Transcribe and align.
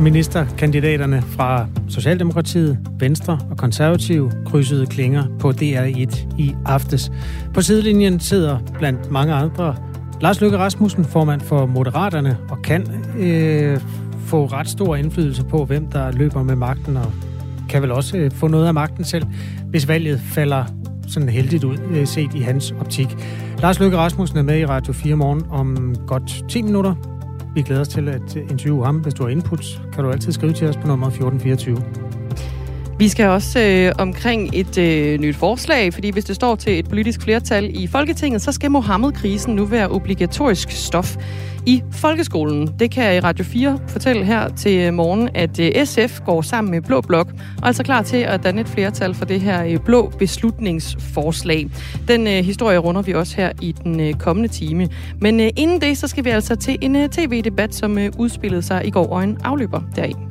Ministerkandidaterne 0.00 1.22
fra 1.22 1.66
Socialdemokratiet, 1.88 2.78
Venstre 2.98 3.38
og 3.50 3.56
Konservative 3.56 4.32
krydsede 4.46 4.86
klinger 4.86 5.24
på 5.38 5.50
DR1 5.50 6.26
i 6.38 6.54
aftes. 6.64 7.12
På 7.54 7.62
sidelinjen 7.62 8.20
sidder 8.20 8.58
blandt 8.78 9.10
mange 9.10 9.34
andre 9.34 9.76
Lars 10.20 10.40
Løkke 10.40 10.58
Rasmussen, 10.58 11.04
formand 11.04 11.40
for 11.40 11.66
Moderaterne, 11.66 12.38
og 12.50 12.62
kan 12.62 12.86
øh, 13.18 13.80
få 14.26 14.46
ret 14.46 14.68
stor 14.68 14.96
indflydelse 14.96 15.44
på, 15.44 15.64
hvem 15.64 15.86
der 15.86 16.12
løber 16.12 16.42
med 16.42 16.56
magten, 16.56 16.96
og 16.96 17.12
kan 17.68 17.82
vel 17.82 17.92
også 17.92 18.16
øh, 18.16 18.30
få 18.30 18.48
noget 18.48 18.66
af 18.66 18.74
magten 18.74 19.04
selv, 19.04 19.24
hvis 19.66 19.88
valget 19.88 20.20
falder 20.20 20.64
sådan 21.08 21.28
heldigt 21.28 21.64
ud, 21.64 21.78
øh, 21.90 22.06
set 22.06 22.34
i 22.34 22.40
hans 22.40 22.74
optik. 22.80 23.16
Lars 23.62 23.80
Løkke 23.80 23.96
Rasmussen 23.96 24.38
er 24.38 24.42
med 24.42 24.58
i 24.58 24.66
Radio 24.66 24.92
4 24.92 25.16
morgen 25.16 25.42
om 25.50 25.96
godt 26.06 26.44
10 26.48 26.62
minutter. 26.62 27.19
Vi 27.54 27.62
glæder 27.62 27.80
os 27.80 27.88
til 27.88 28.08
at 28.08 28.36
interviewe 28.36 28.84
ham. 28.84 28.96
Hvis 28.96 29.14
du 29.14 29.22
har 29.22 29.30
input, 29.30 29.82
kan 29.92 30.04
du 30.04 30.10
altid 30.10 30.32
skrive 30.32 30.52
til 30.52 30.68
os 30.68 30.76
på 30.76 30.86
nummer 30.86 31.06
1424. 31.06 32.09
Vi 33.00 33.08
skal 33.08 33.26
også 33.26 33.60
øh, 33.60 33.92
omkring 33.98 34.50
et 34.52 34.78
øh, 34.78 35.18
nyt 35.20 35.36
forslag, 35.36 35.94
fordi 35.94 36.10
hvis 36.10 36.24
det 36.24 36.36
står 36.36 36.54
til 36.54 36.78
et 36.78 36.88
politisk 36.88 37.22
flertal 37.22 37.82
i 37.82 37.86
Folketinget, 37.86 38.42
så 38.42 38.52
skal 38.52 38.70
Mohammed-krisen 38.70 39.54
nu 39.54 39.64
være 39.64 39.88
obligatorisk 39.88 40.70
stof 40.70 41.16
i 41.66 41.82
folkeskolen. 41.92 42.74
Det 42.78 42.90
kan 42.90 43.04
jeg 43.04 43.16
i 43.16 43.20
Radio 43.20 43.44
4 43.44 43.78
fortælle 43.88 44.24
her 44.24 44.48
til 44.48 44.94
morgen, 44.94 45.28
at 45.34 45.60
øh, 45.60 45.86
SF 45.86 46.20
går 46.20 46.42
sammen 46.42 46.70
med 46.70 46.80
Blå 46.82 47.00
Blok, 47.00 47.26
og 47.26 47.62
er 47.62 47.66
altså 47.66 47.82
klar 47.82 48.02
til 48.02 48.16
at 48.16 48.42
danne 48.42 48.60
et 48.60 48.68
flertal 48.68 49.14
for 49.14 49.24
det 49.24 49.40
her 49.40 49.64
øh, 49.64 49.78
blå 49.78 50.12
beslutningsforslag. 50.18 51.68
Den 52.08 52.26
øh, 52.26 52.32
historie 52.32 52.78
runder 52.78 53.02
vi 53.02 53.14
også 53.14 53.36
her 53.36 53.52
i 53.62 53.72
den 53.72 54.00
øh, 54.00 54.14
kommende 54.14 54.48
time. 54.48 54.88
Men 55.20 55.40
øh, 55.40 55.50
inden 55.56 55.80
det, 55.80 55.98
så 55.98 56.08
skal 56.08 56.24
vi 56.24 56.30
altså 56.30 56.56
til 56.56 56.78
en 56.80 56.96
øh, 56.96 57.08
tv-debat, 57.08 57.74
som 57.74 57.98
øh, 57.98 58.12
udspillede 58.18 58.62
sig 58.62 58.86
i 58.86 58.90
går, 58.90 59.06
og 59.06 59.24
en 59.24 59.38
afløber 59.44 59.80
deri. 59.96 60.29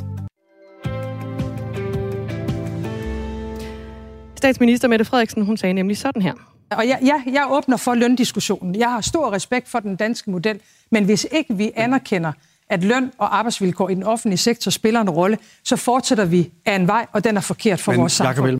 Statsminister 4.40 4.88
Mette 4.88 5.06
Frederiksen, 5.06 5.46
hun 5.46 5.58
sagde 5.58 5.74
nemlig 5.74 5.98
sådan 5.98 6.22
her. 6.22 6.34
Og 6.72 6.88
jeg, 6.88 7.00
jeg, 7.02 7.24
jeg 7.34 7.48
åbner 7.50 7.78
for 7.78 7.94
løndiskussionen. 7.94 8.76
Jeg 8.76 8.92
har 8.92 9.02
stor 9.02 9.32
respekt 9.32 9.70
for 9.70 9.80
den 9.80 9.96
danske 9.96 10.32
model, 10.32 10.60
men 10.92 11.06
hvis 11.06 11.28
ikke 11.32 11.56
vi 11.56 11.72
anerkender, 11.76 12.32
at 12.70 12.84
løn 12.84 13.12
og 13.18 13.38
arbejdsvilkår 13.38 13.90
i 13.90 13.96
den 13.96 14.04
offentlige 14.04 14.38
sektor 14.38 14.72
spiller 14.72 15.02
en 15.02 15.10
rolle, 15.10 15.38
så 15.64 15.76
fortsætter 15.76 16.26
vi 16.26 16.52
af 16.66 16.76
en 16.76 16.88
vej, 16.88 17.06
og 17.12 17.24
den 17.24 17.38
er 17.38 17.42
forkert 17.42 17.80
for 17.80 17.92
men, 17.92 18.00
vores 18.02 18.14
samfund. 18.14 18.60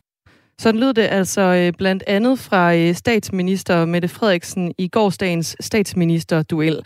Sådan 0.58 0.80
lød 0.80 0.94
det 0.94 1.02
altså 1.02 1.40
øh, 1.40 1.72
blandt 1.78 2.02
andet 2.06 2.38
fra 2.38 2.74
øh, 2.74 2.94
statsminister 2.94 3.84
Mette 3.84 4.08
Frederiksen 4.08 4.74
i 4.78 4.88
gårsdagens 4.88 5.56
statsministerduel. 5.60 6.82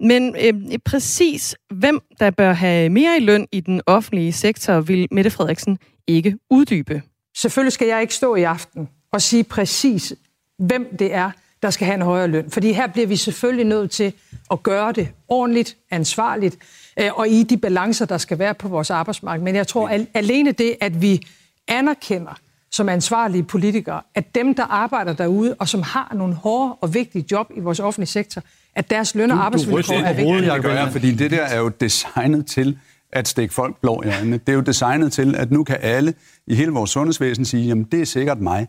Men 0.00 0.36
øh, 0.44 0.78
præcis 0.84 1.56
hvem 1.74 2.00
der 2.20 2.30
bør 2.30 2.52
have 2.52 2.88
mere 2.88 3.16
i 3.16 3.20
løn 3.20 3.46
i 3.52 3.60
den 3.60 3.80
offentlige 3.86 4.32
sektor, 4.32 4.80
vil 4.80 5.08
Mette 5.10 5.30
Frederiksen 5.30 5.78
ikke 6.06 6.38
uddybe. 6.50 7.02
Selvfølgelig 7.36 7.72
skal 7.72 7.88
jeg 7.88 8.00
ikke 8.00 8.14
stå 8.14 8.34
i 8.34 8.42
aften 8.42 8.88
og 9.12 9.22
sige 9.22 9.44
præcis, 9.44 10.12
hvem 10.58 10.96
det 10.98 11.14
er, 11.14 11.30
der 11.62 11.70
skal 11.70 11.86
have 11.86 11.94
en 11.94 12.02
højere 12.02 12.28
løn. 12.28 12.50
Fordi 12.50 12.72
her 12.72 12.86
bliver 12.86 13.06
vi 13.06 13.16
selvfølgelig 13.16 13.66
nødt 13.66 13.90
til 13.90 14.12
at 14.50 14.62
gøre 14.62 14.92
det 14.92 15.08
ordentligt, 15.28 15.76
ansvarligt, 15.90 16.58
øh, 17.00 17.10
og 17.18 17.28
i 17.28 17.42
de 17.42 17.56
balancer, 17.56 18.06
der 18.06 18.18
skal 18.18 18.38
være 18.38 18.54
på 18.54 18.68
vores 18.68 18.90
arbejdsmarked. 18.90 19.44
Men 19.44 19.54
jeg 19.56 19.66
tror 19.66 19.88
at 19.88 20.06
alene 20.14 20.52
det, 20.52 20.76
at 20.80 21.02
vi 21.02 21.26
anerkender 21.68 22.38
som 22.70 22.88
ansvarlige 22.88 23.42
politikere, 23.42 24.02
at 24.14 24.34
dem, 24.34 24.54
der 24.54 24.64
arbejder 24.64 25.12
derude, 25.12 25.54
og 25.58 25.68
som 25.68 25.82
har 25.82 26.12
nogle 26.14 26.34
hårde 26.34 26.74
og 26.74 26.94
vigtige 26.94 27.24
job 27.30 27.50
i 27.56 27.60
vores 27.60 27.80
offentlige 27.80 28.08
sektor, 28.08 28.42
at 28.74 28.90
deres 28.90 29.14
løn- 29.14 29.30
og 29.30 29.44
arbejdsvilkår 29.44 29.94
er 29.94 30.12
vigtige. 30.12 30.52
Det 30.52 30.62
gør 30.62 30.90
fordi 30.90 31.14
det 31.14 31.30
der 31.30 31.42
er 31.42 31.58
jo 31.58 31.68
designet 31.68 32.46
til 32.46 32.78
at 33.12 33.28
stikke 33.28 33.54
folk 33.54 33.80
blå 33.80 34.02
i 34.04 34.08
øjnene. 34.08 34.38
Det 34.38 34.48
er 34.48 34.52
jo 34.52 34.60
designet 34.60 35.12
til, 35.12 35.34
at 35.36 35.50
nu 35.50 35.64
kan 35.64 35.76
alle 35.80 36.14
i 36.46 36.54
hele 36.54 36.70
vores 36.70 36.90
sundhedsvæsen 36.90 37.44
sige, 37.44 37.66
jamen 37.66 37.84
det 37.84 38.00
er 38.00 38.04
sikkert 38.04 38.40
mig. 38.40 38.66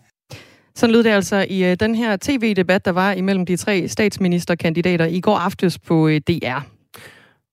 Sådan 0.76 0.94
lød 0.94 1.04
det 1.04 1.10
altså 1.10 1.46
i 1.50 1.72
uh, 1.72 1.78
den 1.80 1.96
her 1.96 2.18
tv-debat, 2.22 2.86
der 2.86 2.92
var 2.92 3.12
imellem 3.12 3.46
de 3.46 3.56
tre 3.56 3.88
statsministerkandidater 3.88 5.06
i 5.06 5.20
går 5.20 5.38
aftes 5.38 5.80
på 5.80 6.08
øh, 6.08 6.22
DR. 6.28 6.60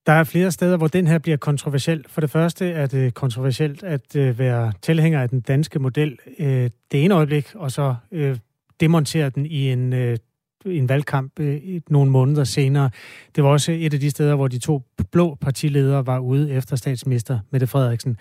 Der 0.07 0.13
er 0.13 0.25
flere 0.25 0.51
steder, 0.51 0.77
hvor 0.77 0.87
den 0.87 1.07
her 1.07 1.19
bliver 1.19 1.37
kontroversiel. 1.37 2.05
For 2.09 2.21
det 2.21 2.31
første 2.31 2.71
er 2.71 2.87
det 2.87 3.15
kontroversielt 3.15 3.83
at 3.83 4.17
uh, 4.17 4.39
være 4.39 4.73
tilhænger 4.83 5.23
af 5.23 5.29
den 5.29 5.41
danske 5.41 5.79
model 5.79 6.19
det 6.93 7.05
ene 7.05 7.15
øjeblik, 7.15 7.47
og 7.55 7.71
så 7.73 7.95
demontere 8.81 9.31
den 9.31 9.47
i 9.47 9.73
en 9.73 10.19
en 10.67 10.89
valgkamp 10.89 11.41
øh, 11.41 11.81
nogle 11.89 12.11
måneder 12.11 12.45
senere. 12.45 12.91
Det 13.37 13.45
var 13.45 13.51
også 13.51 13.73
et 13.73 13.95
af 13.95 14.01
de 14.01 14.11
steder, 14.11 14.35
hvor 14.35 14.49
de 14.49 14.59
to 14.59 14.83
blå 15.13 15.35
partiledere 15.35 16.07
var 16.07 16.19
ude 16.19 16.53
efter 16.53 16.77
statsminister 16.77 17.39
Mette 17.51 17.67
Frederiksen. 17.67 18.17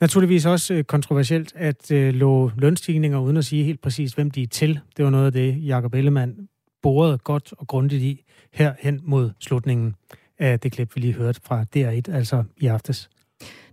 Naturligvis 0.00 0.46
også 0.46 0.74
øh, 0.74 0.84
kontroversielt 0.84 1.52
at 1.56 1.90
øh, 1.90 2.14
lå 2.14 2.50
lønstigninger 2.56 3.18
uden 3.18 3.36
at 3.36 3.44
sige 3.44 3.64
helt 3.64 3.80
præcis, 3.80 4.12
hvem 4.12 4.30
de 4.30 4.42
er 4.42 4.46
til. 4.46 4.80
Det 4.96 5.04
var 5.04 5.10
noget 5.10 5.26
af 5.26 5.32
det, 5.32 5.66
Jacob 5.66 5.94
Ellemann 5.94 6.48
borede 6.82 7.18
godt 7.18 7.54
og 7.58 7.66
grundigt 7.66 8.02
i 8.02 8.24
her 8.52 8.74
hen 8.80 9.00
mod 9.02 9.30
slutningen 9.40 9.94
af 10.38 10.60
det 10.60 10.72
klip, 10.72 10.96
vi 10.96 11.00
lige 11.00 11.12
hørte 11.12 11.40
fra 11.44 11.64
DR1, 11.76 12.14
altså 12.16 12.44
i 12.56 12.66
aftes. 12.66 13.10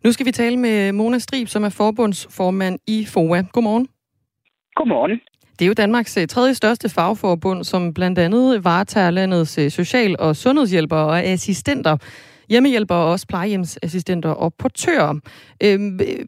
Nu 0.04 0.12
skal 0.12 0.26
vi 0.26 0.32
tale 0.32 0.58
med 0.58 0.92
Mona 0.92 1.18
Strib, 1.18 1.48
som 1.48 1.64
er 1.64 1.70
forbundsformand 1.70 2.80
i 2.88 3.06
FOA. 3.06 3.42
Godmorgen. 3.42 3.88
Godmorgen. 4.76 5.20
Det 5.60 5.66
er 5.66 5.68
jo 5.68 5.84
Danmarks 5.84 6.18
øh, 6.18 6.28
tredje 6.28 6.54
største 6.54 6.90
fagforbund, 6.96 7.64
som 7.64 7.94
blandt 7.94 8.20
andet 8.20 8.64
varetager 8.64 9.12
landets 9.12 9.58
øh, 9.58 9.70
social- 9.70 10.20
og 10.20 10.36
sundhedshjælpere 10.36 11.06
og 11.06 11.20
assistenter, 11.24 11.98
hjemmehjælpere 12.50 12.98
og 12.98 13.12
også 13.12 13.28
plejehjemsassistenter 13.28 14.30
og 14.30 14.54
portører. 14.60 15.14
Øhm, 15.66 16.00
øh, 16.08 16.26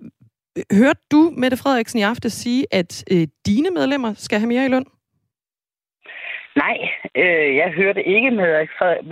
hørte 0.79 1.01
du, 1.11 1.33
Mette 1.37 1.57
Frederiksen, 1.57 1.99
i 1.99 2.03
aften 2.03 2.29
sige, 2.29 2.65
at 2.71 3.03
øh, 3.13 3.27
dine 3.45 3.69
medlemmer 3.77 4.13
skal 4.13 4.39
have 4.39 4.47
mere 4.53 4.65
i 4.65 4.69
løn? 4.69 4.85
Nej, 6.55 6.77
øh, 7.15 7.55
jeg 7.61 7.69
hørte 7.79 8.03
ikke 8.03 8.31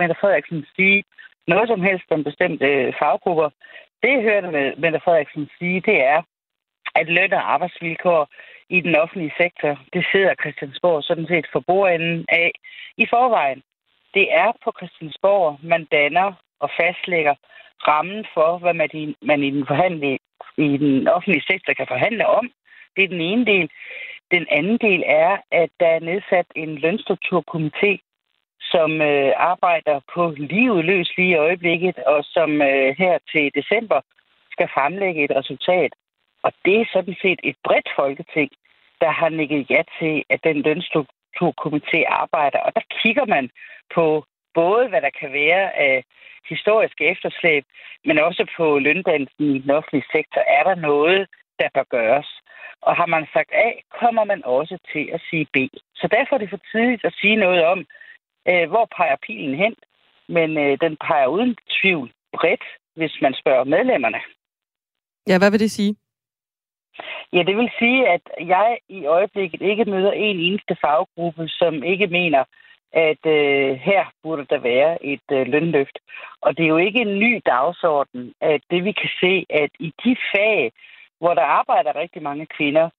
Mette 0.00 0.14
Frederiksen 0.20 0.64
sige 0.76 1.04
noget 1.48 1.68
som 1.68 1.80
helst 1.80 2.08
om 2.10 2.24
bestemte 2.24 2.66
øh, 2.66 2.92
faggrupper. 3.00 3.48
Det, 4.02 4.10
jeg 4.16 4.22
hørte 4.22 4.74
Mette 4.82 5.00
Frederiksen 5.04 5.48
sige, 5.58 5.80
det 5.80 5.98
er, 6.12 6.22
at 6.94 7.06
løn 7.08 7.32
og 7.32 7.52
arbejdsvilkår 7.54 8.28
i 8.76 8.80
den 8.80 8.94
offentlige 8.96 9.34
sektor, 9.42 9.78
det 9.92 10.06
sidder 10.12 10.34
Christiansborg 10.42 11.04
sådan 11.04 11.26
set 11.26 11.46
for 11.52 11.60
bordenden 11.60 12.24
af 12.28 12.50
i 12.96 13.06
forvejen. 13.10 13.62
Det 14.14 14.26
er 14.42 14.52
på 14.64 14.72
Christiansborg, 14.78 15.58
man 15.62 15.84
danner 15.84 16.32
og 16.60 16.70
fastlægger 16.80 17.34
rammen 17.88 18.24
for, 18.34 18.58
hvad 18.58 18.74
man 18.74 18.90
i, 18.94 19.16
man 19.22 19.42
i, 19.42 19.50
den, 19.50 19.66
forhandling, 19.66 20.18
i 20.58 20.76
den 20.76 21.08
offentlige 21.08 21.46
sektor 21.50 21.72
kan 21.72 21.86
forhandle 21.86 22.26
om. 22.26 22.50
Det 22.96 23.04
er 23.04 23.08
den 23.08 23.20
ene 23.20 23.44
del. 23.44 23.70
Den 24.30 24.46
anden 24.50 24.78
del 24.78 25.02
er, 25.06 25.36
at 25.50 25.70
der 25.80 25.86
er 25.86 26.00
nedsat 26.00 26.46
en 26.56 26.78
lønstrukturkomité, 26.78 27.92
som 28.60 29.02
øh, 29.02 29.32
arbejder 29.36 30.00
på 30.14 30.34
livet 30.36 30.84
løs 30.84 31.16
lige 31.16 31.30
i 31.30 31.42
øjeblikket, 31.46 31.96
og 31.98 32.24
som 32.24 32.62
øh, 32.62 32.94
her 32.98 33.18
til 33.32 33.50
december 33.54 34.00
skal 34.52 34.68
fremlægge 34.74 35.24
et 35.24 35.36
resultat. 35.36 35.92
Og 36.42 36.52
det 36.64 36.80
er 36.80 36.92
sådan 36.92 37.16
set 37.22 37.40
et 37.44 37.56
bredt 37.64 37.88
folketing, 37.96 38.50
der 39.00 39.10
har 39.10 39.28
nikket 39.28 39.70
ja 39.70 39.82
til, 39.98 40.24
at 40.34 40.40
den 40.44 40.56
lønstrukturkomité 40.66 41.98
arbejder. 42.22 42.60
Og 42.66 42.72
der 42.74 42.84
kigger 43.02 43.26
man 43.26 43.50
på 43.94 44.24
både, 44.54 44.88
hvad 44.88 45.02
der 45.02 45.10
kan 45.20 45.32
være 45.32 45.76
af 45.76 46.04
historiske 46.48 47.04
efterslæb, 47.12 47.64
men 48.04 48.18
også 48.18 48.42
på 48.56 48.78
løndannelsen 48.78 49.56
i 49.56 49.58
den 49.58 49.70
offentlige 49.70 50.10
sektor. 50.12 50.40
Er 50.40 50.62
der 50.68 50.74
noget, 50.74 51.28
der 51.58 51.68
bør 51.74 51.86
gøres? 51.96 52.30
Og 52.82 52.96
har 52.96 53.06
man 53.06 53.26
sagt 53.32 53.50
A, 53.52 53.68
kommer 54.00 54.24
man 54.24 54.44
også 54.44 54.78
til 54.92 55.04
at 55.12 55.20
sige 55.30 55.46
B. 55.54 55.56
Så 55.94 56.08
derfor 56.16 56.34
er 56.34 56.38
det 56.38 56.50
for 56.50 56.62
tidligt 56.72 57.04
at 57.04 57.14
sige 57.20 57.36
noget 57.36 57.64
om, 57.64 57.78
øh, 58.50 58.68
hvor 58.68 58.88
peger 58.96 59.16
pilen 59.26 59.54
hen. 59.54 59.74
Men 60.28 60.58
øh, 60.58 60.78
den 60.80 60.96
peger 61.06 61.26
uden 61.26 61.56
tvivl 61.80 62.12
bredt, 62.36 62.64
hvis 62.96 63.14
man 63.22 63.34
spørger 63.34 63.64
medlemmerne. 63.64 64.20
Ja, 65.28 65.38
hvad 65.38 65.50
vil 65.50 65.60
det 65.60 65.70
sige? 65.70 65.96
Ja, 67.32 67.42
det 67.42 67.56
vil 67.56 67.70
sige, 67.78 68.08
at 68.08 68.20
jeg 68.38 68.78
i 68.88 69.06
øjeblikket 69.06 69.62
ikke 69.62 69.84
møder 69.84 70.12
en 70.12 70.40
eneste 70.40 70.76
faggruppe, 70.80 71.48
som 71.48 71.82
ikke 71.82 72.06
mener, 72.06 72.44
at 72.92 73.26
øh, 73.26 73.76
her 73.76 74.04
burde 74.22 74.46
der 74.50 74.58
være 74.58 75.04
et 75.04 75.28
øh, 75.32 75.46
lønløft. 75.46 75.98
Og 76.40 76.56
det 76.56 76.64
er 76.64 76.68
jo 76.68 76.76
ikke 76.76 77.00
en 77.00 77.18
ny 77.18 77.40
dagsorden, 77.46 78.32
at 78.40 78.60
det 78.70 78.84
vi 78.84 78.92
kan 78.92 79.10
se, 79.20 79.46
at 79.50 79.70
i 79.78 79.92
de 80.04 80.16
fag, 80.34 80.72
hvor 81.18 81.34
der 81.34 81.42
arbejder 81.42 81.96
rigtig 81.96 82.22
mange 82.22 82.46
kvinder, 82.46 82.90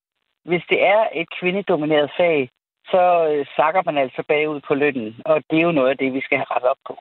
hvis 0.44 0.62
det 0.70 0.86
er 0.86 1.08
et 1.14 1.26
kvindedomineret 1.40 2.10
fag, 2.16 2.50
så 2.86 3.28
øh, 3.30 3.46
sakker 3.56 3.82
man 3.86 3.98
altså 3.98 4.22
bagud 4.28 4.60
på 4.68 4.74
lønnen. 4.74 5.16
Og 5.24 5.42
det 5.50 5.58
er 5.58 5.62
jo 5.62 5.72
noget 5.72 5.90
af 5.90 5.98
det, 5.98 6.14
vi 6.14 6.20
skal 6.20 6.38
have 6.38 6.50
rettet 6.50 6.70
op 6.70 6.82
på 6.86 6.98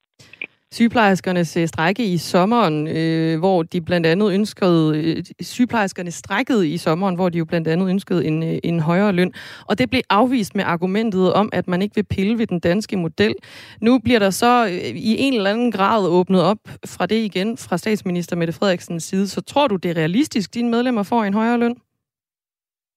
sygeplejerskernes 0.71 1.57
øh, 1.57 1.67
strække 1.67 2.03
i 2.03 2.17
sommeren, 2.17 2.87
øh, 2.87 3.39
hvor 3.39 3.63
de 3.63 3.81
blandt 3.81 4.07
andet 4.07 4.33
ønskede, 4.33 4.97
øh, 4.97 5.23
sygeplejerskerne 5.41 6.11
strækkede 6.11 6.69
i 6.69 6.77
sommeren, 6.77 7.15
hvor 7.15 7.29
de 7.29 7.37
jo 7.37 7.45
blandt 7.45 7.67
andet 7.67 7.89
ønskede 7.89 8.25
en, 8.25 8.43
øh, 8.43 8.59
en 8.63 8.79
højere 8.79 9.11
løn. 9.13 9.33
Og 9.69 9.77
det 9.79 9.89
blev 9.89 10.01
afvist 10.09 10.55
med 10.55 10.63
argumentet 10.63 11.33
om, 11.33 11.49
at 11.53 11.67
man 11.67 11.81
ikke 11.81 11.95
vil 11.95 12.05
pille 12.15 12.37
ved 12.37 12.47
den 12.47 12.59
danske 12.59 12.97
model. 12.97 13.35
Nu 13.81 13.99
bliver 13.99 14.19
der 14.19 14.29
så 14.29 14.65
øh, 14.65 14.95
i 14.95 15.15
en 15.19 15.33
eller 15.33 15.49
anden 15.49 15.71
grad 15.71 16.07
åbnet 16.07 16.43
op 16.43 16.61
fra 16.95 17.05
det 17.05 17.15
igen 17.29 17.57
fra 17.57 17.77
statsminister 17.77 18.35
Mette 18.35 18.53
Frederiksens 18.53 19.03
side. 19.03 19.27
Så 19.27 19.41
tror 19.41 19.67
du, 19.67 19.75
det 19.75 19.91
er 19.91 19.97
realistisk, 19.97 20.53
dine 20.53 20.69
medlemmer 20.69 21.03
får 21.03 21.23
en 21.23 21.33
højere 21.33 21.57
løn? 21.57 21.75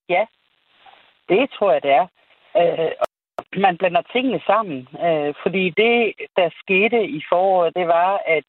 Ja, 0.08 0.24
det 1.28 1.50
tror 1.58 1.72
jeg, 1.72 1.82
det 1.82 1.90
er. 1.90 2.06
Øh, 2.56 2.90
man 3.56 3.76
blander 3.76 4.02
tingene 4.12 4.40
sammen, 4.46 4.88
øh, 5.06 5.34
fordi 5.42 5.70
det, 5.70 6.12
der 6.36 6.48
skete 6.62 7.04
i 7.04 7.22
foråret, 7.28 7.76
det 7.76 7.86
var, 7.86 8.20
at 8.26 8.44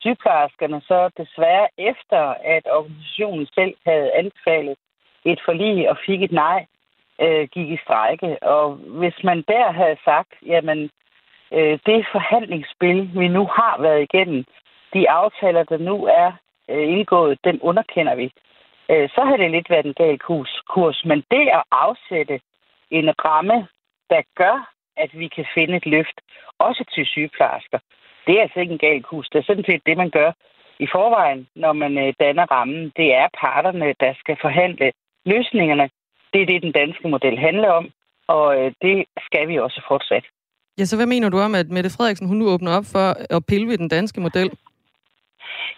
sygeplejerskerne 0.00 0.80
så 0.80 1.10
desværre 1.18 1.68
efter, 1.78 2.22
at 2.54 2.64
organisationen 2.78 3.46
selv 3.46 3.74
havde 3.86 4.12
anbefalet 4.12 4.76
et 5.24 5.40
forlig 5.44 5.90
og 5.90 5.96
fik 6.06 6.22
et 6.22 6.32
nej, 6.32 6.66
øh, 7.20 7.48
gik 7.48 7.68
i 7.70 7.78
strække. 7.84 8.42
Og 8.42 8.74
hvis 8.74 9.18
man 9.24 9.44
der 9.48 9.72
havde 9.72 9.96
sagt, 10.04 10.32
jamen, 10.46 10.90
øh, 11.52 11.78
det 11.86 12.06
forhandlingsspil, 12.12 13.10
vi 13.14 13.28
nu 13.28 13.44
har 13.46 13.76
været 13.80 14.02
igennem, 14.02 14.44
de 14.94 15.10
aftaler, 15.10 15.62
der 15.62 15.78
nu 15.78 16.04
er 16.04 16.32
øh, 16.70 16.88
indgået, 16.92 17.38
den 17.44 17.60
underkender 17.60 18.14
vi. 18.14 18.32
Øh, 18.90 19.08
så 19.08 19.20
har 19.24 19.36
det 19.36 19.50
lidt 19.50 19.70
været 19.70 19.86
en 19.86 19.94
gal 19.94 20.18
kurs. 20.18 20.60
kurs. 20.68 21.04
Men 21.04 21.24
det 21.30 21.48
at 21.48 21.62
afsætte 21.70 22.40
en 22.90 23.08
ramme 23.24 23.68
der 24.10 24.22
gør, 24.36 24.70
at 24.96 25.10
vi 25.20 25.28
kan 25.28 25.46
finde 25.54 25.76
et 25.76 25.86
løft, 25.86 26.20
også 26.58 26.84
til 26.94 27.06
sygeplejersker. 27.06 27.78
Det 28.26 28.32
er 28.36 28.42
altså 28.42 28.60
ikke 28.60 28.72
en 28.72 28.84
gal 28.86 29.02
kurs. 29.02 29.28
Det 29.28 29.38
er 29.38 29.48
sådan 29.50 29.64
set 29.64 29.82
det, 29.86 29.96
man 29.96 30.10
gør 30.10 30.32
i 30.78 30.86
forvejen, 30.94 31.48
når 31.56 31.72
man 31.72 31.98
øh, 31.98 32.14
danner 32.20 32.46
rammen. 32.50 32.92
Det 32.96 33.14
er 33.14 33.28
parterne, 33.40 33.94
der 34.00 34.12
skal 34.18 34.36
forhandle 34.40 34.92
løsningerne. 35.24 35.90
Det 36.32 36.42
er 36.42 36.46
det, 36.46 36.62
den 36.62 36.72
danske 36.72 37.08
model 37.08 37.38
handler 37.38 37.70
om, 37.70 37.90
og 38.26 38.46
øh, 38.58 38.72
det 38.82 39.04
skal 39.26 39.48
vi 39.48 39.58
også 39.58 39.80
fortsat. 39.88 40.24
Ja, 40.78 40.84
så 40.84 40.96
hvad 40.96 41.06
mener 41.06 41.28
du 41.28 41.38
om, 41.38 41.54
at 41.54 41.68
Mette 41.68 41.90
Frederiksen 41.96 42.28
hun 42.28 42.36
nu 42.36 42.46
åbner 42.48 42.76
op 42.78 42.84
for 42.92 43.06
at 43.36 43.46
pille 43.46 43.66
ved 43.68 43.78
den 43.78 43.88
danske 43.88 44.20
model? 44.20 44.50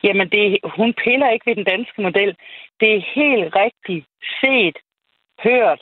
Jamen, 0.03 0.29
det, 0.29 0.59
hun 0.77 0.95
piller 1.05 1.31
ikke 1.31 1.47
ved 1.47 1.57
den 1.57 1.65
danske 1.65 2.03
model. 2.03 2.37
Det 2.81 2.91
er 2.97 3.03
helt 3.15 3.57
rigtigt 3.57 4.07
set, 4.41 4.77
hørt, 5.45 5.81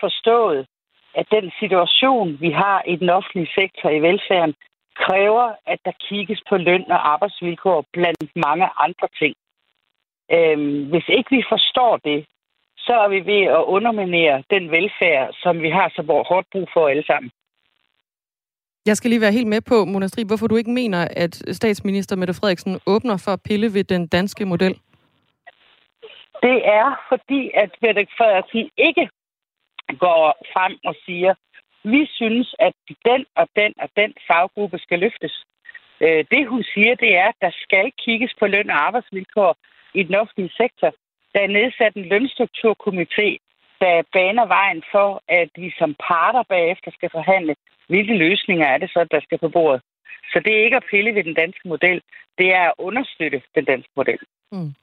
forstået, 0.00 0.66
at 1.14 1.26
den 1.30 1.52
situation, 1.60 2.40
vi 2.40 2.50
har 2.50 2.82
i 2.92 2.96
den 2.96 3.10
offentlige 3.10 3.50
sektor 3.60 3.88
i 3.90 4.00
velfærden, 4.08 4.54
kræver, 5.04 5.46
at 5.66 5.78
der 5.84 5.92
kigges 6.08 6.40
på 6.48 6.56
løn 6.56 6.90
og 6.90 7.12
arbejdsvilkår 7.12 7.84
blandt 7.92 8.36
mange 8.46 8.68
andre 8.86 9.08
ting. 9.20 9.34
Øhm, 10.36 10.84
hvis 10.90 11.08
ikke 11.08 11.30
vi 11.36 11.42
forstår 11.48 11.96
det, 11.96 12.26
så 12.76 12.94
er 13.04 13.08
vi 13.08 13.20
ved 13.32 13.42
at 13.58 13.62
underminere 13.76 14.42
den 14.50 14.70
velfærd, 14.70 15.34
som 15.42 15.62
vi 15.62 15.70
har 15.70 15.88
så 15.88 16.02
hårdt 16.28 16.46
brug 16.52 16.68
for 16.74 16.88
alle 16.88 17.06
sammen. 17.06 17.30
Jeg 18.86 18.96
skal 18.96 19.10
lige 19.10 19.20
være 19.20 19.32
helt 19.32 19.46
med 19.54 19.60
på, 19.60 19.84
Mona 19.84 20.06
Strib, 20.06 20.26
hvorfor 20.26 20.46
du 20.46 20.56
ikke 20.56 20.70
mener, 20.70 21.08
at 21.16 21.34
statsminister 21.56 22.16
Mette 22.16 22.34
Frederiksen 22.34 22.80
åbner 22.86 23.16
for 23.24 23.32
at 23.32 23.42
pille 23.48 23.74
ved 23.74 23.84
den 23.84 24.06
danske 24.06 24.44
model. 24.46 24.74
Det 26.42 26.58
er 26.78 26.88
fordi, 27.08 27.50
at 27.54 27.70
Mette 27.82 28.06
Frederiksen 28.18 28.70
ikke 28.76 29.08
går 29.96 30.24
frem 30.52 30.74
og 30.84 30.94
siger, 31.06 31.34
vi 31.84 32.06
synes, 32.18 32.54
at 32.58 32.74
den 33.04 33.24
og 33.36 33.48
den 33.56 33.72
og 33.78 33.88
den 33.96 34.14
faggruppe 34.28 34.78
skal 34.78 34.98
løftes. 34.98 35.44
Øh, 36.00 36.24
det 36.30 36.48
hun 36.48 36.62
siger, 36.74 36.94
det 36.94 37.16
er, 37.16 37.28
at 37.28 37.40
der 37.40 37.50
skal 37.64 37.92
kigges 38.04 38.32
på 38.40 38.46
løn- 38.46 38.70
og 38.70 38.86
arbejdsvilkår 38.86 39.56
i 39.94 40.02
den 40.02 40.14
offentlige 40.14 40.52
sektor. 40.56 40.90
Der 41.34 41.40
er 41.40 41.56
nedsat 41.58 41.94
en 41.94 42.12
lønstrukturkomité, 42.12 43.28
der 43.80 44.02
baner 44.12 44.46
vejen 44.46 44.82
for, 44.92 45.22
at 45.28 45.50
vi 45.56 45.72
som 45.78 45.94
parter 46.08 46.42
bagefter 46.48 46.90
skal 46.90 47.10
forhandle, 47.12 47.54
hvilke 47.88 48.14
løsninger 48.16 48.66
er 48.66 48.78
det 48.78 48.90
så, 48.90 49.06
der 49.10 49.20
skal 49.20 49.38
på 49.38 49.48
bordet. 49.48 49.82
Så 50.32 50.40
det 50.44 50.52
er 50.52 50.64
ikke 50.64 50.76
at 50.76 50.88
pille 50.90 51.14
ved 51.14 51.24
den 51.24 51.34
danske 51.34 51.68
model, 51.68 52.02
det 52.38 52.54
er 52.54 52.64
at 52.68 52.74
understøtte 52.78 53.42
den 53.54 53.64
danske 53.64 53.92
model. 53.96 54.18
Mm. 54.52 54.74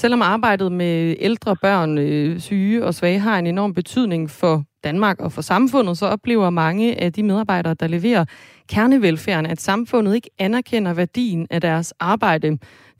Selvom 0.00 0.22
arbejdet 0.22 0.72
med 0.72 1.16
ældre 1.18 1.56
børn, 1.56 1.98
øh, 1.98 2.40
syge 2.40 2.84
og 2.84 2.94
svage 2.94 3.18
har 3.18 3.38
en 3.38 3.46
enorm 3.46 3.74
betydning 3.74 4.30
for 4.30 4.64
Danmark 4.84 5.20
og 5.20 5.32
for 5.32 5.42
samfundet, 5.42 5.98
så 5.98 6.06
oplever 6.06 6.50
mange 6.50 7.00
af 7.00 7.12
de 7.12 7.22
medarbejdere, 7.22 7.74
der 7.74 7.86
leverer 7.86 8.24
kernevelfærden, 8.68 9.46
at 9.46 9.60
samfundet 9.60 10.14
ikke 10.14 10.30
anerkender 10.38 10.94
værdien 10.94 11.46
af 11.50 11.60
deres 11.60 11.94
arbejde. 12.00 12.50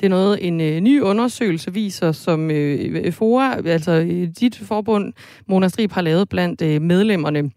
Det 0.00 0.06
er 0.06 0.08
noget, 0.08 0.47
en 0.47 0.61
øh, 0.61 0.81
ny 0.81 1.00
undersøgelse 1.00 1.73
viser, 1.73 2.12
som 2.12 2.50
øh, 2.50 3.12
FOA, 3.12 3.69
altså 3.69 3.93
øh, 3.93 4.29
dit 4.41 4.58
forbund, 4.58 5.12
Mona 5.49 5.69
Strib, 5.69 5.93
har 5.93 6.02
lavet 6.02 6.29
blandt 6.29 6.62
øh, 6.62 6.82
medlemmerne. 6.82 7.50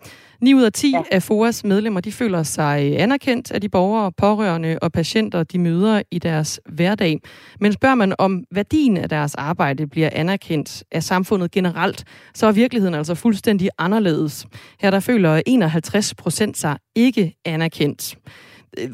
9 0.44 0.54
ud 0.54 0.64
af 0.64 0.72
10 0.72 0.92
ja. 0.92 1.02
af 1.12 1.24
FOAs 1.24 1.64
medlemmer, 1.64 2.02
de 2.02 2.12
føler 2.12 2.44
sig 2.44 3.00
anerkendt 3.00 3.52
af 3.52 3.62
de 3.62 3.70
borgere, 3.70 4.12
pårørende 4.18 4.80
og 4.82 4.92
patienter, 4.92 5.44
de 5.44 5.60
møder 5.60 6.02
i 6.12 6.20
deres 6.20 6.62
hverdag. 6.66 7.20
Men 7.60 7.74
spørger 7.74 7.96
man 7.96 8.14
om 8.20 8.44
værdien 8.52 8.98
af 8.98 9.10
deres 9.10 9.36
arbejde 9.36 9.88
bliver 9.88 10.10
anerkendt 10.14 10.84
af 10.92 11.04
samfundet 11.04 11.52
generelt, 11.52 12.04
så 12.34 12.48
er 12.48 12.52
virkeligheden 12.52 12.96
altså 12.96 13.16
fuldstændig 13.16 13.70
anderledes. 13.78 14.46
Her 14.82 14.92
der 14.92 15.00
føler 15.00 15.42
51 15.46 16.16
procent 16.16 16.58
sig 16.58 16.78
ikke 16.96 17.34
anerkendt. 17.46 18.18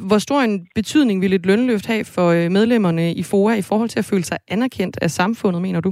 Hvor 0.07 0.18
stor 0.18 0.40
en 0.40 0.68
betydning 0.75 1.22
vil 1.22 1.34
et 1.34 1.46
lønløft 1.46 1.88
have 1.88 2.06
for 2.06 2.28
øh, 2.30 2.51
medlemmerne 2.51 3.13
i 3.13 3.24
FOA 3.24 3.54
i 3.54 3.62
forhold 3.69 3.90
til 3.90 4.00
at 4.00 4.10
føle 4.12 4.24
sig 4.24 4.38
anerkendt 4.48 4.98
af 5.01 5.10
samfundet, 5.10 5.62
mener 5.62 5.81
du? 5.81 5.92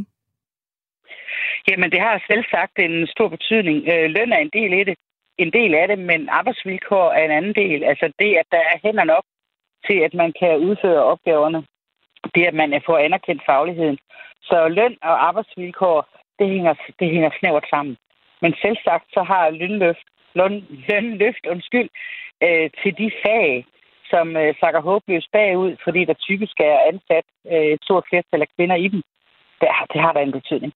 Jamen, 1.69 1.92
det 1.92 2.00
har 2.00 2.24
selv 2.27 2.44
sagt 2.51 2.75
en 2.80 3.07
stor 3.07 3.30
betydning. 3.30 3.77
Øh, 3.94 4.06
løn 4.15 4.31
er 4.31 4.42
en 4.48 4.54
del 4.54 4.74
af 4.80 4.86
det 4.86 4.98
en 5.38 5.51
del 5.54 5.75
af 5.75 5.88
det, 5.88 6.00
men 6.00 6.30
arbejdsvilkår 6.30 7.12
er 7.12 7.25
en 7.25 7.31
anden 7.31 7.56
del. 7.56 7.84
Altså 7.84 8.12
det, 8.19 8.36
at 8.36 8.45
der 8.51 8.57
er 8.57 8.78
hænder 8.84 9.04
nok 9.04 9.25
til, 9.88 9.98
at 10.07 10.13
man 10.13 10.34
kan 10.39 10.57
udføre 10.57 11.04
opgaverne. 11.04 11.66
Det, 12.36 12.44
at 12.45 12.54
man 12.54 12.81
får 12.86 12.98
anerkendt 12.98 13.42
fagligheden. 13.45 13.98
Så 14.42 14.68
løn 14.68 14.98
og 15.01 15.28
arbejdsvilkår, 15.28 16.07
det 16.39 16.48
hænger, 16.50 16.74
det 17.00 17.10
hænger 17.10 17.30
snævert 17.39 17.68
sammen. 17.69 17.98
Men 18.42 18.54
selv 18.62 18.78
sagt, 18.84 19.06
så 19.13 19.24
har 19.24 19.50
lønløft, 19.50 20.07
løn, 20.36 20.66
lønløft 20.88 21.45
undskyld, 21.54 21.90
øh, 22.44 22.69
til 22.83 22.98
de 22.98 23.12
fag, 23.25 23.66
som 24.10 24.38
øh, 24.38 24.56
sakker 24.60 24.81
håbløst 24.81 25.31
bagud, 25.31 25.75
fordi 25.83 26.06
der 26.06 26.13
typisk 26.13 26.60
er 26.60 26.80
ansat 26.92 27.25
øh, 27.51 27.68
et 27.75 27.83
stort 27.83 28.06
flertal 28.10 28.42
af 28.42 28.48
kvinder 28.56 28.76
i 28.76 28.88
dem. 28.88 29.02
Det, 29.61 29.69
det 29.94 30.02
har 30.02 30.14
der 30.14 30.21
en 30.21 30.31
betydning. 30.31 30.73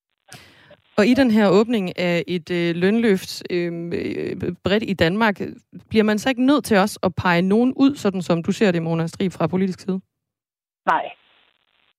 Og 0.98 1.05
i 1.05 1.13
den 1.13 1.31
her 1.31 1.50
åbning 1.50 2.00
af 2.00 2.24
et 2.27 2.51
øh, 2.51 2.75
lønløft 2.75 3.43
øhm, 3.50 3.93
øh, 3.93 4.53
bredt 4.63 4.83
i 4.83 4.93
Danmark, 4.93 5.36
bliver 5.89 6.03
man 6.03 6.19
så 6.19 6.29
ikke 6.29 6.45
nødt 6.45 6.65
til 6.65 6.77
også 6.77 7.00
at 7.03 7.15
pege 7.15 7.41
nogen 7.41 7.74
ud, 7.75 7.95
sådan 7.95 8.21
som 8.21 8.43
du 8.43 8.51
ser 8.51 8.71
det, 8.71 8.83
Mona 8.83 9.07
Strib, 9.07 9.31
fra 9.31 9.48
politisk 9.48 9.79
side? 9.79 10.01
Nej. 10.86 11.12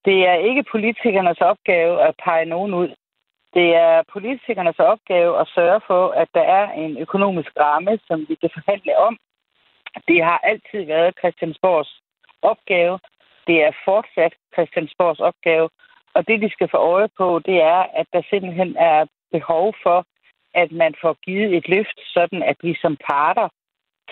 Det 0.05 0.19
er 0.29 0.35
ikke 0.35 0.65
politikernes 0.73 1.39
opgave 1.39 2.03
at 2.09 2.15
pege 2.25 2.45
nogen 2.45 2.75
ud. 2.75 2.89
Det 3.55 3.69
er 3.75 4.03
politikernes 4.13 4.79
opgave 4.79 5.41
at 5.41 5.49
sørge 5.55 5.81
for, 5.87 6.11
at 6.11 6.29
der 6.35 6.41
er 6.59 6.73
en 6.73 6.99
økonomisk 6.99 7.51
ramme, 7.61 7.99
som 8.07 8.27
vi 8.29 8.35
kan 8.35 8.51
forhandle 8.55 8.99
om. 8.99 9.17
Det 10.09 10.25
har 10.25 10.39
altid 10.39 10.83
været 10.85 11.19
Christiansborgs 11.19 12.01
opgave. 12.43 12.99
Det 13.47 13.57
er 13.63 13.73
fortsat 13.85 14.33
Christiansborgs 14.55 15.21
opgave 15.21 15.69
og 16.15 16.29
det, 16.29 16.43
de 16.45 16.51
skal 16.53 16.69
få 16.71 16.77
øje 16.77 17.09
på, 17.19 17.41
det 17.49 17.59
er, 17.75 17.83
at 18.01 18.07
der 18.13 18.23
simpelthen 18.31 18.77
er 18.77 19.07
behov 19.33 19.75
for, 19.83 19.99
at 20.55 20.73
man 20.73 20.93
får 21.03 21.15
givet 21.27 21.57
et 21.57 21.69
løft, 21.69 21.99
sådan 22.15 22.43
at 22.43 22.57
vi 22.63 22.73
som 22.83 22.97
parter 23.11 23.49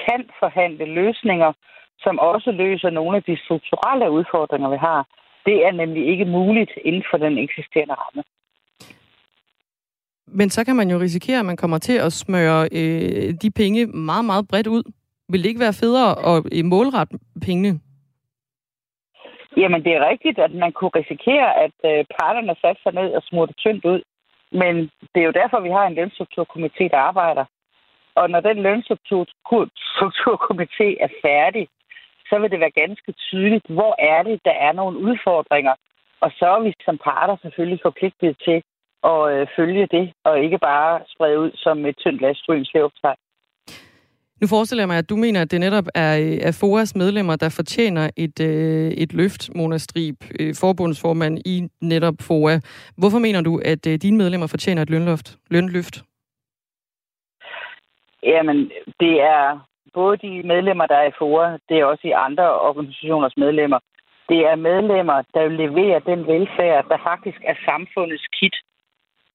kan 0.06 0.22
forhandle 0.38 0.84
løsninger, 0.84 1.52
som 1.98 2.18
også 2.18 2.50
løser 2.50 2.90
nogle 2.90 3.16
af 3.16 3.22
de 3.22 3.36
strukturelle 3.44 4.10
udfordringer, 4.10 4.68
vi 4.70 4.76
har. 4.76 5.00
Det 5.46 5.66
er 5.66 5.72
nemlig 5.72 6.06
ikke 6.06 6.24
muligt 6.24 6.70
inden 6.84 7.04
for 7.10 7.18
den 7.18 7.38
eksisterende 7.38 7.94
ramme. 7.94 8.22
Men 10.26 10.50
så 10.50 10.64
kan 10.64 10.76
man 10.76 10.90
jo 10.90 10.98
risikere, 11.00 11.38
at 11.38 11.46
man 11.46 11.56
kommer 11.56 11.78
til 11.78 11.98
at 11.98 12.12
smøre 12.12 12.68
øh, 12.72 13.34
de 13.42 13.50
penge 13.50 13.86
meget, 13.86 14.24
meget 14.24 14.48
bredt 14.48 14.66
ud. 14.66 14.82
Vil 15.28 15.42
det 15.42 15.48
ikke 15.48 15.60
være 15.60 15.72
federe 15.72 16.36
at 16.36 16.44
øh, 16.52 16.64
målrette 16.64 17.18
pengene 17.46 17.80
Jamen, 19.56 19.84
det 19.84 19.92
er 19.94 20.08
rigtigt, 20.08 20.38
at 20.38 20.54
man 20.54 20.72
kunne 20.72 20.90
risikere, 20.94 21.56
at 21.64 21.72
øh, 21.84 22.04
parterne 22.18 22.56
satte 22.60 22.82
sig 22.82 22.94
ned 22.94 23.14
og 23.14 23.22
smurte 23.22 23.52
tyndt 23.52 23.84
ud. 23.84 24.02
Men 24.52 24.90
det 25.14 25.20
er 25.20 25.28
jo 25.30 25.38
derfor, 25.40 25.60
vi 25.60 25.70
har 25.70 25.86
en 25.86 25.98
lønstrukturkomité, 25.98 26.84
der 26.94 27.06
arbejder. 27.10 27.44
Og 28.14 28.30
når 28.30 28.40
den 28.40 28.58
lønstrukturkomité 28.66 30.88
er 31.06 31.10
færdig, 31.24 31.68
så 32.28 32.38
vil 32.38 32.50
det 32.50 32.60
være 32.60 32.80
ganske 32.82 33.12
tydeligt, 33.12 33.66
hvor 33.68 33.94
er 33.98 34.22
det, 34.22 34.40
der 34.44 34.56
er 34.66 34.72
nogle 34.72 34.98
udfordringer. 34.98 35.74
Og 36.20 36.30
så 36.38 36.46
er 36.46 36.60
vi 36.60 36.72
som 36.84 36.98
parter 36.98 37.36
selvfølgelig 37.42 37.80
forpligtet 37.82 38.36
til 38.44 38.62
at 39.04 39.32
øh, 39.32 39.46
følge 39.56 39.86
det, 39.86 40.12
og 40.24 40.44
ikke 40.44 40.58
bare 40.58 41.00
sprede 41.06 41.38
ud 41.38 41.50
som 41.54 41.86
et 41.86 41.96
tyndt 41.98 42.20
lastryns 42.20 42.70
nu 44.40 44.46
forestiller 44.46 44.82
jeg 44.82 44.88
mig, 44.88 44.98
at 44.98 45.10
du 45.10 45.16
mener, 45.16 45.42
at 45.42 45.50
det 45.50 45.60
netop 45.60 45.84
er, 45.94 46.12
øh, 46.18 46.38
er 46.48 46.58
FOAs 46.60 46.96
medlemmer, 46.96 47.36
der 47.36 47.48
fortjener 47.48 48.10
et, 48.16 48.40
øh, 48.40 48.90
et 48.90 49.12
løft, 49.12 49.54
Mona 49.56 49.78
Strib, 49.78 50.16
øh, 50.40 50.54
forbundsformand 50.60 51.38
i 51.46 51.68
netop 51.80 52.14
FOA. 52.20 52.60
Hvorfor 52.98 53.18
mener 53.18 53.40
du, 53.40 53.60
at 53.64 53.86
øh, 53.86 53.94
dine 54.02 54.16
medlemmer 54.16 54.46
fortjener 54.46 54.82
et 54.82 54.90
lønløft? 54.90 55.36
lønløft? 55.50 56.04
Jamen, 58.22 58.70
det 59.00 59.14
er 59.20 59.66
både 59.94 60.16
de 60.16 60.42
medlemmer, 60.42 60.86
der 60.86 60.96
er 60.96 61.08
i 61.08 61.16
FOA, 61.18 61.56
det 61.68 61.78
er 61.78 61.84
også 61.84 62.06
i 62.06 62.20
andre 62.26 62.60
organisationers 62.60 63.36
medlemmer. 63.36 63.78
Det 64.28 64.40
er 64.50 64.56
medlemmer, 64.56 65.22
der 65.34 65.48
leverer 65.48 65.98
den 65.98 66.26
velfærd, 66.26 66.88
der 66.88 66.98
faktisk 67.10 67.40
er 67.44 67.54
samfundets 67.64 68.26
kit. 68.40 68.56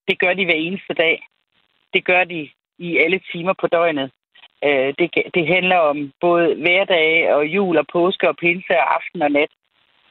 Det 0.08 0.20
gør 0.20 0.34
de 0.34 0.46
hver 0.46 0.62
eneste 0.68 0.94
dag. 0.94 1.28
Det 1.94 2.06
gør 2.06 2.24
de 2.24 2.50
i 2.78 2.98
alle 2.98 3.20
timer 3.32 3.54
på 3.62 3.68
døgnet. 3.68 4.12
Øh, 4.66 4.94
det, 5.00 5.08
det 5.36 5.48
handler 5.48 5.78
om 5.78 6.12
både 6.22 6.56
hverdag 6.56 7.34
og 7.34 7.46
jul 7.46 7.78
og 7.78 7.86
påske 7.94 8.30
og 8.30 8.36
pinse 8.36 8.74
og 8.82 8.96
aften 8.96 9.22
og 9.22 9.32
nat. 9.32 9.52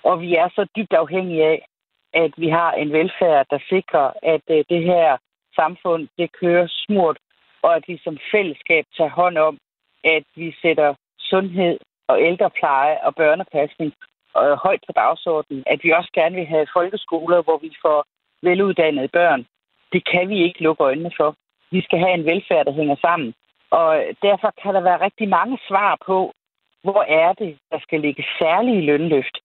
Og 0.03 0.21
vi 0.21 0.35
er 0.35 0.49
så 0.49 0.67
dybt 0.77 0.93
afhængige 0.93 1.45
af, 1.45 1.67
at 2.13 2.33
vi 2.37 2.49
har 2.49 2.73
en 2.73 2.93
velfærd, 2.93 3.47
der 3.51 3.59
sikrer, 3.69 4.11
at 4.23 4.45
øh, 4.51 4.65
det 4.69 4.83
her 4.85 5.17
samfund 5.55 6.09
det 6.19 6.33
kører 6.41 6.67
smurt, 6.71 7.19
og 7.63 7.77
at 7.77 7.85
vi 7.89 8.01
som 8.05 8.19
fællesskab 8.33 8.85
tager 8.97 9.11
hånd 9.11 9.39
om, 9.39 9.59
at 10.05 10.25
vi 10.35 10.55
sætter 10.63 10.95
sundhed 11.19 11.79
og 12.09 12.23
ældrepleje 12.23 12.99
og 13.07 13.15
børnepasning 13.15 13.93
øh, 14.39 14.57
højt 14.65 14.83
på 14.87 14.93
dagsordenen. 14.93 15.63
At 15.67 15.81
vi 15.83 15.91
også 15.91 16.11
gerne 16.15 16.37
vil 16.37 16.47
have 16.47 16.67
folkeskoler, 16.73 17.43
hvor 17.43 17.59
vi 17.59 17.71
får 17.83 18.07
veluddannede 18.43 19.09
børn. 19.09 19.47
Det 19.93 20.03
kan 20.13 20.29
vi 20.29 20.39
ikke 20.43 20.63
lukke 20.63 20.85
øjnene 20.85 21.13
for. 21.17 21.37
Vi 21.71 21.81
skal 21.83 21.99
have 21.99 22.15
en 22.15 22.25
velfærd, 22.25 22.67
der 22.67 22.73
hænger 22.73 22.97
sammen. 23.01 23.35
Og 23.81 23.91
derfor 24.23 24.51
kan 24.63 24.75
der 24.75 24.81
være 24.81 25.05
rigtig 25.07 25.29
mange 25.29 25.59
svar 25.69 25.99
på, 26.07 26.33
hvor 26.83 27.03
er 27.03 27.33
det, 27.33 27.59
der 27.71 27.79
skal 27.81 28.01
ligge 28.01 28.25
særlige 28.39 28.87
lønløft. 28.91 29.37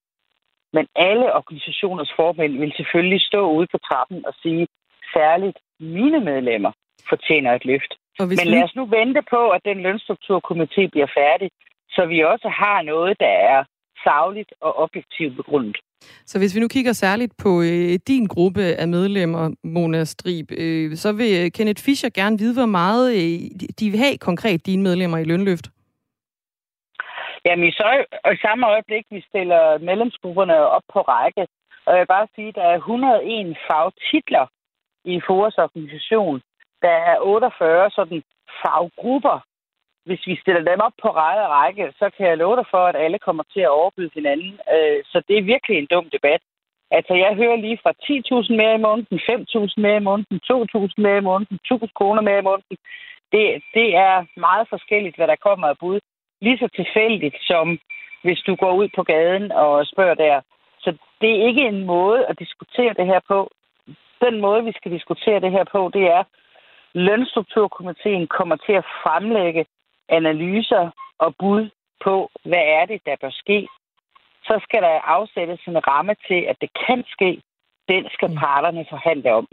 Men 0.74 0.88
alle 0.95 1.33
organisationers 1.39 2.12
formænd 2.15 2.53
vil 2.59 2.74
selvfølgelig 2.77 3.21
stå 3.21 3.41
ude 3.57 3.67
på 3.71 3.77
trappen 3.77 4.25
og 4.25 4.33
sige, 4.41 4.67
særligt 5.13 5.57
mine 5.79 6.19
medlemmer 6.19 6.71
fortjener 7.09 7.53
et 7.53 7.65
løft. 7.65 7.91
Men 8.19 8.48
lad 8.53 8.63
os 8.63 8.75
nu 8.75 8.86
vente 8.86 9.21
på, 9.29 9.50
at 9.50 9.62
den 9.65 9.77
lønstrukturkomité 9.88 10.81
bliver 10.93 11.09
færdig, 11.19 11.50
så 11.89 12.05
vi 12.05 12.19
også 12.24 12.50
har 12.50 12.81
noget, 12.81 13.19
der 13.19 13.33
er 13.53 13.63
savligt 14.03 14.53
og 14.62 14.77
objektivt 14.77 15.36
begrundet. 15.36 15.77
Så 16.25 16.39
hvis 16.39 16.56
vi 16.56 16.60
nu 16.60 16.68
kigger 16.68 16.94
særligt 16.94 17.34
på 17.44 17.62
øh, 17.62 18.00
din 18.08 18.25
gruppe 18.25 18.62
af 18.62 18.88
medlemmer, 18.88 19.56
Mona 19.63 20.03
Strib, 20.03 20.51
øh, 20.51 20.96
så 20.96 21.12
vil 21.13 21.32
øh, 21.39 21.51
Kenneth 21.51 21.84
Fischer 21.86 22.10
gerne 22.10 22.38
vide, 22.38 22.53
hvor 22.53 22.65
meget 22.65 23.06
øh, 23.15 23.39
de 23.79 23.89
vil 23.89 24.00
have 24.00 24.18
konkret 24.18 24.65
dine 24.65 24.84
medlemmer 24.84 25.18
i 25.18 25.24
lønløft. 25.24 25.68
Jamen 27.46 27.68
i, 27.68 27.72
så, 27.72 28.06
i 28.36 28.38
samme 28.41 28.68
øjeblik, 28.68 29.06
vi 29.12 29.22
stiller 29.29 29.77
medlemsgrupperne 29.77 30.58
op 30.58 30.86
på 30.94 31.00
række, 31.01 31.48
og 31.86 31.94
jeg 31.94 32.00
vil 32.00 32.13
bare 32.15 32.27
sige, 32.36 32.48
at 32.48 32.56
der 32.56 32.68
er 32.74 32.77
101 32.77 33.58
fagtitler 33.68 34.46
i 35.06 35.22
FOAs 35.27 35.58
organisation. 35.58 36.41
Der 36.82 36.96
er 37.12 37.18
48 37.20 37.89
sådan 37.91 38.24
faggrupper, 38.62 39.38
hvis 40.09 40.27
vi 40.29 40.35
stiller 40.43 40.63
dem 40.71 40.79
op 40.87 40.95
på 41.03 41.09
række 41.21 41.43
og 41.47 41.51
række, 41.59 41.83
så 41.99 42.05
kan 42.15 42.25
jeg 42.27 42.37
love 42.37 42.55
dig 42.59 42.67
for, 42.73 42.83
at 42.87 43.01
alle 43.03 43.19
kommer 43.27 43.43
til 43.53 43.61
at 43.65 43.75
overbyde 43.79 44.11
hinanden. 44.19 44.53
Øh, 44.75 44.99
så 45.11 45.17
det 45.27 45.35
er 45.37 45.49
virkelig 45.53 45.75
en 45.77 45.91
dum 45.93 46.07
debat. 46.15 46.41
Altså, 46.97 47.13
jeg 47.23 47.31
hører 47.41 47.57
lige 47.65 47.79
fra 47.83 47.93
10.000 48.03 48.55
mere 48.61 48.75
i 48.75 48.83
måneden, 48.87 49.19
5.000 49.29 49.81
mere 49.85 49.97
i 50.01 50.07
måneden, 50.09 50.37
2.000 50.51 51.03
mere 51.05 51.17
i 51.17 51.27
måneden, 51.29 51.59
1.000 51.73 51.87
kroner 51.97 52.21
mere 52.21 52.39
i 52.39 52.47
måneden. 52.49 52.77
Det, 53.33 53.45
det 53.77 53.87
er 54.07 54.15
meget 54.47 54.65
forskelligt, 54.73 55.15
hvad 55.15 55.27
der 55.27 55.43
kommer 55.47 55.67
af 55.67 55.77
bud. 55.81 55.99
Lige 56.41 56.57
så 56.57 56.67
tilfældigt 56.79 57.37
som 57.51 57.79
hvis 58.23 58.41
du 58.47 58.55
går 58.55 58.73
ud 58.81 58.89
på 58.95 59.03
gaden 59.03 59.51
og 59.51 59.85
spørger 59.85 60.17
der. 60.25 60.41
Så 60.83 60.89
det 61.21 61.31
er 61.31 61.47
ikke 61.47 61.65
en 61.67 61.85
måde 61.85 62.25
at 62.25 62.39
diskutere 62.39 62.93
det 62.99 63.05
her 63.05 63.19
på. 63.27 63.51
Den 64.25 64.41
måde, 64.41 64.63
vi 64.63 64.73
skal 64.75 64.91
diskutere 64.91 65.39
det 65.39 65.51
her 65.51 65.65
på, 65.71 65.91
det 65.93 66.03
er, 66.17 66.23
Lønstrukturkomiteen 66.93 68.27
kommer 68.27 68.55
til 68.55 68.73
at 68.73 68.85
fremlægge 69.03 69.65
analyser 70.09 70.91
og 71.17 71.35
bud 71.39 71.69
på, 72.03 72.29
hvad 72.45 72.63
er 72.79 72.85
det, 72.85 73.01
der 73.05 73.15
bør 73.21 73.29
ske, 73.29 73.67
så 74.43 74.59
skal 74.63 74.81
der 74.81 75.01
afsættes 75.15 75.61
en 75.67 75.87
ramme 75.87 76.15
til, 76.27 76.41
at 76.51 76.57
det 76.61 76.69
kan 76.87 77.03
ske. 77.07 77.41
Den 77.89 78.07
skal 78.11 78.29
mm. 78.29 78.37
parterne 78.37 78.85
forhandle 78.89 79.33
om. 79.33 79.47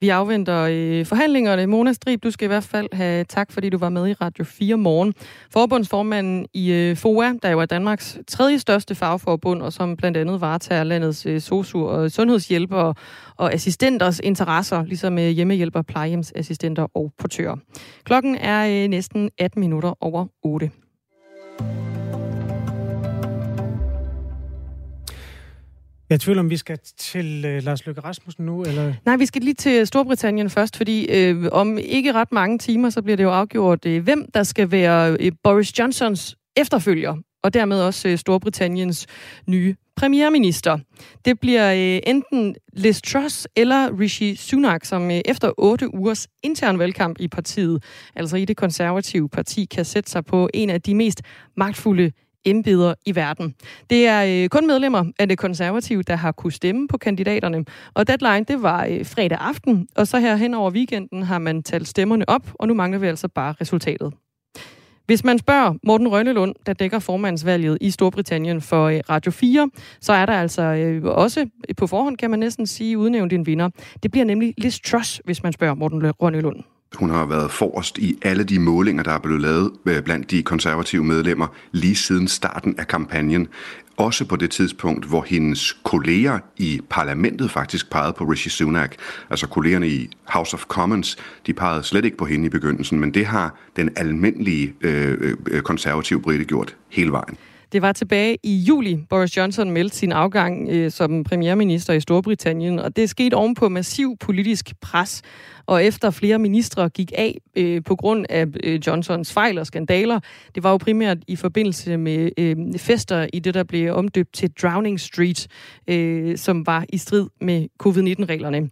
Vi 0.00 0.08
afventer 0.08 0.68
øh, 0.70 1.06
forhandlingerne. 1.06 1.66
Mona 1.66 1.92
Strib, 1.92 2.22
du 2.22 2.30
skal 2.30 2.44
i 2.44 2.48
hvert 2.48 2.64
fald 2.64 2.88
have 2.92 3.24
tak, 3.24 3.52
fordi 3.52 3.68
du 3.68 3.78
var 3.78 3.88
med 3.88 4.08
i 4.08 4.12
Radio 4.12 4.44
4 4.44 4.76
morgen. 4.76 5.14
Forbundsformanden 5.50 6.46
i 6.54 6.72
øh, 6.72 6.96
FOA, 6.96 7.32
der 7.42 7.50
jo 7.50 7.60
er 7.60 7.66
Danmarks 7.66 8.18
tredje 8.28 8.58
største 8.58 8.94
fagforbund, 8.94 9.62
og 9.62 9.72
som 9.72 9.96
blandt 9.96 10.16
andet 10.16 10.40
varetager 10.40 10.84
landets 10.84 11.26
øh, 11.26 11.36
sosu- 11.36 11.76
og 11.76 12.10
sundhedshjælpere 12.10 12.94
og 13.36 13.52
assistenters 13.52 14.20
interesser, 14.20 14.84
ligesom 14.84 15.18
øh, 15.18 15.28
hjemmehjælper, 15.28 15.82
plejehjemsassistenter 15.82 16.86
og 16.94 17.12
portører. 17.18 17.56
Klokken 18.04 18.34
er 18.36 18.82
øh, 18.84 18.88
næsten 18.88 19.30
18 19.38 19.60
minutter 19.60 19.94
over 20.00 20.26
8. 20.42 20.70
Jeg 26.10 26.20
tvivler, 26.20 26.42
om 26.42 26.50
vi 26.50 26.56
skal 26.56 26.78
til 26.98 27.44
øh, 27.44 27.62
Lars 27.62 27.86
Løkke 27.86 28.00
Rasmussen 28.00 28.46
nu, 28.46 28.62
eller? 28.62 28.94
Nej, 29.04 29.16
vi 29.16 29.26
skal 29.26 29.42
lige 29.42 29.54
til 29.54 29.86
Storbritannien 29.86 30.50
først, 30.50 30.76
fordi 30.76 31.06
øh, 31.10 31.48
om 31.52 31.78
ikke 31.78 32.12
ret 32.12 32.32
mange 32.32 32.58
timer, 32.58 32.90
så 32.90 33.02
bliver 33.02 33.16
det 33.16 33.24
jo 33.24 33.30
afgjort, 33.30 33.86
øh, 33.86 34.02
hvem 34.02 34.30
der 34.34 34.42
skal 34.42 34.70
være 34.70 35.16
øh, 35.20 35.32
Boris 35.42 35.78
Johnsons 35.78 36.36
efterfølger, 36.56 37.16
og 37.42 37.54
dermed 37.54 37.80
også 37.80 38.08
øh, 38.08 38.18
Storbritanniens 38.18 39.06
nye 39.46 39.74
premierminister. 39.96 40.78
Det 41.24 41.40
bliver 41.40 41.72
øh, 41.72 42.00
enten 42.06 42.56
Liz 42.72 43.00
Truss 43.00 43.48
eller 43.56 44.00
Rishi 44.00 44.36
Sunak, 44.36 44.84
som 44.84 45.10
øh, 45.10 45.20
efter 45.24 45.52
otte 45.58 45.94
ugers 45.94 46.28
intern 46.42 46.78
valgkamp 46.78 47.16
i 47.20 47.28
partiet, 47.28 47.84
altså 48.16 48.36
i 48.36 48.44
det 48.44 48.56
konservative 48.56 49.28
parti, 49.28 49.64
kan 49.64 49.84
sætte 49.84 50.10
sig 50.10 50.24
på 50.24 50.48
en 50.54 50.70
af 50.70 50.82
de 50.82 50.94
mest 50.94 51.22
magtfulde 51.56 52.12
embeder 52.46 52.94
i 53.06 53.16
verden. 53.16 53.54
Det 53.90 54.06
er 54.06 54.42
øh, 54.44 54.48
kun 54.48 54.66
medlemmer 54.66 55.04
af 55.18 55.28
det 55.28 55.38
konservative, 55.38 56.02
der 56.02 56.16
har 56.16 56.32
kunne 56.32 56.52
stemme 56.52 56.88
på 56.88 56.98
kandidaterne. 56.98 57.64
Og 57.94 58.08
deadline, 58.08 58.44
det 58.44 58.62
var 58.62 58.86
øh, 58.90 59.06
fredag 59.06 59.38
aften, 59.40 59.88
og 59.96 60.06
så 60.06 60.18
her 60.18 60.36
hen 60.36 60.54
over 60.54 60.70
weekenden 60.70 61.22
har 61.22 61.38
man 61.38 61.62
talt 61.62 61.88
stemmerne 61.88 62.28
op, 62.28 62.42
og 62.54 62.68
nu 62.68 62.74
mangler 62.74 62.98
vi 62.98 63.06
altså 63.06 63.28
bare 63.28 63.54
resultatet. 63.60 64.12
Hvis 65.06 65.24
man 65.24 65.38
spørger 65.38 65.74
Morten 65.82 66.08
Rønnelund, 66.08 66.54
der 66.66 66.72
dækker 66.72 66.98
formandsvalget 66.98 67.78
i 67.80 67.90
Storbritannien 67.90 68.60
for 68.60 68.86
øh, 68.86 69.00
Radio 69.10 69.32
4, 69.32 69.70
så 70.00 70.12
er 70.12 70.26
der 70.26 70.32
altså 70.32 70.62
øh, 70.62 71.04
også 71.04 71.40
øh, 71.40 71.74
på 71.76 71.86
forhånd, 71.86 72.16
kan 72.16 72.30
man 72.30 72.38
næsten 72.38 72.66
sige, 72.66 72.98
udnævnt 72.98 73.32
en 73.32 73.46
vinder. 73.46 73.70
Det 74.02 74.10
bliver 74.10 74.24
nemlig 74.24 74.54
Liz 74.58 74.78
Truss, 74.80 75.20
hvis 75.24 75.42
man 75.42 75.52
spørger 75.52 75.74
Morten 75.74 76.10
Rønnelund. 76.10 76.75
Hun 76.94 77.10
har 77.10 77.26
været 77.26 77.50
forrest 77.50 77.98
i 77.98 78.18
alle 78.22 78.44
de 78.44 78.58
målinger, 78.58 79.02
der 79.02 79.12
er 79.12 79.18
blevet 79.18 79.40
lavet 79.40 79.72
øh, 79.86 80.02
blandt 80.02 80.30
de 80.30 80.42
konservative 80.42 81.04
medlemmer 81.04 81.46
lige 81.72 81.96
siden 81.96 82.28
starten 82.28 82.74
af 82.78 82.88
kampagnen. 82.88 83.48
Også 83.96 84.24
på 84.24 84.36
det 84.36 84.50
tidspunkt, 84.50 85.04
hvor 85.04 85.24
hendes 85.28 85.72
kolleger 85.72 86.38
i 86.56 86.80
parlamentet 86.90 87.50
faktisk 87.50 87.90
pegede 87.90 88.12
på 88.12 88.24
Rishi 88.24 88.48
Sunak. 88.48 88.94
Altså 89.30 89.46
kollegerne 89.46 89.88
i 89.88 90.10
House 90.24 90.54
of 90.54 90.64
Commons, 90.64 91.16
de 91.46 91.52
pegede 91.52 91.82
slet 91.82 92.04
ikke 92.04 92.16
på 92.16 92.24
hende 92.24 92.46
i 92.46 92.48
begyndelsen, 92.48 93.00
men 93.00 93.14
det 93.14 93.26
har 93.26 93.54
den 93.76 93.90
almindelige 93.96 94.74
øh, 94.80 95.36
øh 95.46 95.62
konservative 95.62 96.22
brite 96.22 96.44
gjort 96.44 96.76
hele 96.88 97.12
vejen. 97.12 97.36
Det 97.72 97.82
var 97.82 97.92
tilbage 97.92 98.38
i 98.42 98.56
juli, 98.56 98.98
Boris 99.10 99.36
Johnson 99.36 99.70
meldte 99.70 99.96
sin 99.96 100.12
afgang 100.12 100.68
øh, 100.68 100.90
som 100.90 101.24
premierminister 101.24 101.92
i 101.92 102.00
Storbritannien, 102.00 102.78
og 102.78 102.96
det 102.96 103.10
skete 103.10 103.34
ovenpå 103.34 103.68
massiv 103.68 104.16
politisk 104.20 104.74
pres. 104.80 105.22
Og 105.66 105.84
efter 105.84 106.10
flere 106.10 106.38
ministre 106.38 106.88
gik 106.88 107.12
af 107.16 107.38
øh, 107.56 107.82
på 107.84 107.96
grund 107.96 108.26
af 108.28 108.46
øh, 108.64 108.80
Johnsons 108.86 109.32
fejl 109.32 109.58
og 109.58 109.66
skandaler, 109.66 110.20
det 110.54 110.62
var 110.62 110.70
jo 110.70 110.76
primært 110.76 111.18
i 111.28 111.36
forbindelse 111.36 111.96
med 111.96 112.30
øh, 112.38 112.56
fester 112.78 113.26
i 113.32 113.38
det, 113.38 113.54
der 113.54 113.64
blev 113.64 113.94
omdøbt 113.94 114.32
til 114.32 114.50
Drowning 114.62 115.00
Street, 115.00 115.46
øh, 115.88 116.38
som 116.38 116.66
var 116.66 116.84
i 116.88 116.98
strid 116.98 117.26
med 117.40 117.68
covid-19-reglerne. 117.82 118.70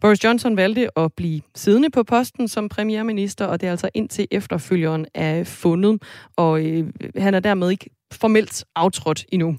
Boris 0.00 0.24
Johnson 0.24 0.56
valgte 0.56 0.98
at 0.98 1.12
blive 1.12 1.40
siddende 1.54 1.90
på 1.90 2.02
posten 2.02 2.48
som 2.48 2.68
premierminister, 2.68 3.44
og 3.44 3.60
det 3.60 3.66
er 3.66 3.70
altså 3.70 3.88
indtil 3.94 4.28
efterfølgeren 4.30 5.06
er 5.14 5.44
fundet, 5.44 6.02
og 6.36 6.66
øh, 6.66 6.86
han 7.16 7.34
er 7.34 7.40
dermed 7.40 7.70
ikke 7.70 7.90
formelt 8.14 8.64
aftrådt 8.76 9.24
endnu. 9.32 9.56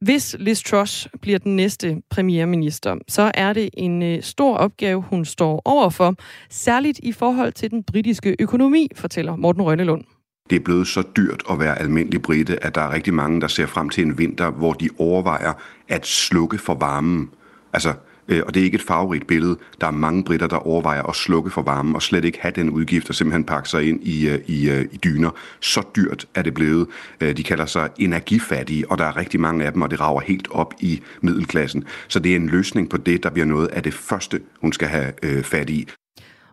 Hvis 0.00 0.36
Liz 0.38 0.62
Truss 0.62 1.08
bliver 1.22 1.38
den 1.38 1.56
næste 1.56 2.02
premierminister, 2.10 2.96
så 3.08 3.30
er 3.34 3.52
det 3.52 3.70
en 3.72 4.02
øh, 4.02 4.22
stor 4.22 4.56
opgave, 4.56 5.02
hun 5.02 5.24
står 5.24 5.62
overfor, 5.64 6.14
særligt 6.50 7.00
i 7.02 7.12
forhold 7.12 7.52
til 7.52 7.70
den 7.70 7.84
britiske 7.84 8.36
økonomi, 8.38 8.88
fortæller 8.96 9.36
Morten 9.36 9.62
Rønnelund. 9.62 10.04
Det 10.50 10.56
er 10.56 10.60
blevet 10.60 10.86
så 10.86 11.02
dyrt 11.16 11.42
at 11.50 11.60
være 11.60 11.78
almindelig 11.78 12.22
brite, 12.22 12.64
at 12.64 12.74
der 12.74 12.80
er 12.80 12.92
rigtig 12.92 13.14
mange, 13.14 13.40
der 13.40 13.46
ser 13.46 13.66
frem 13.66 13.88
til 13.88 14.04
en 14.04 14.18
vinter, 14.18 14.50
hvor 14.50 14.72
de 14.72 14.88
overvejer 14.98 15.52
at 15.88 16.06
slukke 16.06 16.58
for 16.58 16.74
varmen. 16.74 17.30
Altså, 17.72 17.94
Øh, 18.28 18.42
og 18.46 18.54
det 18.54 18.60
er 18.60 18.64
ikke 18.64 18.74
et 18.74 18.82
farverigt 18.82 19.26
billede. 19.26 19.58
Der 19.80 19.86
er 19.86 19.90
mange 19.90 20.24
britter, 20.24 20.46
der 20.46 20.56
overvejer 20.56 21.02
at 21.02 21.16
slukke 21.16 21.50
for 21.50 21.62
varmen 21.62 21.94
og 21.94 22.02
slet 22.02 22.24
ikke 22.24 22.38
have 22.40 22.52
den 22.56 22.70
udgift 22.70 23.08
og 23.08 23.14
simpelthen 23.14 23.44
pakke 23.44 23.68
sig 23.68 23.88
ind 23.88 24.06
i, 24.06 24.28
øh, 24.28 24.38
i, 24.46 24.70
øh, 24.70 24.84
i 24.92 24.96
dyner. 24.96 25.30
Så 25.60 25.82
dyrt 25.96 26.26
er 26.34 26.42
det 26.42 26.54
blevet. 26.54 26.86
De 27.20 27.42
kalder 27.42 27.66
sig 27.66 27.90
energifattige, 27.98 28.90
og 28.90 28.98
der 28.98 29.04
er 29.04 29.16
rigtig 29.16 29.40
mange 29.40 29.64
af 29.64 29.72
dem, 29.72 29.82
og 29.82 29.90
det 29.90 30.00
rager 30.00 30.20
helt 30.20 30.48
op 30.50 30.74
i 30.80 31.02
middelklassen. 31.20 31.84
Så 32.08 32.18
det 32.18 32.32
er 32.32 32.36
en 32.36 32.46
løsning 32.46 32.90
på 32.90 32.96
det, 32.96 33.22
der 33.22 33.30
bliver 33.30 33.46
noget 33.46 33.66
af 33.68 33.82
det 33.82 33.94
første, 33.94 34.40
hun 34.60 34.72
skal 34.72 34.88
have 34.88 35.12
fat 35.42 35.70
i. 35.70 35.88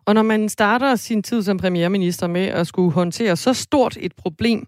Og 0.06 0.14
når 0.14 0.22
man 0.22 0.48
starter 0.48 0.96
sin 0.96 1.22
tid 1.22 1.42
som 1.42 1.58
premierminister 1.58 2.26
med 2.26 2.46
at 2.46 2.66
skulle 2.66 2.92
håndtere 2.92 3.36
så 3.36 3.52
stort 3.52 3.96
et 4.00 4.12
problem, 4.16 4.66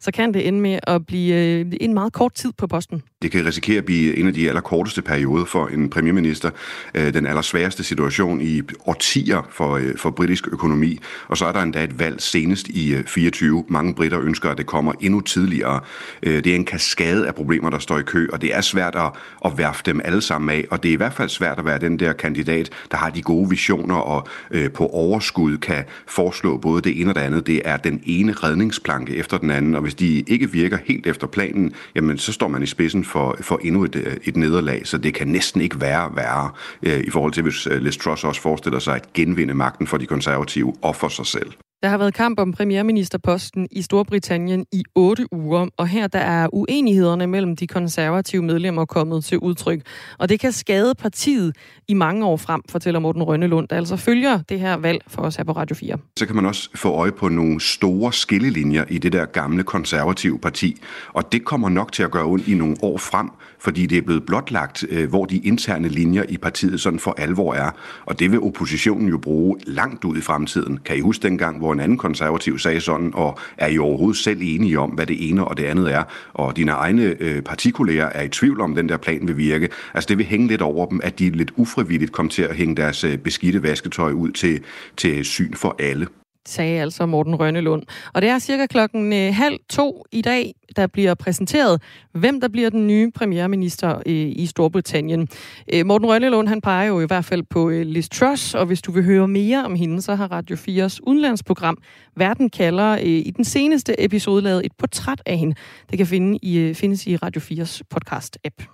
så 0.00 0.10
kan 0.12 0.34
det 0.34 0.48
ende 0.48 0.60
med 0.60 0.78
at 0.82 1.06
blive 1.06 1.82
en 1.82 1.94
meget 1.94 2.12
kort 2.12 2.34
tid 2.34 2.52
på 2.58 2.66
posten. 2.66 3.02
Det 3.22 3.30
kan 3.30 3.46
risikere 3.46 3.78
at 3.78 3.84
blive 3.84 4.16
en 4.16 4.26
af 4.26 4.34
de 4.34 4.48
allerkorteste 4.48 5.02
perioder 5.02 5.44
for 5.44 5.66
en 5.66 5.90
premierminister. 5.90 6.50
Øh, 6.94 7.14
den 7.14 7.26
allersværeste 7.26 7.84
situation 7.84 8.40
i 8.40 8.62
årtier 8.86 9.48
for, 9.50 9.76
øh, 9.76 9.96
for 9.96 10.10
britisk 10.10 10.48
økonomi. 10.52 10.98
Og 11.28 11.36
så 11.36 11.46
er 11.46 11.52
der 11.52 11.62
endda 11.62 11.84
et 11.84 11.98
valg 11.98 12.20
senest 12.20 12.68
i 12.68 12.94
øh, 12.94 13.04
24. 13.04 13.64
Mange 13.68 13.94
britter 13.94 14.20
ønsker, 14.20 14.50
at 14.50 14.58
det 14.58 14.66
kommer 14.66 14.92
endnu 15.00 15.20
tidligere. 15.20 15.80
Det 16.22 16.46
er 16.46 16.54
en 16.54 16.64
kaskade 16.64 17.26
af 17.26 17.34
problemer, 17.34 17.70
der 17.70 17.78
står 17.78 17.98
i 17.98 18.02
kø, 18.02 18.28
og 18.32 18.42
det 18.42 18.54
er 18.54 18.60
svært 18.60 18.94
at, 18.96 19.10
at 19.44 19.58
værfe 19.58 19.82
dem 19.86 20.00
alle 20.04 20.20
sammen 20.20 20.50
af. 20.50 20.64
Og 20.70 20.82
det 20.82 20.88
er 20.88 20.92
i 20.92 20.96
hvert 20.96 21.14
fald 21.14 21.28
svært 21.28 21.58
at 21.58 21.64
være 21.64 21.78
den 21.78 21.98
der 21.98 22.12
kandidat, 22.12 22.70
der 22.90 22.96
har 22.96 23.10
de 23.10 23.22
gode 23.22 23.50
visioner 23.50 23.96
og 23.96 24.28
på 24.74 24.86
overskud 24.86 25.58
kan 25.58 25.84
foreslå 26.06 26.56
både 26.56 26.82
det 26.82 27.00
ene 27.00 27.10
og 27.10 27.14
det 27.14 27.20
andet. 27.20 27.46
Det 27.46 27.62
er 27.64 27.76
den 27.76 28.02
ene 28.04 28.32
redningsplanke 28.32 29.16
efter 29.16 29.38
den 29.38 29.50
anden, 29.50 29.74
og 29.74 29.82
hvis 29.82 29.94
de 29.94 30.20
ikke 30.20 30.52
virker 30.52 30.78
helt 30.84 31.06
efter 31.06 31.26
planen, 31.26 31.72
jamen 31.94 32.18
så 32.18 32.32
står 32.32 32.48
man 32.48 32.62
i 32.62 32.66
spidsen 32.66 33.04
for, 33.08 33.36
for 33.40 33.60
endnu 33.62 33.84
et, 33.84 33.96
øh, 33.96 34.16
et 34.24 34.36
nederlag, 34.36 34.86
så 34.86 34.98
det 34.98 35.14
kan 35.14 35.28
næsten 35.28 35.60
ikke 35.60 35.80
være 35.80 36.16
værre 36.16 36.50
øh, 36.82 37.00
i 37.00 37.10
forhold 37.10 37.32
til, 37.32 37.42
hvis 37.42 37.66
øh, 37.66 37.82
Liz 37.82 37.96
Truss 37.96 38.24
også 38.24 38.40
forestiller 38.40 38.78
sig 38.78 38.94
at 38.94 39.12
genvinde 39.12 39.54
magten 39.54 39.86
for 39.86 39.96
de 39.96 40.06
konservative 40.06 40.74
og 40.82 40.96
for 40.96 41.08
sig 41.08 41.26
selv. 41.26 41.52
Der 41.82 41.88
har 41.88 41.98
været 41.98 42.14
kamp 42.14 42.40
om 42.40 42.52
premierministerposten 42.52 43.68
i 43.70 43.82
Storbritannien 43.82 44.66
i 44.72 44.84
otte 44.94 45.32
uger, 45.32 45.66
og 45.76 45.88
her 45.88 46.06
der 46.06 46.18
er 46.18 46.48
uenighederne 46.52 47.26
mellem 47.26 47.56
de 47.56 47.66
konservative 47.66 48.42
medlemmer 48.42 48.84
kommet 48.84 49.24
til 49.24 49.38
udtryk. 49.38 49.80
Og 50.18 50.28
det 50.28 50.40
kan 50.40 50.52
skade 50.52 50.94
partiet 50.94 51.56
i 51.88 51.94
mange 51.94 52.26
år 52.26 52.36
frem, 52.36 52.62
fortæller 52.68 53.00
Morten 53.00 53.22
Rønnelund, 53.22 53.68
der 53.68 53.76
altså 53.76 53.96
følger 53.96 54.42
det 54.48 54.60
her 54.60 54.76
valg 54.76 55.00
for 55.08 55.22
os 55.22 55.36
her 55.36 55.44
på 55.44 55.52
Radio 55.52 55.76
4. 55.76 55.96
Så 56.16 56.26
kan 56.26 56.36
man 56.36 56.46
også 56.46 56.70
få 56.74 56.92
øje 56.92 57.12
på 57.12 57.28
nogle 57.28 57.60
store 57.60 58.12
skillelinjer 58.12 58.84
i 58.88 58.98
det 58.98 59.12
der 59.12 59.24
gamle 59.24 59.62
konservative 59.62 60.38
parti, 60.38 60.76
og 61.12 61.32
det 61.32 61.44
kommer 61.44 61.68
nok 61.68 61.92
til 61.92 62.02
at 62.02 62.10
gøre 62.10 62.24
ondt 62.24 62.48
i 62.48 62.54
nogle 62.54 62.76
år 62.82 62.98
frem, 62.98 63.30
fordi 63.60 63.86
det 63.86 63.98
er 63.98 64.02
blevet 64.02 64.26
blotlagt, 64.26 64.84
øh, 64.88 65.08
hvor 65.08 65.24
de 65.24 65.36
interne 65.36 65.88
linjer 65.88 66.22
i 66.28 66.36
partiet 66.36 66.80
sådan 66.80 66.98
for 66.98 67.14
alvor 67.18 67.54
er. 67.54 67.70
Og 68.04 68.18
det 68.18 68.32
vil 68.32 68.40
oppositionen 68.40 69.08
jo 69.08 69.18
bruge 69.18 69.56
langt 69.66 70.04
ud 70.04 70.16
i 70.16 70.20
fremtiden. 70.20 70.78
Kan 70.84 70.96
I 70.96 71.00
huske 71.00 71.22
dengang, 71.22 71.58
hvor 71.58 71.72
en 71.72 71.80
anden 71.80 71.98
konservativ 71.98 72.58
sagde 72.58 72.80
sådan, 72.80 73.10
og 73.14 73.38
er 73.56 73.66
I 73.66 73.78
overhovedet 73.78 74.16
selv 74.16 74.38
enige 74.42 74.78
om, 74.78 74.90
hvad 74.90 75.06
det 75.06 75.30
ene 75.30 75.44
og 75.44 75.56
det 75.56 75.64
andet 75.64 75.94
er? 75.94 76.02
Og 76.34 76.56
dine 76.56 76.72
egne 76.72 77.16
øh, 77.20 77.42
partikolleger 77.42 78.06
er 78.06 78.22
i 78.22 78.28
tvivl 78.28 78.60
om, 78.60 78.74
den 78.74 78.88
der 78.88 78.96
plan 78.96 79.28
vil 79.28 79.36
virke. 79.36 79.68
Altså 79.94 80.08
det 80.08 80.18
vil 80.18 80.26
hænge 80.26 80.46
lidt 80.46 80.62
over 80.62 80.86
dem, 80.86 81.00
at 81.02 81.18
de 81.18 81.30
lidt 81.30 81.52
ufrivilligt 81.56 82.12
kom 82.12 82.28
til 82.28 82.42
at 82.42 82.56
hænge 82.56 82.76
deres 82.76 83.04
øh, 83.04 83.18
beskidte 83.18 83.62
vasketøj 83.62 84.12
ud 84.12 84.30
til, 84.30 84.60
til 84.96 85.24
syn 85.24 85.54
for 85.54 85.76
alle 85.78 86.06
sagde 86.48 86.80
altså 86.80 87.06
Morten 87.06 87.34
Rønnelund. 87.34 87.82
Og 88.14 88.22
det 88.22 88.30
er 88.30 88.38
cirka 88.38 88.66
klokken 88.66 89.12
øh, 89.12 89.34
halv 89.34 89.58
to 89.70 90.04
i 90.12 90.22
dag, 90.22 90.54
der 90.76 90.86
bliver 90.86 91.14
præsenteret, 91.14 91.82
hvem 92.12 92.40
der 92.40 92.48
bliver 92.48 92.70
den 92.70 92.86
nye 92.86 93.10
premierminister 93.10 93.96
øh, 94.06 94.32
i 94.36 94.46
Storbritannien. 94.46 95.28
Øh, 95.72 95.86
Morten 95.86 96.08
Rønnelund, 96.08 96.48
han 96.48 96.60
peger 96.60 96.88
jo 96.88 97.00
i 97.00 97.06
hvert 97.06 97.24
fald 97.24 97.42
på 97.42 97.70
øh, 97.70 97.86
Liz 97.86 98.08
Truss, 98.08 98.54
og 98.54 98.66
hvis 98.66 98.82
du 98.82 98.92
vil 98.92 99.04
høre 99.04 99.28
mere 99.28 99.64
om 99.64 99.74
hende, 99.74 100.02
så 100.02 100.14
har 100.14 100.32
Radio 100.32 100.56
4's 100.56 100.98
udenlandsprogram 101.02 101.78
Verden 102.16 102.50
kalder 102.50 102.96
i 102.96 103.32
den 103.36 103.44
seneste 103.44 104.04
episode 104.04 104.42
lavet 104.42 104.66
et 104.66 104.72
portræt 104.78 105.22
af 105.26 105.38
hende. 105.38 105.54
Det 105.90 105.98
kan 105.98 106.06
finde 106.06 106.38
i, 106.42 106.74
findes 106.74 107.06
i 107.06 107.16
Radio 107.16 107.40
4's 107.40 107.80
podcast-app. 107.94 108.66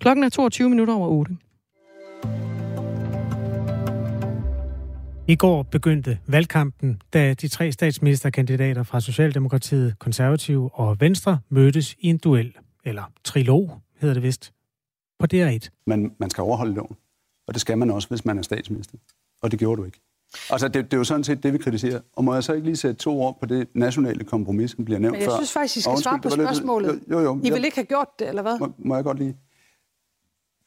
Klokken 0.00 0.24
er 0.24 0.28
22 0.28 0.70
minutter 0.70 0.94
over 0.94 1.08
8. 1.08 1.36
I 5.28 5.36
går 5.36 5.62
begyndte 5.62 6.18
valgkampen, 6.26 7.02
da 7.12 7.34
de 7.34 7.48
tre 7.48 7.72
statsministerkandidater 7.72 8.82
fra 8.82 9.00
Socialdemokratiet, 9.00 9.98
Konservative 9.98 10.70
og 10.72 11.00
Venstre 11.00 11.38
mødtes 11.48 11.96
i 11.98 12.08
en 12.08 12.18
duel, 12.18 12.56
eller 12.84 13.12
trilog 13.24 13.80
hedder 14.00 14.14
det 14.14 14.22
vist, 14.22 14.52
på 15.18 15.26
DR1. 15.34 15.68
Man, 15.86 16.12
man 16.18 16.30
skal 16.30 16.42
overholde 16.42 16.74
loven, 16.74 16.96
og 17.48 17.54
det 17.54 17.60
skal 17.60 17.78
man 17.78 17.90
også, 17.90 18.08
hvis 18.08 18.24
man 18.24 18.38
er 18.38 18.42
statsminister. 18.42 18.98
Og 19.42 19.50
det 19.50 19.58
gjorde 19.58 19.80
du 19.80 19.84
ikke. 19.84 20.00
Altså, 20.50 20.68
det, 20.68 20.84
det 20.84 20.92
er 20.92 20.96
jo 20.98 21.04
sådan 21.04 21.24
set 21.24 21.42
det, 21.42 21.52
vi 21.52 21.58
kritiserer. 21.58 22.00
Og 22.12 22.24
må 22.24 22.34
jeg 22.34 22.44
så 22.44 22.52
ikke 22.52 22.66
lige 22.66 22.76
sætte 22.76 22.96
to 22.96 23.20
ord 23.20 23.40
på 23.40 23.46
det 23.46 23.68
nationale 23.74 24.24
kompromis, 24.24 24.70
som 24.70 24.84
bliver 24.84 24.98
nævnt 24.98 25.16
før? 25.16 25.20
Men 25.20 25.30
jeg 25.30 25.36
synes 25.38 25.52
faktisk, 25.52 25.76
I 25.76 25.80
skal 25.80 25.98
svare 25.98 26.20
på 26.20 26.30
spørgsmålet. 26.30 27.00
Jo, 27.10 27.18
jo, 27.18 27.24
jo, 27.24 27.40
I 27.44 27.50
vil 27.50 27.64
ikke 27.64 27.76
have 27.76 27.86
gjort 27.86 28.08
det, 28.18 28.28
eller 28.28 28.42
hvad? 28.42 28.58
Må, 28.58 28.72
må 28.78 28.94
jeg 28.94 29.04
godt 29.04 29.18
lige? 29.18 29.36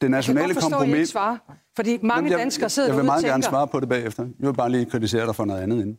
det 0.00 0.10
nationale 0.10 0.40
jeg 0.40 0.48
kan 0.48 0.54
godt 0.54 0.62
forstå, 0.62 0.78
kompromis... 0.78 1.08
At 1.08 1.08
svare, 1.08 1.38
fordi 1.80 1.98
mange 2.02 2.30
jeg, 2.30 2.38
danskere 2.38 2.68
sidder 2.68 2.88
Jeg, 2.88 2.92
jeg 2.92 2.98
vil 2.98 3.06
meget 3.06 3.20
tænker... 3.20 3.32
gerne 3.32 3.42
svare 3.42 3.68
på 3.68 3.80
det 3.80 3.88
bagefter. 3.88 4.22
Jeg 4.22 4.48
vil 4.48 4.54
bare 4.54 4.70
lige 4.70 4.84
kritisere 4.84 5.26
dig 5.26 5.34
for 5.34 5.44
noget 5.44 5.60
andet 5.60 5.76
inden. 5.76 5.98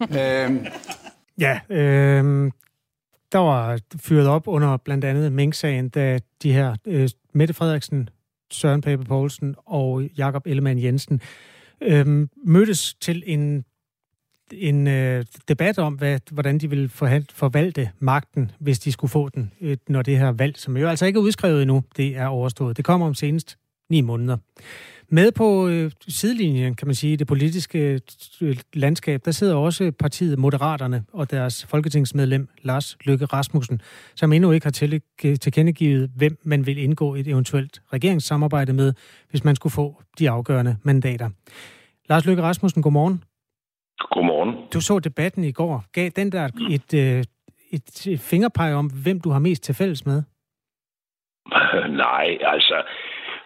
øhm. 0.20 0.66
Ja, 1.38 1.60
øh, 1.70 2.50
der 3.32 3.38
var 3.38 3.78
fyret 3.96 4.28
op 4.28 4.48
under 4.48 4.76
blandt 4.76 5.04
andet 5.04 5.32
Mink-sagen, 5.32 5.88
da 5.88 6.18
de 6.42 6.52
her 6.52 6.76
øh, 6.86 7.08
Mette 7.32 7.54
Frederiksen, 7.54 8.08
Søren 8.50 8.80
Pape 8.80 9.04
Poulsen 9.04 9.54
og 9.66 10.02
Jakob 10.02 10.46
Ellemann 10.46 10.82
Jensen 10.82 11.20
øh, 11.82 12.28
mødtes 12.44 12.94
til 12.94 13.22
en 13.26 13.64
en 14.52 14.86
øh, 14.86 15.24
debat 15.48 15.78
om, 15.78 15.94
hvad, 15.94 16.20
hvordan 16.30 16.58
de 16.58 16.70
vil 16.70 16.88
forvalte 17.34 17.90
magten, 17.98 18.50
hvis 18.58 18.78
de 18.78 18.92
skulle 18.92 19.10
få 19.10 19.28
den, 19.28 19.52
øh, 19.60 19.76
når 19.88 20.02
det 20.02 20.18
her 20.18 20.32
valg, 20.32 20.58
som 20.58 20.76
jo 20.76 20.88
altså 20.88 21.06
ikke 21.06 21.18
er 21.18 21.22
udskrevet 21.22 21.62
endnu, 21.62 21.82
det 21.96 22.16
er 22.16 22.26
overstået. 22.26 22.76
Det 22.76 22.84
kommer 22.84 23.06
om 23.06 23.14
senest 23.14 23.58
ni 23.92 24.00
måneder. 24.00 24.36
Med 25.08 25.32
på 25.32 25.68
øh, 25.68 25.90
sidelinjen, 26.08 26.74
kan 26.74 26.88
man 26.88 26.94
sige, 26.94 27.16
det 27.16 27.26
politiske 27.26 28.00
øh, 28.42 28.56
landskab, 28.74 29.20
der 29.24 29.30
sidder 29.30 29.56
også 29.56 29.92
partiet 29.98 30.38
Moderaterne 30.38 31.04
og 31.12 31.30
deres 31.30 31.66
folketingsmedlem 31.70 32.48
Lars 32.62 32.96
Løkke 33.04 33.24
Rasmussen, 33.24 33.80
som 34.14 34.32
endnu 34.32 34.52
ikke 34.52 34.66
har 34.66 34.70
til, 34.70 35.02
tilkendegivet, 35.40 36.10
hvem 36.16 36.38
man 36.44 36.66
vil 36.66 36.78
indgå 36.78 37.14
et 37.14 37.28
eventuelt 37.28 37.82
regeringssamarbejde 37.92 38.72
med, 38.72 38.92
hvis 39.30 39.44
man 39.44 39.56
skulle 39.56 39.72
få 39.72 40.02
de 40.18 40.30
afgørende 40.30 40.76
mandater. 40.82 41.30
Lars 42.08 42.26
Løkke 42.26 42.42
Rasmussen, 42.42 42.82
godmorgen. 42.82 43.24
Godmorgen. 43.98 44.54
Du 44.74 44.80
så 44.80 44.98
debatten 44.98 45.44
i 45.44 45.52
går. 45.52 45.84
Gav 45.92 46.10
den 46.16 46.32
der 46.32 46.48
et, 46.70 46.94
øh, 46.94 47.24
et, 47.70 48.06
et 48.06 48.20
fingerpeg 48.20 48.74
om, 48.74 48.90
hvem 49.04 49.20
du 49.20 49.30
har 49.30 49.38
mest 49.38 49.62
til 49.62 49.74
fælles 49.74 50.06
med? 50.06 50.22
Nej, 52.04 52.26
altså, 52.40 52.82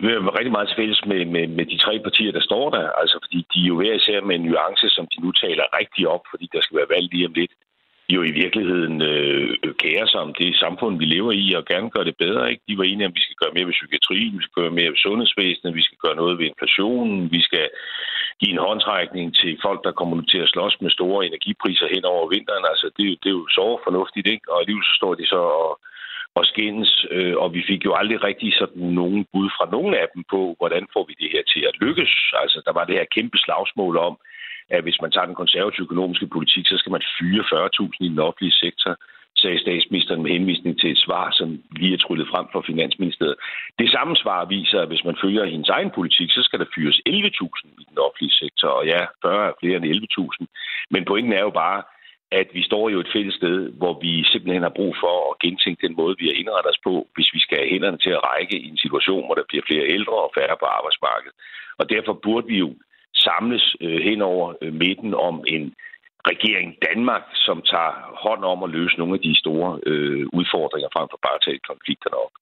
vi 0.00 0.06
har 0.06 0.38
rigtig 0.38 0.52
meget 0.52 0.74
fælles 0.76 1.00
med, 1.10 1.24
med, 1.34 1.46
med 1.58 1.66
de 1.66 1.78
tre 1.78 1.94
partier, 2.06 2.32
der 2.32 2.40
står 2.40 2.70
der. 2.70 2.84
Altså, 3.00 3.16
fordi 3.24 3.46
de 3.54 3.58
er 3.62 3.68
jo 3.70 3.76
hver 3.76 3.94
især 3.94 4.20
med 4.20 4.34
en 4.36 4.46
nuance, 4.48 4.86
som 4.88 5.06
de 5.12 5.20
nu 5.24 5.32
taler 5.32 5.76
rigtig 5.80 6.08
op, 6.08 6.24
fordi 6.30 6.46
der 6.52 6.60
skal 6.62 6.78
være 6.78 6.92
valg 6.94 7.08
lige 7.12 7.26
om 7.26 7.32
lidt 7.32 7.52
jo 8.08 8.22
i 8.22 8.32
virkeligheden 8.42 9.02
øh, 9.02 9.74
kære 9.84 10.06
sig 10.08 10.20
om 10.20 10.34
det 10.34 10.56
samfund, 10.64 10.98
vi 10.98 11.04
lever 11.04 11.32
i, 11.32 11.52
og 11.58 11.64
gerne 11.64 11.90
gøre 11.90 12.04
det 12.04 12.16
bedre. 12.16 12.50
Ikke? 12.50 12.62
De 12.68 12.78
var 12.78 12.84
enige 12.84 13.06
om, 13.06 13.12
at 13.12 13.18
vi 13.18 13.26
skal 13.26 13.40
gøre 13.42 13.54
mere 13.54 13.66
ved 13.66 13.78
psykiatrien, 13.78 14.38
vi 14.38 14.42
skal 14.42 14.58
gøre 14.62 14.76
mere 14.78 14.90
ved 14.94 15.04
sundhedsvæsenet, 15.06 15.78
vi 15.80 15.86
skal 15.86 15.98
gøre 16.04 16.16
noget 16.22 16.38
ved 16.38 16.46
inflationen, 16.46 17.32
vi 17.36 17.40
skal 17.48 17.66
give 18.40 18.52
en 18.52 18.64
håndtrækning 18.66 19.26
til 19.40 19.58
folk, 19.66 19.80
der 19.84 19.98
kommer 19.98 20.16
til 20.32 20.38
at 20.44 20.52
slås 20.54 20.74
med 20.80 20.90
store 20.90 21.26
energipriser 21.26 21.88
hen 21.94 22.04
over 22.04 22.28
vinteren. 22.34 22.64
Altså, 22.72 22.86
det, 22.96 23.04
det 23.22 23.28
er 23.28 23.38
jo 23.40 23.46
så 23.58 23.66
fornuftigt, 23.86 24.26
ikke? 24.34 24.46
Og 24.52 24.56
alligevel 24.60 24.84
så 24.84 24.94
står 25.00 25.14
de 25.14 25.26
så 25.26 25.40
og, 25.64 25.70
og 26.38 26.44
skændes, 26.44 27.06
øh, 27.10 27.36
og 27.42 27.54
vi 27.54 27.62
fik 27.70 27.84
jo 27.84 27.92
aldrig 28.00 28.18
rigtig 28.24 28.50
sådan 28.60 28.88
nogen 29.00 29.26
bud 29.32 29.48
fra 29.56 29.70
nogen 29.70 29.94
af 29.94 30.06
dem 30.14 30.22
på, 30.32 30.40
hvordan 30.58 30.84
får 30.92 31.04
vi 31.08 31.14
det 31.22 31.30
her 31.34 31.42
til 31.52 31.62
at 31.68 31.78
lykkes. 31.84 32.12
Altså, 32.42 32.58
der 32.66 32.72
var 32.72 32.84
det 32.84 32.94
her 32.98 33.14
kæmpe 33.16 33.38
slagsmål 33.38 33.96
om, 34.08 34.14
at 34.70 34.82
hvis 34.82 35.00
man 35.02 35.10
tager 35.10 35.26
den 35.26 35.40
konservative 35.42 35.86
økonomiske 35.88 36.26
politik, 36.26 36.64
så 36.66 36.76
skal 36.78 36.92
man 36.92 37.02
fyre 37.18 37.42
40.000 37.52 38.06
i 38.06 38.08
den 38.08 38.18
offentlige 38.18 38.60
sektor 38.64 38.92
sagde 39.42 39.64
statsministeren 39.66 40.22
med 40.22 40.30
henvisning 40.30 40.80
til 40.80 40.90
et 40.90 41.04
svar, 41.06 41.26
som 41.38 41.48
lige 41.80 41.94
er 41.94 42.02
tryllet 42.02 42.28
frem 42.32 42.46
fra 42.52 42.62
Finansministeriet. 42.70 43.36
Det 43.78 43.88
samme 43.90 44.16
svar 44.16 44.44
viser, 44.44 44.80
at 44.80 44.88
hvis 44.88 45.04
man 45.04 45.16
følger 45.22 45.44
hendes 45.44 45.68
egen 45.68 45.90
politik, 45.98 46.30
så 46.30 46.42
skal 46.42 46.58
der 46.60 46.72
fyres 46.74 46.98
11.000 47.08 47.68
i 47.82 47.84
den 47.90 47.98
offentlige 48.06 48.38
sektor, 48.42 48.68
og 48.68 48.86
ja, 48.86 49.00
40 49.22 49.48
er 49.48 49.52
flere 49.60 49.76
end 49.76 49.86
11.000. 49.86 50.46
Men 50.90 51.04
pointen 51.04 51.32
er 51.32 51.44
jo 51.48 51.50
bare, 51.50 51.82
at 52.40 52.48
vi 52.56 52.62
står 52.70 52.84
jo 52.94 52.98
et 53.00 53.12
fælles 53.14 53.36
sted, 53.40 53.58
hvor 53.80 53.94
vi 54.04 54.12
simpelthen 54.32 54.66
har 54.68 54.78
brug 54.78 54.92
for 55.04 55.16
at 55.30 55.38
gentænke 55.44 55.84
den 55.86 55.94
måde, 56.00 56.14
vi 56.20 56.26
har 56.28 56.36
indrettet 56.40 56.72
os 56.72 56.84
på, 56.88 56.94
hvis 57.14 57.30
vi 57.34 57.40
skal 57.44 57.58
have 57.58 57.72
hænderne 57.74 57.98
til 58.04 58.12
at 58.16 58.24
række 58.30 58.56
i 58.64 58.68
en 58.72 58.82
situation, 58.84 59.26
hvor 59.26 59.36
der 59.38 59.48
bliver 59.48 59.64
flere 59.70 59.86
ældre 59.96 60.18
og 60.26 60.34
færre 60.38 60.56
på 60.62 60.66
arbejdsmarkedet. 60.78 61.36
Og 61.80 61.84
derfor 61.94 62.12
burde 62.26 62.46
vi 62.52 62.58
jo 62.64 62.70
samles 63.26 63.64
øh, 63.84 64.00
hen 64.08 64.20
over 64.32 64.46
øh, 64.62 64.72
midten 64.82 65.12
om 65.28 65.36
en 65.54 65.64
regering 66.32 66.68
Danmark, 66.88 67.24
som 67.46 67.56
tager 67.72 67.92
hånd 68.24 68.42
om 68.52 68.58
at 68.66 68.70
løse 68.76 68.98
nogle 68.98 69.14
af 69.14 69.22
de 69.28 69.34
store 69.42 69.68
øh, 69.90 70.26
udfordringer 70.38 70.88
frem 70.94 71.06
for 71.12 71.18
bare 71.26 71.38
at 71.38 71.44
tage 71.46 71.60
konflikterne 71.70 72.16
op. 72.24 72.34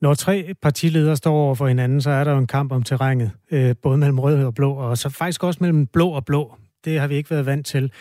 Når 0.00 0.14
tre 0.14 0.54
partiledere 0.62 1.16
står 1.16 1.34
over 1.44 1.54
for 1.54 1.66
hinanden, 1.66 2.00
så 2.00 2.10
er 2.10 2.24
der 2.24 2.32
jo 2.32 2.38
en 2.38 2.54
kamp 2.58 2.72
om 2.72 2.82
terrænet, 2.82 3.30
øh, 3.50 3.74
både 3.82 3.98
mellem 3.98 4.18
rød 4.18 4.44
og 4.44 4.54
blå, 4.54 4.70
og 4.72 4.96
så 4.96 5.08
faktisk 5.18 5.44
også 5.44 5.58
mellem 5.62 5.86
blå 5.86 6.08
og 6.10 6.24
blå. 6.24 6.54
Det 6.84 7.00
har 7.00 7.08
vi 7.08 7.14
ikke 7.14 7.30
været 7.30 7.46
vant 7.46 7.66
til. 7.66 7.92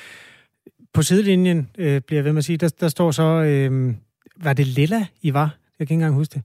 På 0.96 1.02
sidelinjen, 1.10 1.60
øh, 1.84 1.98
bliver 2.06 2.20
jeg 2.20 2.26
ved 2.26 2.34
med 2.34 2.44
at 2.44 2.50
sige, 2.50 2.58
der, 2.58 2.72
der 2.84 2.90
står 2.96 3.10
så, 3.12 3.28
øh, 3.50 3.70
var 4.46 4.54
det 4.60 4.68
lilla, 4.78 5.02
I 5.28 5.30
var? 5.40 5.50
Jeg 5.78 5.84
kan 5.88 5.94
ikke 5.94 6.02
engang 6.02 6.16
huske 6.22 6.34
det. 6.36 6.44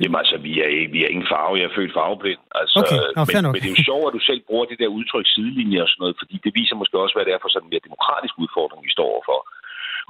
Jamen 0.00 0.18
altså, 0.22 0.36
vi 0.46 0.52
er, 0.64 0.68
vi 0.94 0.98
er 1.04 1.10
ingen 1.14 1.28
farve. 1.32 1.54
Jeg 1.60 1.66
er 1.70 1.74
født 1.78 1.92
farveblind. 1.98 2.42
Altså, 2.60 2.76
okay. 2.82 3.00
Nå, 3.16 3.22
men, 3.28 3.42
nok. 3.46 3.52
men 3.54 3.60
det 3.62 3.70
er 3.70 3.76
jo 3.78 3.88
sjovt, 3.90 4.06
at 4.08 4.14
du 4.18 4.22
selv 4.28 4.40
bruger 4.48 4.66
det 4.70 4.76
der 4.82 4.88
udtryk 4.98 5.26
sidelinje 5.34 5.78
og 5.84 5.88
sådan 5.90 6.02
noget, 6.04 6.16
fordi 6.20 6.36
det 6.44 6.52
viser 6.58 6.76
måske 6.80 6.94
også, 7.04 7.14
hvad 7.16 7.24
det 7.26 7.32
er 7.36 7.40
for 7.44 7.50
sådan 7.52 7.66
en 7.66 7.72
mere 7.72 7.84
demokratisk 7.88 8.34
udfordring, 8.44 8.80
vi 8.88 8.92
står 8.96 9.08
overfor. 9.14 9.38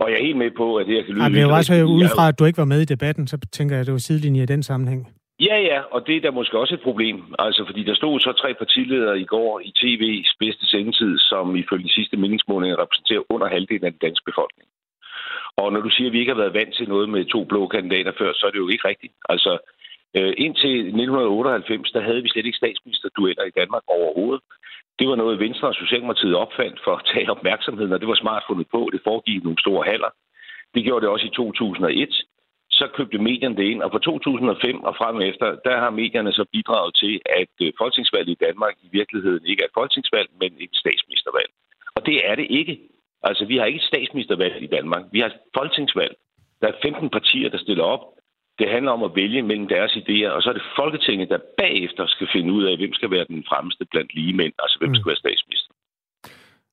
Og 0.01 0.07
jeg 0.11 0.17
er 0.19 0.25
helt 0.29 0.41
med 0.45 0.51
på, 0.63 0.67
at 0.79 0.83
det 0.87 0.95
her 0.97 1.05
kan 1.05 1.13
lyde... 1.15 1.25
Jamen, 1.25 1.41
jeg 1.43 1.49
var 1.53 1.59
også 1.63 1.75
udefra, 1.99 2.25
at 2.31 2.37
du 2.39 2.45
ikke 2.49 2.61
var 2.65 2.71
med 2.73 2.81
i 2.87 2.89
debatten, 2.95 3.25
så 3.33 3.37
tænker 3.57 3.73
jeg, 3.75 3.81
at 3.81 3.87
det 3.89 3.97
var 3.99 4.05
sidelinje 4.09 4.43
i 4.43 4.51
den 4.55 4.63
sammenhæng. 4.71 5.03
Ja, 5.41 5.57
ja, 5.59 5.81
og 5.81 6.07
det 6.07 6.17
er 6.17 6.21
da 6.21 6.31
måske 6.31 6.59
også 6.59 6.75
et 6.75 6.83
problem. 6.83 7.35
Altså, 7.39 7.65
fordi 7.67 7.83
der 7.85 7.95
stod 7.95 8.21
så 8.21 8.33
tre 8.33 8.55
partiledere 8.55 9.21
i 9.21 9.25
går 9.25 9.61
i 9.61 9.73
tv's 9.81 10.37
bedste 10.39 10.67
sendetid, 10.67 11.19
som 11.19 11.57
ifølge 11.57 11.85
de 11.85 11.93
sidste 11.95 12.17
meningsmåling 12.17 12.79
repræsenterer 12.79 13.23
under 13.29 13.49
halvdelen 13.49 13.85
af 13.85 13.93
den 13.93 14.01
danske 14.07 14.25
befolkning. 14.25 14.69
Og 15.57 15.73
når 15.73 15.81
du 15.81 15.91
siger, 15.91 16.09
at 16.09 16.13
vi 16.13 16.19
ikke 16.21 16.35
har 16.35 16.43
været 16.43 16.55
vant 16.55 16.75
til 16.75 16.89
noget 16.89 17.09
med 17.09 17.25
to 17.25 17.45
blå 17.45 17.67
kandidater 17.67 18.13
før, 18.19 18.33
så 18.33 18.47
er 18.47 18.51
det 18.51 18.59
jo 18.59 18.69
ikke 18.69 18.89
rigtigt. 18.89 19.13
Altså, 19.29 19.53
øh, 20.17 20.35
indtil 20.37 20.77
1998, 20.79 21.93
der 21.93 22.01
havde 22.01 22.23
vi 22.23 22.29
slet 22.29 22.47
ikke 22.47 22.63
statsministerdueller 22.63 23.45
i 23.45 23.57
Danmark 23.61 23.83
overhovedet. 23.87 24.43
Det 24.99 25.09
var 25.09 25.17
noget, 25.17 25.41
Venstre 25.41 25.69
og 25.69 25.75
Socialdemokratiet 25.75 26.35
opfandt 26.35 26.81
for 26.85 26.93
at 26.97 27.07
tage 27.15 27.31
opmærksomheden, 27.31 27.93
og 27.93 28.01
det 28.01 28.09
var 28.09 28.15
smart 28.15 28.45
fundet 28.49 28.67
på. 28.75 28.91
Det 28.93 29.01
foregik 29.05 29.45
nogle 29.45 29.61
store 29.65 29.85
haller. 29.91 30.11
Det 30.75 30.85
gjorde 30.85 31.03
det 31.03 31.13
også 31.13 31.27
i 31.27 31.37
2001. 31.37 32.25
Så 32.79 32.85
købte 32.97 33.19
medierne 33.19 33.57
det 33.57 33.67
ind, 33.73 33.83
og 33.83 33.91
fra 33.91 33.99
2005 33.99 34.85
og 34.89 34.95
frem 35.01 35.17
efter, 35.31 35.47
der 35.67 35.77
har 35.83 35.91
medierne 35.91 36.33
så 36.33 36.45
bidraget 36.53 36.95
til, 37.03 37.21
at 37.41 37.55
øh, 37.63 37.73
folketingsvalget 37.79 38.33
i 38.33 38.43
Danmark 38.47 38.75
i 38.83 38.89
virkeligheden 38.93 39.47
ikke 39.47 39.63
er 39.63 39.67
et 39.67 39.79
folketingsvalg, 39.79 40.29
men 40.41 40.51
et 40.65 40.75
statsministervalg. 40.83 41.51
Og 41.97 42.07
det 42.07 42.17
er 42.29 42.35
det 42.35 42.47
ikke. 42.51 42.75
Altså, 43.23 43.45
vi 43.45 43.57
har 43.57 43.65
ikke 43.65 43.83
et 43.83 43.91
statsministervalg 43.93 44.63
i 44.63 44.67
Danmark. 44.77 45.03
Vi 45.13 45.19
har 45.21 45.27
et 45.27 45.41
folketingsvalg. 45.57 46.15
Der 46.61 46.69
er 46.69 46.83
15 46.83 47.11
partier, 47.11 47.49
der 47.49 47.59
stiller 47.59 47.85
op. 47.85 48.05
Det 48.59 48.71
handler 48.71 48.93
om 48.93 49.03
at 49.03 49.17
vælge 49.17 49.43
mellem 49.43 49.69
deres 49.69 49.93
idéer, 49.93 50.31
og 50.37 50.43
så 50.43 50.49
er 50.49 50.53
det 50.53 50.73
Folketinget, 50.77 51.29
der 51.29 51.39
bagefter 51.59 52.07
skal 52.07 52.29
finde 52.33 52.53
ud 52.53 52.65
af, 52.65 52.77
hvem 52.77 52.93
skal 52.95 53.11
være 53.11 53.27
den 53.29 53.45
fremmeste 53.49 53.85
blandt 53.91 54.15
lige 54.15 54.37
mænd, 54.41 54.53
altså 54.59 54.79
hvem 54.79 54.95
skal 54.95 55.11
være 55.11 55.25
statsminister. 55.25 55.74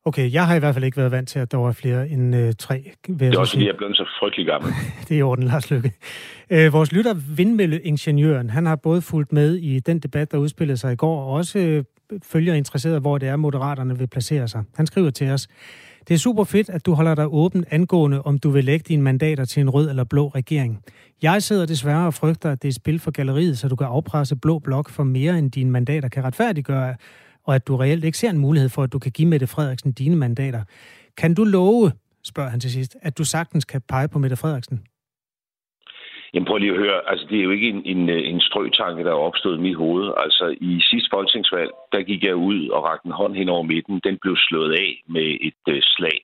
Okay, 0.06 0.34
jeg 0.34 0.48
har 0.48 0.56
i 0.56 0.60
hvert 0.60 0.74
fald 0.74 0.86
ikke 0.86 0.98
været 0.98 1.12
vant 1.12 1.30
til, 1.30 1.40
at 1.40 1.52
der 1.52 1.58
var 1.58 1.72
flere 1.72 2.10
end 2.10 2.36
øh, 2.36 2.54
tre. 2.60 2.92
Det 3.08 3.22
er 3.22 3.40
også 3.40 3.54
fordi, 3.54 3.66
jeg 3.66 3.72
er 3.72 3.78
blevet 3.78 3.98
så 3.98 4.06
frygtelig 4.20 4.46
gammel. 4.46 4.74
det 5.08 5.12
er 5.12 5.20
i 5.20 5.22
orden, 5.22 5.44
Lars 5.44 5.72
Lykke. 5.72 5.92
Øh, 6.50 6.74
vores 6.74 6.92
lytter, 6.92 7.14
Vindmølleingeniøren, 7.14 8.50
han 8.50 8.66
har 8.66 8.76
både 8.76 9.02
fulgt 9.02 9.32
med 9.32 9.56
i 9.56 9.80
den 9.80 10.00
debat, 10.00 10.32
der 10.32 10.38
udspillede 10.38 10.78
sig 10.78 10.94
i 10.94 10.96
går, 10.96 11.22
og 11.22 11.34
også 11.34 11.60
øh, 11.60 11.84
følger 12.24 12.54
interesseret, 12.54 13.02
hvor 13.02 13.18
det 13.18 13.30
er, 13.30 13.36
moderaterne 13.36 13.98
vil 13.98 14.08
placere 14.08 14.48
sig. 14.48 14.64
Han 14.76 14.88
skriver 14.88 15.10
til 15.10 15.30
os, 15.30 15.48
det 16.08 16.14
er 16.14 16.18
super 16.18 16.44
fedt, 16.44 16.70
at 16.70 16.86
du 16.86 16.94
holder 16.94 17.16
dig 17.16 17.34
åben 17.34 17.66
angående, 17.72 18.22
om 18.22 18.38
du 18.38 18.50
vil 18.50 18.64
lægge 18.64 18.84
dine 18.88 19.02
mandater 19.02 19.46
til 19.46 19.62
en 19.62 19.70
rød 19.70 19.90
eller 19.90 20.04
blå 20.04 20.28
regering. 20.28 20.84
Jeg 21.22 21.44
sidder 21.44 21.66
desværre 21.66 22.06
og 22.06 22.14
frygter, 22.14 22.52
at 22.52 22.62
det 22.62 22.68
er 22.68 22.74
spil 22.74 23.00
for 23.00 23.12
galleriet, 23.12 23.58
så 23.58 23.68
du 23.68 23.76
kan 23.76 23.88
afpresse 23.88 24.36
blå 24.36 24.60
blok 24.60 24.90
for 24.90 25.04
mere, 25.04 25.38
end 25.38 25.52
dine 25.52 25.72
mandater 25.72 26.10
kan 26.10 26.24
retfærdiggøre, 26.24 26.96
og 27.44 27.56
at 27.56 27.68
du 27.68 27.76
reelt 27.76 28.04
ikke 28.04 28.18
ser 28.18 28.30
en 28.30 28.38
mulighed 28.38 28.70
for, 28.70 28.84
at 28.84 28.94
du 28.94 29.00
kan 29.00 29.12
give 29.12 29.28
Mette 29.28 29.48
Frederiksen 29.48 29.92
dine 29.92 30.16
mandater. 30.16 30.64
Kan 31.18 31.34
du 31.34 31.44
love, 31.44 31.92
spørger 32.24 32.50
han 32.50 32.60
til 32.60 32.72
sidst, 32.72 32.98
at 33.02 33.18
du 33.18 33.24
sagtens 33.26 33.66
kan 33.66 33.82
pege 33.90 34.08
på 34.08 34.20
Mette 34.20 34.36
Frederiksen? 34.36 34.86
Jamen 36.34 36.48
prøv 36.48 36.58
lige 36.58 36.72
at 36.72 36.78
høre, 36.78 37.02
altså 37.08 37.26
det 37.30 37.40
er 37.40 37.44
jo 37.44 37.52
ikke 37.52 37.70
en, 37.70 37.82
en, 37.86 38.10
en 38.10 38.42
strøtanke, 38.42 39.04
der 39.04 39.12
er 39.12 39.26
opstået 39.30 39.58
i 39.58 39.62
mit 39.62 39.76
hoved. 39.76 40.12
Altså 40.18 40.56
i 40.62 40.82
sidste 40.90 41.10
folketingsvalg, 41.14 41.72
der 41.92 42.02
gik 42.02 42.24
jeg 42.24 42.36
ud 42.36 42.70
og 42.70 42.84
rakte 42.84 43.06
en 43.08 43.20
hånd 43.20 43.36
hen 43.36 43.50
over 43.50 43.64
midten. 43.64 44.02
Den 44.04 44.18
blev 44.22 44.36
slået 44.38 44.74
af 44.74 45.04
med 45.08 45.38
et 45.42 45.64
øh, 45.68 45.82
slag. 45.82 46.22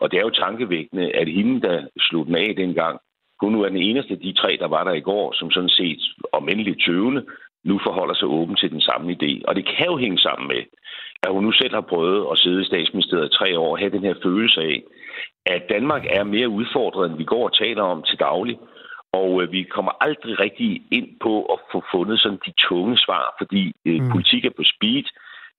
Og 0.00 0.10
det 0.10 0.16
er 0.16 0.22
jo 0.22 0.30
tankevækkende, 0.30 1.06
at 1.20 1.28
hende, 1.28 1.60
der 1.60 1.86
slog 1.98 2.26
den 2.26 2.34
af 2.34 2.54
dengang, 2.56 3.00
hun 3.40 3.52
nu 3.52 3.62
er 3.62 3.68
den 3.68 3.86
eneste 3.88 4.12
af 4.14 4.20
de 4.20 4.32
tre, 4.32 4.56
der 4.60 4.68
var 4.68 4.84
der 4.84 4.92
i 4.92 5.06
går, 5.10 5.32
som 5.38 5.50
sådan 5.50 5.74
set 5.80 6.02
omindeligt 6.32 6.82
tøvende, 6.86 7.22
nu 7.64 7.80
forholder 7.86 8.14
sig 8.14 8.28
åben 8.28 8.56
til 8.56 8.70
den 8.70 8.80
samme 8.80 9.12
idé. 9.16 9.42
Og 9.48 9.56
det 9.56 9.64
kan 9.66 9.86
jo 9.86 9.96
hænge 9.96 10.18
sammen 10.18 10.48
med, 10.48 10.62
at 11.22 11.32
hun 11.32 11.44
nu 11.44 11.52
selv 11.52 11.74
har 11.74 11.90
prøvet 11.92 12.26
at 12.32 12.38
sidde 12.38 12.62
i 12.62 12.64
statsministeriet 12.64 13.28
i 13.28 13.36
tre 13.38 13.58
år 13.58 13.70
og 13.72 13.78
have 13.78 13.90
den 13.96 14.04
her 14.04 14.14
følelse 14.22 14.60
af, 14.60 14.82
at 15.46 15.62
Danmark 15.68 16.04
er 16.10 16.24
mere 16.24 16.48
udfordret, 16.48 17.10
end 17.10 17.18
vi 17.18 17.24
går 17.24 17.44
og 17.44 17.56
taler 17.58 17.82
om 17.82 18.02
til 18.02 18.18
daglig. 18.18 18.58
Og 19.12 19.42
øh, 19.42 19.52
vi 19.52 19.62
kommer 19.62 19.92
aldrig 20.00 20.40
rigtig 20.40 20.82
ind 20.90 21.08
på 21.20 21.44
at 21.44 21.58
få 21.72 21.84
fundet 21.94 22.20
sådan 22.20 22.38
de 22.46 22.52
tunge 22.68 22.98
svar, 22.98 23.34
fordi 23.38 23.72
øh, 23.86 24.00
mm. 24.00 24.10
politik 24.10 24.44
er 24.44 24.56
på 24.56 24.64
speed. 24.74 25.04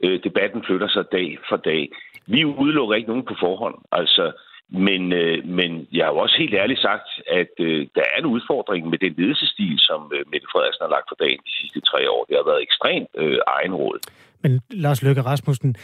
Øh, 0.04 0.24
debatten 0.24 0.64
flytter 0.68 0.88
sig 0.88 1.06
dag 1.12 1.38
for 1.50 1.58
dag. 1.58 1.92
Vi 2.28 2.46
udelukker 2.46 2.96
ikke 2.96 3.10
nogen 3.10 3.26
på 3.26 3.36
forhånd. 3.40 3.76
Altså, 3.92 4.32
men, 4.74 5.02
øh, 5.14 5.38
men 5.58 5.88
jeg 5.92 6.06
har 6.06 6.12
jo 6.14 6.18
også 6.18 6.36
helt 6.38 6.54
ærligt 6.54 6.82
sagt, 6.82 7.10
at 7.40 7.54
øh, 7.60 7.88
der 7.96 8.06
er 8.14 8.18
en 8.20 8.26
udfordring 8.26 8.90
med 8.90 8.98
den 8.98 9.14
ledelsesstil, 9.18 9.76
som 9.80 10.12
øh, 10.16 10.22
Mette 10.32 10.48
Frederiksen 10.52 10.84
har 10.86 10.94
lagt 10.96 11.08
for 11.10 11.18
dagen 11.24 11.40
de 11.48 11.54
sidste 11.62 11.80
tre 11.82 12.02
år. 12.12 12.26
Det 12.30 12.36
har 12.40 12.46
været 12.52 12.62
ekstremt 12.68 13.10
øh, 13.18 13.38
egenråd. 13.48 13.98
Men 14.44 14.62
Lars 14.70 15.04
Løkke 15.04 15.22
Rasmussen, 15.22 15.76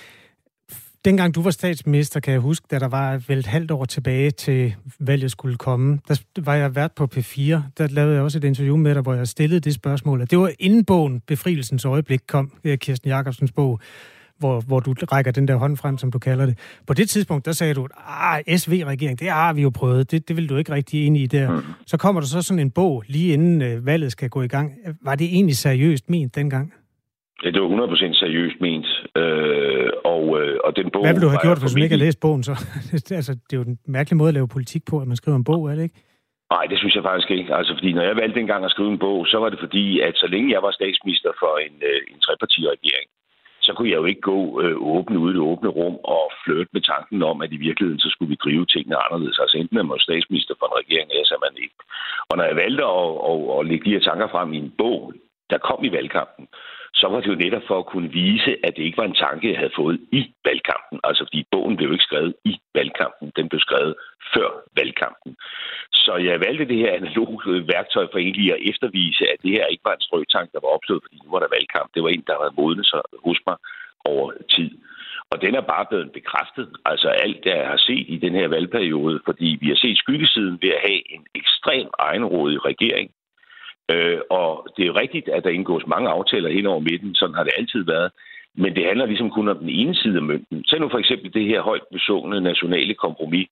dengang 1.06 1.36
du 1.36 1.42
var 1.42 1.52
statsminister, 1.52 2.20
kan 2.20 2.34
jeg 2.34 2.42
huske, 2.42 2.66
da 2.72 2.80
der 2.80 2.90
var 2.90 3.24
vel 3.28 3.38
et 3.38 3.46
halvt 3.46 3.72
år 3.72 3.86
tilbage 3.86 4.32
til 4.32 4.76
valget 5.00 5.32
skulle 5.32 5.58
komme, 5.58 6.00
der 6.08 6.42
var 6.46 6.56
jeg 6.56 6.76
vært 6.76 6.92
på 6.92 7.04
P4. 7.16 7.40
Der 7.78 7.88
lavede 7.92 8.16
jeg 8.16 8.24
også 8.24 8.38
et 8.38 8.44
interview 8.44 8.78
med 8.78 8.96
dig, 8.96 9.02
hvor 9.02 9.14
jeg 9.14 9.28
stillede 9.28 9.60
det 9.60 9.74
spørgsmål. 9.74 10.20
Det 10.20 10.38
var 10.38 10.52
inden 10.60 10.86
bogen 10.86 11.22
Befrielsens 11.28 11.86
øjeblik 11.86 12.20
kom, 12.28 12.52
øh, 12.64 12.78
Kirsten 12.78 13.10
Jakobsens 13.10 13.52
bog 13.52 13.80
hvor, 14.40 14.62
hvor 14.68 14.80
du 14.80 14.94
rækker 15.12 15.32
den 15.32 15.48
der 15.48 15.56
hånd 15.56 15.78
frem, 15.78 15.98
som 15.98 16.12
du 16.12 16.20
kalder 16.20 16.46
det. 16.46 16.80
På 16.88 16.94
det 16.94 17.10
tidspunkt, 17.10 17.46
der 17.46 17.52
sagde 17.52 17.74
du, 17.74 17.88
at 18.46 18.60
SV-regering, 18.60 19.20
det 19.20 19.30
har 19.30 19.54
vi 19.54 19.62
jo 19.62 19.72
prøvet, 19.80 20.12
det, 20.12 20.28
det 20.28 20.38
vil 20.38 20.50
du 20.50 20.56
ikke 20.58 20.74
rigtig 20.74 21.06
ind 21.06 21.18
i 21.18 21.26
der. 21.26 21.52
Mm. 21.52 21.62
Så 21.88 21.98
kommer 21.98 22.22
der 22.22 22.28
så 22.28 22.42
sådan 22.42 22.60
en 22.60 22.72
bog, 22.72 23.04
lige 23.08 23.34
inden 23.34 23.62
øh, 23.62 23.86
valget 23.86 24.12
skal 24.12 24.30
gå 24.30 24.42
i 24.42 24.48
gang. 24.48 24.74
Var 25.02 25.16
det 25.16 25.28
egentlig 25.28 25.56
seriøst 25.56 26.10
ment 26.10 26.36
dengang? 26.36 26.74
Ja, 27.44 27.52
det 27.52 27.62
var 27.62 27.88
100% 27.88 28.14
seriøst 28.14 28.62
ment. 28.62 28.88
Øh, 29.16 29.90
og, 30.06 30.24
øh, 30.42 30.60
og 30.64 30.76
den 30.76 30.90
bog... 30.94 31.04
Hvad 31.04 31.14
ville 31.14 31.28
du 31.28 31.32
have 31.36 31.46
gjort, 31.48 31.60
hvis 31.62 31.74
du 31.74 31.84
ikke 31.84 31.96
havde 31.96 32.06
læst 32.06 32.20
bogen 32.20 32.44
så? 32.44 32.54
altså, 33.20 33.34
det 33.34 33.54
er 33.54 33.62
jo 33.62 33.64
en 33.74 33.80
mærkelig 33.88 34.18
måde 34.18 34.28
at 34.28 34.34
lave 34.34 34.48
politik 34.48 34.82
på, 34.90 34.96
at 35.02 35.08
man 35.08 35.18
skriver 35.18 35.38
en 35.38 35.44
bog, 35.44 35.72
er 35.72 35.76
det 35.76 35.84
ikke? 35.84 36.00
Nej, 36.56 36.66
det 36.72 36.78
synes 36.80 36.96
jeg 36.96 37.04
faktisk 37.10 37.30
ikke. 37.38 37.56
Altså, 37.60 37.74
fordi 37.78 37.90
når 37.94 38.04
jeg 38.10 38.16
valgte 38.22 38.40
dengang 38.40 38.66
at 38.66 38.72
skrive 38.72 38.92
en 38.92 39.04
bog, 39.06 39.28
så 39.28 39.38
var 39.44 39.50
det 39.50 39.60
fordi, 39.66 39.86
at 40.08 40.16
så 40.16 40.28
længe 40.34 40.54
jeg 40.56 40.62
var 40.66 40.72
statsminister 40.72 41.32
for 41.42 41.54
en, 41.66 41.76
øh, 41.92 42.00
en 42.12 42.20
trepartiregering, 42.26 43.08
så 43.70 43.74
kunne 43.76 43.92
jeg 43.94 44.02
jo 44.02 44.10
ikke 44.12 44.30
gå 44.34 44.40
øh, 44.64 44.76
åbne 44.96 45.20
ud 45.24 45.30
i 45.32 45.36
det 45.38 45.48
åbne 45.52 45.70
rum 45.80 45.96
og 46.16 46.24
flirte 46.44 46.74
med 46.76 46.84
tanken 46.94 47.20
om, 47.32 47.38
at 47.46 47.52
i 47.54 47.64
virkeligheden 47.68 48.04
så 48.04 48.10
skulle 48.12 48.32
vi 48.34 48.44
drive 48.46 48.66
tingene 48.66 49.04
anderledes. 49.06 49.40
Altså 49.44 49.58
enten 49.58 49.78
er 49.78 49.84
man 49.84 50.08
statsminister 50.08 50.54
for 50.60 50.68
en 50.68 50.80
regering, 50.82 51.08
eller 51.10 51.26
så 51.28 51.36
er 51.38 51.46
man 51.48 51.56
ikke. 51.66 51.80
Og 52.30 52.34
når 52.38 52.46
jeg 52.50 52.56
valgte 52.64 52.84
at, 52.98 53.10
at, 53.30 53.38
at 53.56 53.66
lægge 53.70 53.86
de 53.86 53.96
her 53.96 54.04
tanker 54.10 54.28
frem 54.34 54.50
i 54.54 54.58
en 54.66 54.74
bog, 54.82 55.02
der 55.52 55.66
kom 55.68 55.80
i 55.84 55.94
valgkampen, 55.98 56.46
så 56.94 57.08
var 57.08 57.20
det 57.22 57.28
jo 57.28 57.44
netop 57.44 57.62
for 57.68 57.78
at 57.80 57.86
kunne 57.86 58.12
vise, 58.12 58.52
at 58.64 58.76
det 58.78 58.84
ikke 58.84 58.98
var 58.98 59.10
en 59.10 59.22
tanke, 59.26 59.52
jeg 59.52 59.58
havde 59.58 59.80
fået 59.82 60.00
i 60.12 60.22
valgkampen. 60.46 61.00
Altså 61.04 61.24
fordi 61.26 61.46
bogen 61.52 61.78
blev 61.78 61.92
ikke 61.92 62.10
skrevet 62.10 62.34
i 62.46 62.54
valgkampen, 62.76 63.32
den 63.36 63.50
blev 63.50 63.60
skrevet 63.60 63.96
før 64.34 64.50
valgkampen. 64.80 65.32
Så 65.92 66.14
jeg 66.16 66.40
valgte 66.46 66.70
det 66.72 66.78
her 66.84 66.94
analoge 66.94 67.68
værktøj 67.74 68.06
for 68.12 68.20
egentlig 68.20 68.54
at 68.54 68.64
eftervise, 68.72 69.24
at 69.34 69.42
det 69.44 69.52
her 69.52 69.66
ikke 69.66 69.88
var 69.90 69.96
en 69.96 70.08
strøtank, 70.08 70.52
der 70.54 70.60
var 70.64 70.72
opstået, 70.76 71.04
fordi 71.04 71.18
nu 71.24 71.30
var 71.32 71.40
der 71.40 71.56
valgkamp. 71.58 71.90
Det 71.94 72.04
var 72.04 72.10
en, 72.10 72.24
der 72.28 72.42
havde 72.42 72.58
modnet 72.62 72.86
sig 72.86 73.02
hos 73.26 73.40
mig 73.48 73.58
over 74.06 74.32
tid. 74.56 74.72
Og 75.32 75.42
den 75.42 75.56
er 75.56 75.62
bare 75.62 75.86
blevet 75.90 76.12
bekræftet. 76.12 76.68
Altså 76.86 77.08
alt, 77.08 77.44
det 77.44 77.50
jeg 77.50 77.68
har 77.68 77.82
set 77.90 78.06
i 78.16 78.18
den 78.18 78.34
her 78.36 78.48
valgperiode, 78.48 79.20
fordi 79.26 79.58
vi 79.62 79.68
har 79.68 79.76
set 79.76 79.98
skyggesiden 79.98 80.60
ved 80.62 80.70
at 80.70 80.84
have 80.88 81.02
en 81.16 81.24
ekstrem 81.36 81.88
egenrådig 82.00 82.66
regering, 82.66 83.12
Øh, 83.94 84.20
og 84.30 84.68
det 84.78 84.84
er 84.84 84.88
jo 84.88 85.00
rigtigt, 85.04 85.30
at 85.30 85.44
der 85.44 85.50
indgås 85.50 85.88
mange 85.88 86.10
aftaler 86.10 86.50
hen 86.50 86.66
over 86.66 86.80
midten. 86.80 87.16
Sådan 87.16 87.36
har 87.36 87.44
det 87.44 87.54
altid 87.58 87.84
været. 87.86 88.12
Men 88.56 88.76
det 88.76 88.86
handler 88.86 89.06
ligesom 89.06 89.32
kun 89.32 89.48
om 89.48 89.58
den 89.58 89.70
ene 89.70 89.96
side 89.96 90.18
af 90.18 90.22
mønten. 90.22 90.66
Se 90.66 90.80
nu 90.80 90.90
for 90.90 90.98
eksempel 90.98 91.34
det 91.34 91.46
her 91.46 91.62
højt 91.62 91.88
besungne 91.92 92.42
nationale 92.42 92.94
kompromis. 92.94 93.48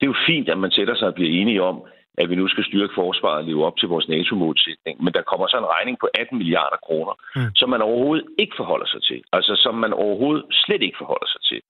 Det 0.00 0.06
er 0.06 0.12
jo 0.14 0.24
fint, 0.26 0.48
at 0.48 0.58
man 0.58 0.70
sætter 0.70 0.94
sig 0.94 1.08
og 1.08 1.14
bliver 1.14 1.40
enige 1.40 1.62
om, 1.62 1.82
at 2.18 2.30
vi 2.30 2.34
nu 2.34 2.48
skal 2.48 2.64
styrke 2.64 2.94
forsvaret 2.94 3.38
og 3.38 3.44
leve 3.44 3.64
op 3.66 3.76
til 3.76 3.88
vores 3.88 4.08
NATO-målsætning. 4.08 5.04
Men 5.04 5.12
der 5.14 5.22
kommer 5.22 5.46
så 5.46 5.58
en 5.58 5.72
regning 5.76 5.96
på 5.98 6.08
18 6.14 6.38
milliarder 6.38 6.76
kroner, 6.86 7.14
mm. 7.36 7.54
som 7.54 7.70
man 7.70 7.82
overhovedet 7.82 8.26
ikke 8.38 8.54
forholder 8.56 8.86
sig 8.86 9.02
til. 9.02 9.22
Altså 9.32 9.52
som 9.56 9.74
man 9.74 9.92
overhovedet 9.92 10.44
slet 10.52 10.82
ikke 10.82 10.98
forholder 10.98 11.28
sig 11.34 11.42
til. 11.50 11.60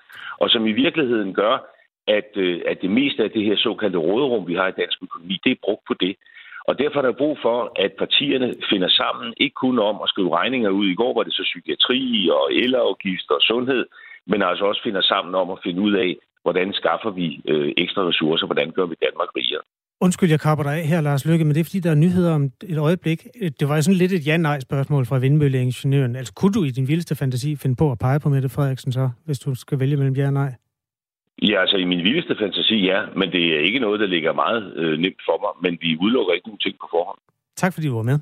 Og 0.40 0.50
som 0.50 0.66
i 0.66 0.72
virkeligheden 0.72 1.34
gør, 1.34 1.54
at, 2.06 2.30
øh, 2.36 2.60
at 2.66 2.82
det 2.82 2.90
meste 2.90 3.24
af 3.24 3.30
det 3.30 3.44
her 3.44 3.56
såkaldte 3.56 3.98
råderum, 3.98 4.48
vi 4.48 4.54
har 4.54 4.68
i 4.68 4.78
dansk 4.80 4.98
økonomi, 5.02 5.40
det 5.44 5.52
er 5.52 5.64
brugt 5.64 5.84
på 5.88 5.94
det. 5.94 6.16
Og 6.68 6.78
derfor 6.78 6.98
er 6.98 7.06
der 7.06 7.20
brug 7.22 7.38
for, 7.46 7.58
at 7.84 7.92
partierne 8.02 8.48
finder 8.70 8.90
sammen, 9.00 9.34
ikke 9.36 9.54
kun 9.64 9.78
om 9.78 9.96
at 10.04 10.08
skrive 10.12 10.36
regninger 10.38 10.70
ud. 10.70 10.86
I 10.86 10.94
går 11.02 11.12
var 11.14 11.22
det 11.22 11.34
så 11.34 11.44
psykiatri 11.50 12.30
og 12.38 12.44
elafgift 12.62 13.28
og 13.36 13.40
sundhed, 13.50 13.84
men 14.30 14.42
altså 14.42 14.64
også 14.64 14.82
finder 14.86 15.02
sammen 15.12 15.34
om 15.34 15.50
at 15.50 15.58
finde 15.64 15.80
ud 15.86 15.92
af, 16.04 16.10
hvordan 16.42 16.72
skaffer 16.72 17.10
vi 17.10 17.26
øh, 17.52 17.72
ekstra 17.76 18.02
ressourcer, 18.10 18.46
hvordan 18.46 18.70
gør 18.70 18.86
vi 18.86 18.94
Danmark 19.06 19.30
rigere. 19.36 19.62
Undskyld, 20.00 20.30
jeg 20.30 20.40
kapper 20.40 20.64
dig 20.64 20.74
af 20.74 20.86
her, 20.86 21.00
Lars 21.00 21.24
Lykke, 21.26 21.44
men 21.44 21.54
det 21.54 21.60
er 21.60 21.64
fordi, 21.64 21.80
der 21.80 21.90
er 21.90 21.94
nyheder 21.94 22.34
om 22.34 22.44
et 22.44 22.78
øjeblik. 22.78 23.26
Det 23.60 23.68
var 23.68 23.80
sådan 23.80 23.98
lidt 23.98 24.12
et 24.12 24.26
ja-nej-spørgsmål 24.26 25.06
fra 25.06 25.18
vindmølleingeniøren. 25.18 26.16
Altså, 26.16 26.32
kunne 26.34 26.52
du 26.52 26.64
i 26.64 26.70
din 26.70 26.88
vildeste 26.88 27.16
fantasi 27.16 27.56
finde 27.56 27.76
på 27.76 27.92
at 27.92 27.98
pege 27.98 28.20
på 28.20 28.28
Mette 28.28 28.48
Frederiksen 28.48 28.92
så, 28.92 29.10
hvis 29.24 29.38
du 29.38 29.54
skal 29.54 29.80
vælge 29.80 29.96
mellem 29.96 30.14
ja 30.14 30.26
og 30.26 30.32
nej? 30.32 30.52
Ja, 31.50 31.60
altså 31.60 31.76
i 31.76 31.84
min 31.84 32.04
vildeste 32.04 32.36
fantasi, 32.40 32.76
ja. 32.90 32.98
Men 33.16 33.32
det 33.32 33.44
er 33.54 33.60
ikke 33.60 33.78
noget, 33.78 34.00
der 34.00 34.06
ligger 34.06 34.32
meget 34.32 34.76
øh, 34.76 34.98
nemt 34.98 35.22
for 35.28 35.36
mig. 35.44 35.52
Men 35.64 35.78
vi 35.80 35.96
udelukker 36.00 36.32
ikke 36.32 36.48
nogen 36.48 36.58
ting 36.58 36.76
på 36.80 36.86
forhånd. 36.90 37.18
Tak 37.56 37.72
fordi 37.74 37.86
du 37.86 37.94
var 37.94 38.02
med. 38.02 38.18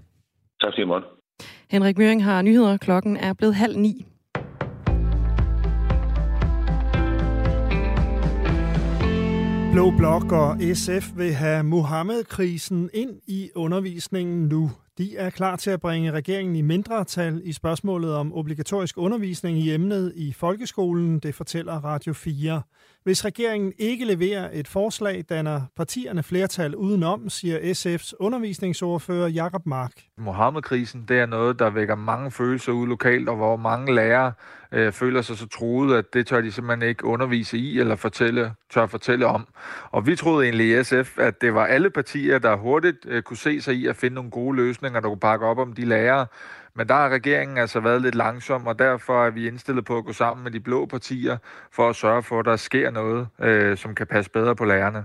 Tak 0.63 0.73
fordi 0.73 0.83
du 0.83 1.01
Henrik 1.71 1.99
Møring 1.99 2.25
har 2.25 2.43
nyheder. 2.43 2.77
Klokken 2.77 3.17
er 3.17 3.33
blevet 3.39 3.55
halv 3.55 3.77
ni. 3.77 4.07
Blå 9.73 9.91
Blok 9.99 10.33
og 10.33 10.57
SF 10.75 11.07
vil 11.17 11.33
have 11.33 11.63
Mohammed-krisen 11.65 12.91
ind 12.95 13.11
i 13.29 13.51
undervisningen 13.55 14.49
nu. 14.49 14.71
De 15.01 15.17
er 15.17 15.31
klar 15.31 15.57
til 15.57 15.71
at 15.71 15.81
bringe 15.81 16.13
regeringen 16.13 16.57
i 16.57 16.61
mindretal 16.61 17.41
i 17.45 17.53
spørgsmålet 17.53 18.15
om 18.15 18.35
obligatorisk 18.35 18.99
undervisning 18.99 19.59
i 19.59 19.75
emnet 19.75 20.13
i 20.17 20.33
folkeskolen, 20.33 21.19
det 21.19 21.35
fortæller 21.35 21.85
Radio 21.85 22.13
4. 22.13 22.63
Hvis 23.05 23.25
regeringen 23.25 23.73
ikke 23.79 24.05
leverer 24.05 24.51
et 24.53 24.69
forslag, 24.69 25.25
danner 25.29 25.61
partierne 25.77 26.23
flertal 26.23 26.77
udenom, 26.77 27.29
siger 27.29 27.59
SF's 27.59 28.13
undervisningsordfører 28.19 29.29
Jakob 29.29 29.67
Mark. 29.67 29.93
Mohammed-krisen, 30.19 31.05
det 31.09 31.19
er 31.19 31.27
noget, 31.27 31.59
der 31.59 31.71
vækker 31.71 31.95
mange 31.95 32.31
følelser 32.31 32.73
ud 32.73 32.87
lokalt, 32.87 33.29
og 33.29 33.37
hvor 33.37 33.57
mange 33.57 33.95
lærere 33.95 34.33
øh, 34.73 34.93
føler 34.93 35.23
sig 35.23 35.39
så 35.39 35.49
truet, 35.49 35.97
at 35.97 36.05
det 36.15 36.27
tør 36.27 36.41
de 36.41 36.53
simpelthen 36.53 36.89
ikke 36.89 37.05
undervise 37.05 37.59
i 37.59 37.79
eller 37.79 37.97
fortælle, 37.97 38.53
tør 38.71 38.87
fortælle 38.87 39.27
om. 39.27 39.47
Og 39.91 40.07
vi 40.07 40.17
troede 40.17 40.45
egentlig 40.45 40.81
i 40.81 40.85
SF, 40.85 41.19
at 41.19 41.41
det 41.41 41.55
var 41.55 41.67
alle 41.67 41.91
partier, 41.91 42.39
der 42.39 42.57
hurtigt 42.57 42.99
øh, 43.09 43.23
kunne 43.23 43.37
se 43.37 43.61
sig 43.61 43.75
i 43.75 43.87
at 43.87 43.97
finde 43.97 44.15
nogle 44.15 44.31
gode 44.31 44.57
løsninger, 44.57 44.90
der 44.95 45.09
kunne 45.09 45.21
pakke 45.21 45.47
op 45.47 45.59
om 45.59 45.73
de 45.73 45.85
lærere. 45.85 46.27
Men 46.75 46.89
der 46.89 46.95
har 46.95 47.09
regeringen 47.09 47.59
altså 47.59 47.81
været 47.81 48.03
lidt 48.03 48.15
langsom, 48.15 48.67
og 48.67 48.79
derfor 48.79 49.27
er 49.27 49.31
vi 49.31 49.47
indstillet 49.47 49.85
på 49.85 49.99
at 49.99 50.05
gå 50.05 50.13
sammen 50.13 50.45
med 50.45 50.51
de 50.51 50.61
blå 50.61 50.87
partier 50.87 51.37
for 51.73 51.89
at 51.89 51.97
sørge 51.97 52.23
for, 52.23 52.41
at 52.41 52.45
der 52.45 52.57
sker 52.57 52.91
noget, 52.91 53.29
øh, 53.41 53.77
som 53.77 53.95
kan 53.95 54.07
passe 54.07 54.31
bedre 54.31 54.57
på 54.57 54.65
lærerne. 54.65 55.05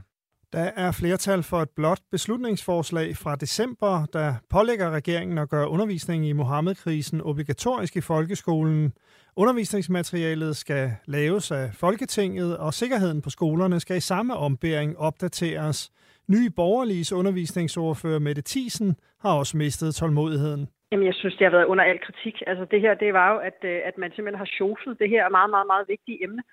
Der 0.53 0.71
er 0.75 0.91
flertal 0.91 1.43
for 1.43 1.61
et 1.61 1.69
blot 1.69 1.99
beslutningsforslag 2.11 3.17
fra 3.17 3.35
december, 3.35 4.05
der 4.05 4.35
pålægger 4.49 4.89
regeringen 4.89 5.37
at 5.37 5.49
gøre 5.49 5.69
undervisningen 5.69 6.29
i 6.29 6.33
Mohammed-krisen 6.33 7.21
obligatorisk 7.21 7.95
i 7.95 8.01
folkeskolen. 8.01 8.93
Undervisningsmaterialet 9.35 10.57
skal 10.57 10.91
laves 11.05 11.51
af 11.51 11.71
Folketinget, 11.73 12.57
og 12.57 12.73
sikkerheden 12.73 13.21
på 13.21 13.29
skolerne 13.29 13.79
skal 13.79 13.97
i 13.97 13.99
samme 13.99 14.35
ombæring 14.35 14.97
opdateres. 14.97 15.91
Nye 16.27 16.49
borgerliges 16.49 17.11
undervisningsordfører 17.11 18.19
Mette 18.19 18.41
Thiesen 18.45 18.95
har 19.25 19.33
også 19.41 19.57
mistet 19.57 19.95
tålmodigheden. 19.95 20.63
Jamen, 20.91 21.05
jeg 21.05 21.17
synes, 21.17 21.35
det 21.35 21.45
har 21.47 21.55
været 21.57 21.71
under 21.71 21.83
al 21.83 21.99
kritik. 22.07 22.35
Altså, 22.47 22.65
det 22.71 22.79
her, 22.81 22.93
det 23.03 23.13
var 23.19 23.27
jo, 23.33 23.37
at, 23.49 23.59
øh, 23.71 23.77
at 23.89 23.95
man 24.01 24.11
simpelthen 24.11 24.43
har 24.43 24.51
sjoflet 24.57 24.99
det 25.01 25.09
her 25.09 25.23
meget, 25.37 25.49
meget, 25.55 25.67
meget 25.73 25.85
vigtige 25.93 26.23
emne. 26.25 26.43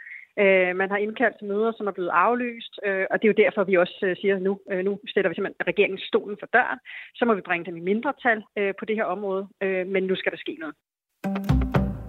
Øh, 0.43 0.73
man 0.81 0.91
har 0.93 1.01
indkaldt 1.05 1.37
til 1.39 1.49
møder, 1.53 1.73
som 1.77 1.87
er 1.87 1.97
blevet 1.97 2.13
aflyst, 2.25 2.75
øh, 2.87 3.05
og 3.11 3.17
det 3.17 3.25
er 3.25 3.33
jo 3.33 3.43
derfor, 3.45 3.65
vi 3.65 3.77
også 3.85 3.99
øh, 4.09 4.17
siger, 4.21 4.35
at 4.37 4.43
nu, 4.43 4.53
øh, 4.71 4.85
nu 4.89 4.93
stiller 5.13 5.29
vi 5.29 5.35
simpelthen 5.35 5.69
regeringens 5.71 6.05
stolen 6.11 6.37
for 6.41 6.49
døren. 6.57 6.79
Så 7.19 7.23
må 7.25 7.35
vi 7.35 7.49
bringe 7.49 7.67
dem 7.69 7.77
i 7.77 7.87
mindretal 7.91 8.39
øh, 8.59 8.73
på 8.79 8.85
det 8.89 8.97
her 8.97 9.05
område, 9.05 9.45
øh, 9.63 9.87
men 9.95 10.03
nu 10.11 10.15
skal 10.17 10.33
der 10.33 10.41
ske 10.45 10.55
noget. 10.63 10.75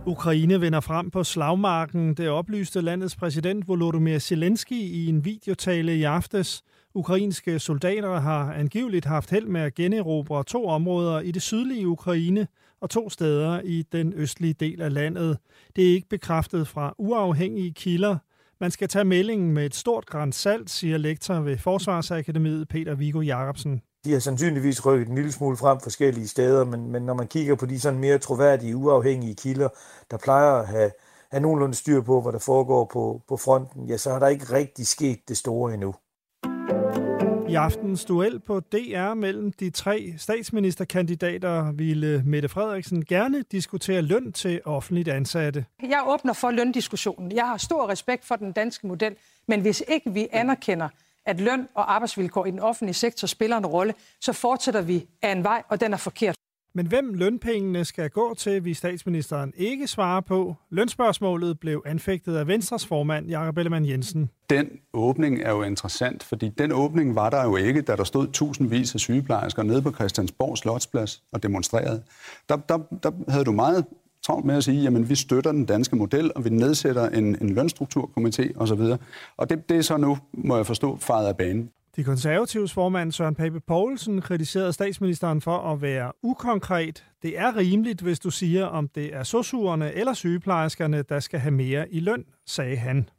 Ukraine 0.06 0.62
vender 0.62 0.82
frem 0.89 1.12
på 1.12 1.23
slagmarken. 1.23 2.13
Det 2.13 2.30
oplyste 2.30 2.82
landets 2.82 3.15
præsident 3.15 3.67
Volodymyr 3.67 4.17
Zelensky 4.17 4.80
i 4.99 5.08
en 5.10 5.26
videotale 5.26 5.95
i 5.95 6.04
aftes. 6.04 6.63
Ukrainske 6.96 7.60
soldater 7.60 8.20
har 8.20 8.54
angiveligt 8.54 9.06
haft 9.06 9.30
held 9.30 9.48
med 9.48 9.62
at 9.62 9.76
generobre 9.76 10.44
to 10.44 10.68
områder 10.68 11.20
i 11.20 11.32
det 11.32 11.42
sydlige 11.42 11.88
Ukraine 11.88 12.48
og 12.82 12.90
to 12.90 13.10
steder 13.10 13.62
i 13.62 13.84
den 13.92 14.14
østlige 14.16 14.54
del 14.54 14.82
af 14.82 14.94
landet. 14.94 15.38
Det 15.76 15.90
er 15.90 15.94
ikke 15.94 16.10
bekræftet 16.10 16.68
fra 16.68 16.96
uafhængige 16.98 17.74
kilder. 17.74 18.18
Man 18.60 18.72
skal 18.72 18.88
tage 18.88 19.06
meldingen 19.06 19.54
med 19.54 19.66
et 19.66 19.76
stort 19.76 20.06
græns 20.06 20.36
salt, 20.36 20.70
siger 20.70 20.98
lektor 20.98 21.40
ved 21.40 21.58
Forsvarsakademiet 21.58 22.68
Peter 22.68 22.96
Vigo 22.96 23.22
Jacobsen. 23.22 23.82
De 24.06 24.12
har 24.12 24.20
sandsynligvis 24.20 24.86
rykket 24.86 25.08
en 25.08 25.16
lille 25.16 25.32
smule 25.32 25.58
frem 25.58 25.80
forskellige 25.80 26.28
steder, 26.28 26.66
men, 26.66 26.92
men 26.92 27.04
når 27.04 27.14
man 27.14 27.28
kigger 27.28 27.56
på 27.56 27.66
de 27.66 27.80
sådan 27.80 28.00
mere 28.00 28.18
troværdige, 28.18 28.76
uafhængige 28.76 29.36
kilder, 29.36 29.70
der 30.12 30.18
plejer 30.18 30.52
at 30.52 30.68
have, 30.68 30.92
have 31.32 31.42
nogenlunde 31.42 31.76
styr 31.76 32.02
på, 32.02 32.22
hvad 32.22 32.34
der 32.34 32.40
foregår 32.40 32.90
på, 32.94 33.22
på 33.28 33.38
fronten, 33.38 33.86
ja, 33.86 33.98
så 33.98 34.12
har 34.12 34.20
der 34.20 34.28
ikke 34.28 34.54
rigtig 34.54 34.88
sket 34.88 35.20
det 35.28 35.38
store 35.38 35.74
endnu. 35.74 35.96
I 37.54 37.56
aftens 37.56 38.06
duel 38.06 38.39
på 38.39 38.60
DR 38.60 39.13
mellem 39.13 39.52
de 39.52 39.70
tre 39.70 40.13
statsministerkandidater 40.18 41.72
ville 41.72 42.24
Mette 42.26 42.50
Frederiksen 42.50 43.06
gerne 43.06 43.44
diskutere 43.52 44.02
løn 44.02 44.32
til 44.32 44.62
offentligt 44.66 45.10
ansatte. 45.10 45.66
Jeg 45.82 46.04
åbner 46.08 46.34
for 46.34 46.52
løndiskussionen. 46.52 47.32
Jeg 47.32 47.48
har 47.48 47.58
stor 47.58 47.89
respekt 47.89 48.26
for 48.26 48.36
den 48.36 48.52
danske 48.52 48.88
model, 48.88 49.16
men 49.48 49.62
hvis 49.62 49.84
ikke 49.88 50.13
vi 50.13 50.28
anerkender, 50.32 50.89
at 51.26 51.39
løn 51.39 51.68
og 51.74 51.96
arbejdsvilkår 51.96 52.46
i 52.46 52.52
den 52.52 52.60
offentlige 52.60 52.94
sektor 52.94 53.28
spiller 53.28 53.58
en 53.58 53.66
rolle, 53.66 53.94
så 54.22 54.34
fortsætter 54.34 54.82
vi 54.82 55.06
af 55.22 55.32
en 55.32 55.44
vej, 55.44 55.63
og 55.70 55.82
den 55.82 55.94
er 55.94 55.98
forkert. 55.98 56.36
Men 56.76 56.88
hvem 56.88 57.14
lønpengene 57.14 57.86
skal 57.86 58.10
gå 58.10 58.34
til, 58.38 58.66
vi 58.66 58.74
statsministeren 58.74 59.54
ikke 59.58 59.88
svare 59.88 60.22
på. 60.22 60.56
Lønspørgsmålet 60.70 61.60
blev 61.60 61.84
anfægtet 61.86 62.36
af 62.36 62.48
Venstres 62.48 62.86
formand, 62.86 63.30
Jakob 63.30 63.58
Ellemann 63.58 63.86
Jensen. 63.86 64.30
Den 64.50 64.70
åbning 64.94 65.42
er 65.42 65.52
jo 65.52 65.64
interessant, 65.64 66.24
fordi 66.24 66.50
den 66.50 66.72
åbning 66.72 67.16
var 67.16 67.30
der 67.30 67.44
jo 67.44 67.56
ikke, 67.56 67.82
da 67.82 67.96
der 67.96 68.04
stod 68.04 68.28
tusindvis 68.28 68.94
af 68.94 69.00
sygeplejersker 69.00 69.64
nede 69.64 69.82
på 69.82 69.92
Christiansborg 69.92 70.58
Slotsplads 70.58 71.24
og 71.32 71.44
demonstrerede. 71.44 72.04
Der, 72.50 72.56
der, 72.56 72.78
der 73.04 73.12
havde 73.32 73.46
du 73.46 73.52
meget 73.52 73.86
travlt 74.26 74.46
med 74.46 74.56
at 74.56 74.64
sige, 74.64 74.82
jamen 74.82 75.10
vi 75.10 75.16
støtter 75.16 75.52
den 75.52 75.66
danske 75.66 75.96
model, 75.96 76.32
og 76.36 76.46
vi 76.46 76.50
nedsætter 76.50 77.10
en, 77.10 77.38
en 77.42 77.58
lønstrukturkomité 77.58 78.58
osv. 78.58 78.82
Og 79.38 79.50
det, 79.50 79.70
det 79.70 79.78
er 79.78 79.82
så 79.82 79.98
nu, 79.98 80.18
må 80.34 80.56
jeg 80.56 80.66
forstå, 80.66 80.98
fejret 80.98 81.28
af 81.28 81.38
banen. 81.38 81.70
De 81.96 82.04
konservatives 82.04 82.74
formand 82.74 83.12
Søren 83.12 83.36
Pape 83.36 83.60
Poulsen 83.60 84.22
kritiserede 84.22 84.74
statsministeren 84.74 85.42
for 85.42 85.58
at 85.58 85.82
være 85.82 86.12
ukonkret. 86.24 87.04
Det 87.22 87.40
er 87.40 87.58
rimeligt, 87.58 88.02
hvis 88.02 88.20
du 88.20 88.30
siger, 88.30 88.66
om 88.66 88.88
det 88.88 89.16
er 89.16 89.24
sosuerne 89.24 89.94
eller 89.94 90.14
sygeplejerskerne, 90.14 91.02
der 91.02 91.20
skal 91.20 91.40
have 91.40 91.52
mere 91.52 91.94
i 91.94 92.00
løn, 92.00 92.26
sagde 92.48 92.78
han. 92.78 93.10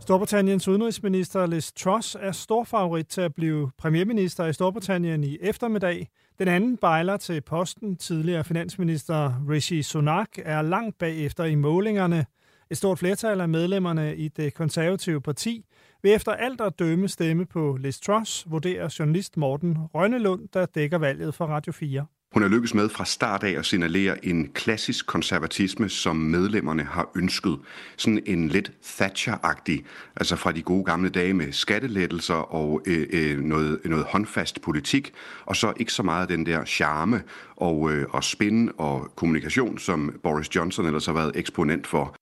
Storbritanniens 0.00 0.68
udenrigsminister 0.68 1.46
Liz 1.46 1.72
Truss 1.72 2.16
er 2.20 2.32
storfavorit 2.32 3.06
til 3.06 3.20
at 3.20 3.34
blive 3.34 3.70
premierminister 3.78 4.46
i 4.46 4.52
Storbritannien 4.52 5.24
i 5.24 5.38
eftermiddag. 5.40 6.08
Den 6.40 6.48
anden 6.48 6.76
bejler 6.76 7.16
til 7.16 7.40
posten, 7.40 7.96
tidligere 7.96 8.44
finansminister 8.44 9.44
Rishi 9.48 9.82
Sunak, 9.82 10.28
er 10.36 10.62
langt 10.62 10.98
bagefter 10.98 11.44
i 11.44 11.54
målingerne. 11.54 12.26
Et 12.70 12.76
stort 12.76 12.98
flertal 12.98 13.40
af 13.40 13.48
medlemmerne 13.48 14.16
i 14.16 14.28
det 14.28 14.54
konservative 14.54 15.20
parti 15.20 15.64
vil 16.02 16.12
efter 16.12 16.32
alt 16.32 16.60
at 16.60 16.78
dømme 16.78 17.08
stemme 17.08 17.46
på 17.46 17.76
Liz 17.80 17.98
Truss, 17.98 18.50
vurderer 18.50 18.96
journalist 18.98 19.36
Morten 19.36 19.78
Rønnelund, 19.94 20.48
der 20.52 20.66
dækker 20.66 20.98
valget 20.98 21.34
for 21.34 21.46
Radio 21.46 21.72
4. 21.72 22.06
Hun 22.34 22.42
er 22.42 22.48
lykkedes 22.48 22.74
med 22.74 22.88
fra 22.88 23.04
start 23.04 23.42
af 23.42 23.58
at 23.58 23.66
signalere 23.66 24.24
en 24.24 24.48
klassisk 24.48 25.06
konservatisme, 25.06 25.88
som 25.88 26.16
medlemmerne 26.16 26.82
har 26.82 27.10
ønsket. 27.16 27.58
Sådan 27.96 28.22
en 28.26 28.48
lidt 28.48 28.72
Thatcher-agtig, 28.82 29.84
altså 30.16 30.36
fra 30.36 30.52
de 30.52 30.62
gode 30.62 30.84
gamle 30.84 31.10
dage 31.10 31.34
med 31.34 31.52
skattelettelser 31.52 32.34
og 32.34 32.82
øh, 32.86 33.06
øh, 33.12 33.40
noget, 33.40 33.80
noget 33.84 34.04
håndfast 34.04 34.62
politik, 34.62 35.12
og 35.46 35.56
så 35.56 35.72
ikke 35.76 35.92
så 35.92 36.02
meget 36.02 36.28
den 36.28 36.46
der 36.46 36.64
charme 36.64 37.22
og, 37.56 37.92
øh, 37.92 38.06
og 38.10 38.24
spin 38.24 38.70
og 38.78 39.12
kommunikation, 39.16 39.78
som 39.78 40.20
Boris 40.22 40.56
Johnson 40.56 40.86
ellers 40.86 41.06
har 41.06 41.12
været 41.12 41.32
eksponent 41.34 41.86
for. 41.86 42.14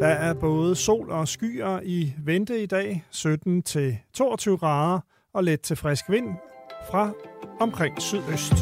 Der 0.00 0.06
er 0.06 0.34
både 0.34 0.76
sol 0.76 1.10
og 1.10 1.28
skyer 1.28 1.80
i 1.84 2.14
vente 2.24 2.62
i 2.62 2.66
dag, 2.66 3.04
17 3.10 3.62
til 3.62 3.98
22 4.14 4.56
grader 4.56 5.00
og 5.34 5.44
let 5.44 5.60
til 5.60 5.76
frisk 5.76 6.04
vind 6.10 6.28
fra 6.90 7.12
omkring 7.60 8.02
sydøst. 8.02 8.54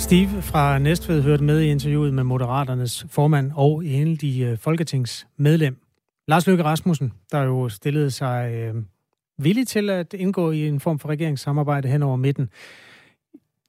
Steve 0.00 0.42
fra 0.42 0.78
Næstved 0.78 1.22
hørte 1.22 1.44
med 1.44 1.60
i 1.60 1.70
interviewet 1.70 2.14
med 2.14 2.24
Moderaternes 2.24 3.06
formand 3.10 3.52
og 3.54 3.84
enlig 3.84 4.42
øh, 4.42 4.58
folketingsmedlem. 4.58 5.76
Lars 6.28 6.46
Løkke 6.46 6.64
Rasmussen, 6.64 7.12
der 7.32 7.42
jo 7.42 7.68
stillede 7.68 8.10
sig 8.10 8.52
øh, 8.52 8.74
villig 9.38 9.68
til 9.68 9.90
at 9.90 10.14
indgå 10.14 10.50
i 10.50 10.68
en 10.68 10.80
form 10.80 10.98
for 10.98 11.08
regeringssamarbejde 11.08 11.88
hen 11.88 12.02
over 12.02 12.16
midten. 12.16 12.48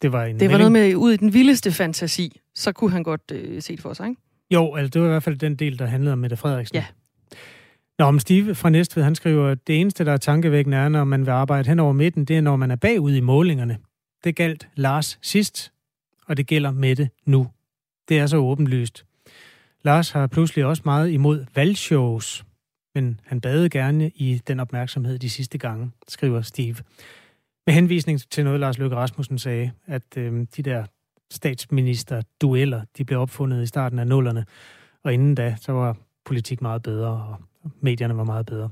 Det 0.02 0.12
var, 0.12 0.24
en 0.24 0.40
det 0.40 0.52
var 0.52 0.58
noget 0.58 0.72
med 0.72 0.96
ud 0.96 1.12
i 1.12 1.18
den 1.18 1.34
vildeste 1.34 1.72
fantasi. 1.72 2.40
Så 2.56 2.72
kunne 2.72 2.92
han 2.92 3.04
godt 3.04 3.32
øh, 3.32 3.62
se 3.62 3.74
det 3.74 3.82
for 3.82 3.94
sig, 3.94 4.10
ikke? 4.10 4.22
Jo, 4.54 4.76
altså 4.76 4.90
det 4.90 5.02
var 5.02 5.08
i 5.08 5.12
hvert 5.12 5.24
fald 5.24 5.38
den 5.38 5.56
del, 5.56 5.80
der 5.80 5.86
handlede 5.86 6.14
om 6.14 6.20
Mette 6.20 6.38
Frederiksen. 6.38 6.76
Ja. 6.76 6.86
Nå, 8.00 8.06
om 8.06 8.20
Steve 8.20 8.56
fra 8.56 8.70
Næstved, 8.70 9.04
han 9.04 9.16
skriver, 9.16 9.48
at 9.48 9.68
det 9.68 9.82
eneste, 9.82 10.06
der 10.06 10.14
er 10.14 10.18
tankevækkende 10.18 10.78
er, 10.78 10.90
når 10.90 11.04
man 11.04 11.26
vil 11.26 11.32
arbejde 11.32 11.70
hen 11.70 11.80
over 11.80 11.94
midten, 11.94 12.26
det 12.26 12.38
er, 12.38 12.42
når 12.42 12.56
man 12.56 12.72
er 12.72 12.76
bagud 12.76 13.14
i 13.14 13.20
målingerne. 13.20 13.78
Det 14.24 14.36
galt 14.36 14.68
Lars 14.76 15.20
sidst, 15.22 15.74
og 16.28 16.38
det 16.38 16.48
gælder 16.48 16.72
Mette 16.72 17.10
nu. 17.26 17.48
Det 18.10 18.20
er 18.20 18.26
så 18.26 18.38
åbenlyst. 18.38 19.06
Lars 19.84 20.12
har 20.12 20.28
pludselig 20.28 20.66
også 20.66 20.82
meget 20.86 21.10
imod 21.10 21.46
valgshows, 21.56 22.46
men 22.96 23.20
han 23.26 23.42
bade 23.42 23.70
gerne 23.70 24.12
i 24.16 24.42
den 24.48 24.60
opmærksomhed 24.60 25.20
de 25.20 25.30
sidste 25.30 25.58
gange, 25.58 25.92
skriver 26.08 26.42
Steve. 26.42 26.76
Med 27.68 27.74
henvisning 27.74 28.22
til 28.30 28.44
noget, 28.44 28.60
Lars 28.60 28.78
Løkke 28.78 28.96
Rasmussen 28.96 29.40
sagde, 29.40 29.72
at 29.86 30.18
øh, 30.18 30.46
de 30.58 30.64
der 30.64 30.86
statsminister-dueller, 31.34 32.82
de 32.98 33.06
blev 33.06 33.20
opfundet 33.20 33.64
i 33.64 33.66
starten 33.66 34.00
af 34.00 34.08
nullerne, 34.08 34.46
og 35.04 35.14
inden 35.14 35.36
da, 35.36 35.56
så 35.62 35.72
var 35.72 35.98
politik 36.26 36.62
meget 36.62 36.84
bedre, 36.84 37.10
og 37.10 37.36
medierne 37.82 38.18
var 38.18 38.24
meget 38.24 38.46
bedre. 38.46 38.70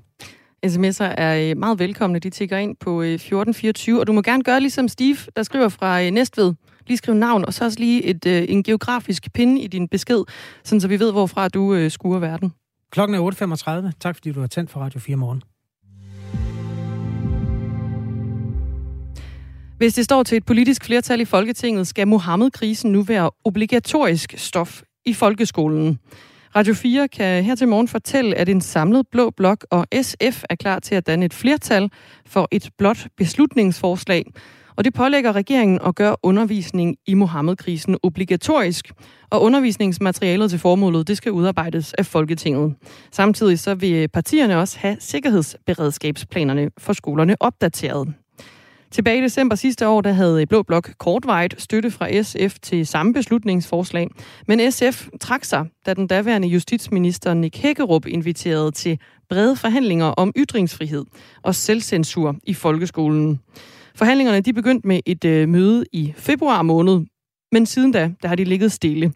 SMS'er 0.66 1.14
er 1.18 1.50
øh, 1.50 1.58
meget 1.58 1.80
velkomne. 1.80 2.20
De 2.20 2.30
tigger 2.30 2.58
ind 2.58 2.76
på 2.76 3.02
1424, 3.02 3.96
øh, 3.96 4.00
og 4.00 4.08
du 4.08 4.14
må 4.14 4.22
gerne 4.22 4.44
gøre 4.44 4.60
ligesom 4.60 4.88
Steve, 4.88 5.18
der 5.36 5.44
skriver 5.44 5.70
fra 5.70 6.04
øh, 6.04 6.12
Næstved. 6.12 6.54
Lige 6.88 6.98
skrive 6.98 7.18
navn, 7.18 7.46
og 7.46 7.54
så 7.54 7.66
også 7.66 7.80
lige 7.80 8.04
et, 8.04 8.52
en 8.52 8.64
geografisk 8.64 9.34
pinde 9.34 9.62
i 9.62 9.68
din 9.68 9.88
besked, 9.88 10.24
sådan 10.64 10.82
så 10.82 10.88
vi 10.88 11.00
ved, 11.00 11.12
hvorfra 11.12 11.50
du 11.50 11.90
skuer 11.90 12.20
verden. 12.20 12.54
Klokken 12.92 13.16
er 13.16 13.88
8.35. 13.90 13.92
Tak 14.00 14.16
fordi 14.16 14.32
du 14.32 14.40
har 14.40 14.48
tændt 14.48 14.72
for 14.72 14.80
Radio 14.80 15.00
4 15.00 15.16
morgen. 15.16 15.44
Hvis 19.78 19.94
det 19.94 20.06
står 20.06 20.24
til 20.24 20.38
et 20.38 20.46
politisk 20.46 20.86
flertal 20.86 21.22
i 21.22 21.26
Folketinget, 21.26 21.88
skal 21.88 22.08
Mohammed-krisen 22.08 22.92
nu 22.92 23.02
være 23.02 23.32
obligatorisk 23.46 24.34
stof 24.38 24.82
i 25.06 25.14
folkeskolen. 25.14 26.00
Radio 26.56 26.74
4 26.74 27.08
kan 27.08 27.44
her 27.44 27.56
til 27.56 27.68
morgen 27.68 27.88
fortælle, 27.88 28.36
at 28.36 28.50
en 28.50 28.62
samlet 28.62 29.08
blå 29.12 29.30
blok 29.30 29.66
og 29.72 29.86
SF 30.02 30.44
er 30.50 30.56
klar 30.56 30.80
til 30.80 30.96
at 30.96 31.08
danne 31.08 31.26
et 31.26 31.34
flertal 31.34 31.90
for 32.26 32.48
et 32.52 32.70
blot 32.78 33.08
beslutningsforslag. 33.18 34.26
Og 34.76 34.84
det 34.86 34.94
pålægger 34.94 35.32
regeringen 35.32 35.80
at 35.86 35.96
gøre 35.96 36.16
undervisning 36.24 36.96
i 37.08 37.14
Mohammed-krisen 37.14 37.98
obligatorisk. 38.04 38.92
Og 39.30 39.42
undervisningsmaterialet 39.42 40.50
til 40.50 40.60
formålet, 40.60 41.08
det 41.08 41.18
skal 41.18 41.32
udarbejdes 41.32 41.94
af 41.94 42.06
Folketinget. 42.06 42.76
Samtidig 43.12 43.60
så 43.60 43.76
vil 43.76 44.08
partierne 44.08 44.58
også 44.58 44.80
have 44.80 44.98
sikkerhedsberedskabsplanerne 45.00 46.70
for 46.78 46.94
skolerne 46.94 47.36
opdateret. 47.40 48.14
Tilbage 48.92 49.18
i 49.18 49.22
december 49.22 49.56
sidste 49.56 49.88
år, 49.88 50.02
der 50.02 50.12
havde 50.12 50.46
Blå 50.46 50.64
Blok 50.64 50.90
kortvejt 50.98 51.56
støtte 51.58 51.92
fra 51.92 52.22
SF 52.22 52.60
til 52.62 52.88
samme 52.88 53.14
beslutningsforslag. 53.14 54.08
Men 54.48 54.72
SF 54.72 55.08
trak 55.22 55.44
sig, 55.44 55.66
da 55.86 55.94
den 55.94 56.08
daværende 56.08 56.48
justitsminister 56.48 57.34
Nick 57.34 57.58
Hækkerup 57.58 58.06
inviterede 58.06 58.72
til 58.72 59.00
brede 59.30 59.56
forhandlinger 59.56 60.06
om 60.06 60.34
ytringsfrihed 60.38 61.06
og 61.44 61.56
selvcensur 61.56 62.36
i 62.44 62.54
folkeskolen. 62.54 63.40
Forhandlingerne 63.96 64.42
de 64.42 64.54
begyndte 64.54 64.88
med 64.88 65.00
et 65.06 65.26
øh, 65.26 65.50
møde 65.50 65.86
i 65.92 66.14
februar 66.18 66.62
måned, 66.62 67.02
men 67.52 67.66
siden 67.66 67.92
da, 67.92 68.12
der 68.22 68.28
har 68.28 68.36
de 68.36 68.44
ligget 68.44 68.72
stille. 68.72 69.14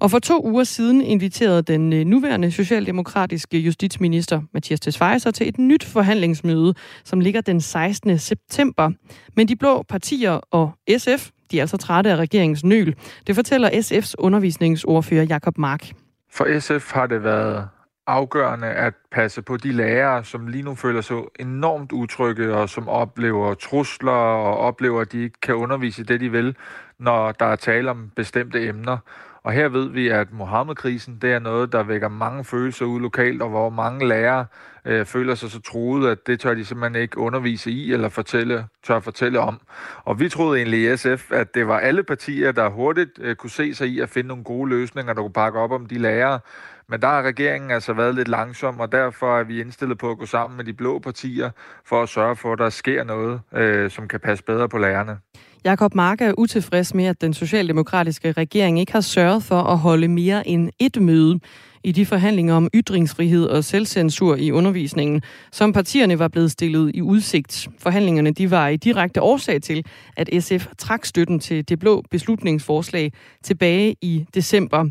Og 0.00 0.10
for 0.10 0.18
to 0.18 0.46
uger 0.46 0.64
siden 0.64 1.00
inviterede 1.00 1.62
den 1.62 1.92
øh, 1.92 2.04
nuværende 2.04 2.50
socialdemokratiske 2.50 3.58
justitsminister 3.58 4.42
Mathias 4.54 4.80
Tesfaye 4.80 5.18
sig 5.18 5.34
til 5.34 5.48
et 5.48 5.58
nyt 5.58 5.84
forhandlingsmøde, 5.84 6.74
som 7.04 7.20
ligger 7.20 7.40
den 7.40 7.60
16. 7.60 8.18
september. 8.18 8.90
Men 9.36 9.48
de 9.48 9.56
blå 9.56 9.82
partier 9.82 10.30
og 10.30 10.72
SF, 10.98 11.30
de 11.50 11.58
er 11.58 11.62
altså 11.62 11.76
trætte 11.76 12.10
af 12.10 12.16
regeringens 12.16 12.64
nøl. 12.64 12.94
Det 13.26 13.34
fortæller 13.34 13.70
SF's 13.70 14.14
undervisningsordfører 14.18 15.24
Jakob 15.24 15.58
Mark. 15.58 15.90
For 16.30 16.60
SF 16.60 16.92
har 16.92 17.06
det 17.06 17.24
været 17.24 17.68
afgørende 18.08 18.66
at 18.66 18.94
passe 19.12 19.42
på 19.42 19.56
de 19.56 19.72
lærere, 19.72 20.24
som 20.24 20.46
lige 20.46 20.62
nu 20.62 20.74
føler 20.74 21.00
sig 21.00 21.16
enormt 21.40 21.92
utrygge 21.92 22.54
og 22.54 22.68
som 22.68 22.88
oplever 22.88 23.54
trusler 23.54 24.12
og 24.12 24.56
oplever, 24.56 25.00
at 25.00 25.12
de 25.12 25.22
ikke 25.22 25.40
kan 25.40 25.54
undervise 25.54 26.04
det, 26.04 26.20
de 26.20 26.30
vil, 26.30 26.56
når 26.98 27.32
der 27.32 27.46
er 27.46 27.56
tale 27.56 27.90
om 27.90 28.10
bestemte 28.16 28.68
emner. 28.68 28.98
Og 29.42 29.52
her 29.52 29.68
ved 29.68 29.88
vi, 29.88 30.08
at 30.08 30.32
Mohammed-krisen, 30.32 31.18
det 31.22 31.32
er 31.32 31.38
noget, 31.38 31.72
der 31.72 31.82
vækker 31.82 32.08
mange 32.08 32.44
følelser 32.44 32.84
ud 32.84 33.00
lokalt, 33.00 33.42
og 33.42 33.48
hvor 33.48 33.70
mange 33.70 34.08
lærere 34.08 34.46
øh, 34.84 35.06
føler 35.06 35.34
sig 35.34 35.50
så 35.50 35.60
truet, 35.60 36.10
at 36.10 36.26
det 36.26 36.40
tør 36.40 36.54
de 36.54 36.64
simpelthen 36.64 37.02
ikke 37.02 37.18
undervise 37.18 37.70
i 37.70 37.92
eller 37.92 38.08
fortælle, 38.08 38.66
tør 38.82 39.00
fortælle 39.00 39.40
om. 39.40 39.60
Og 40.04 40.20
vi 40.20 40.28
troede 40.28 40.58
egentlig 40.58 40.92
i 40.92 40.96
SF, 40.96 41.32
at 41.32 41.54
det 41.54 41.68
var 41.68 41.78
alle 41.78 42.02
partier, 42.02 42.52
der 42.52 42.68
hurtigt 42.68 43.10
øh, 43.18 43.36
kunne 43.36 43.50
se 43.50 43.74
sig 43.74 43.88
i 43.88 44.00
at 44.00 44.08
finde 44.08 44.28
nogle 44.28 44.44
gode 44.44 44.68
løsninger, 44.68 45.12
der 45.12 45.22
kunne 45.22 45.32
pakke 45.32 45.58
op 45.58 45.72
om 45.72 45.86
de 45.86 45.98
lærere, 45.98 46.40
men 46.88 47.02
der 47.02 47.08
har 47.08 47.22
regeringen 47.22 47.70
altså 47.70 47.92
været 47.92 48.14
lidt 48.14 48.28
langsom, 48.28 48.80
og 48.80 48.92
derfor 48.92 49.38
er 49.38 49.44
vi 49.44 49.60
indstillet 49.60 49.98
på 49.98 50.10
at 50.10 50.18
gå 50.18 50.26
sammen 50.26 50.56
med 50.56 50.64
de 50.64 50.72
blå 50.72 50.98
partier 50.98 51.50
for 51.84 52.02
at 52.02 52.08
sørge 52.08 52.36
for, 52.36 52.52
at 52.52 52.58
der 52.58 52.70
sker 52.70 53.04
noget, 53.04 53.40
øh, 53.52 53.90
som 53.90 54.08
kan 54.08 54.20
passe 54.20 54.44
bedre 54.44 54.68
på 54.68 54.78
lærerne. 54.78 55.18
Jakob 55.64 55.94
Mark 55.94 56.20
er 56.20 56.32
utilfreds 56.38 56.94
med, 56.94 57.04
at 57.04 57.20
den 57.20 57.34
socialdemokratiske 57.34 58.32
regering 58.32 58.80
ikke 58.80 58.92
har 58.92 59.00
sørget 59.00 59.42
for 59.42 59.60
at 59.60 59.78
holde 59.78 60.08
mere 60.08 60.48
end 60.48 60.70
et 60.78 61.02
møde 61.02 61.40
i 61.84 61.92
de 61.92 62.06
forhandlinger 62.06 62.54
om 62.54 62.68
ytringsfrihed 62.74 63.44
og 63.44 63.64
selvcensur 63.64 64.36
i 64.36 64.50
undervisningen, 64.50 65.22
som 65.52 65.72
partierne 65.72 66.18
var 66.18 66.28
blevet 66.28 66.50
stillet 66.50 66.90
i 66.94 67.02
udsigt. 67.02 67.68
Forhandlingerne 67.78 68.30
de 68.30 68.50
var 68.50 68.68
i 68.68 68.76
direkte 68.76 69.22
årsag 69.22 69.62
til, 69.62 69.86
at 70.16 70.42
SF 70.42 70.66
trak 70.78 71.04
støtten 71.04 71.40
til 71.40 71.68
det 71.68 71.78
blå 71.78 72.02
beslutningsforslag 72.10 73.12
tilbage 73.44 73.96
i 74.02 74.26
december. 74.34 74.84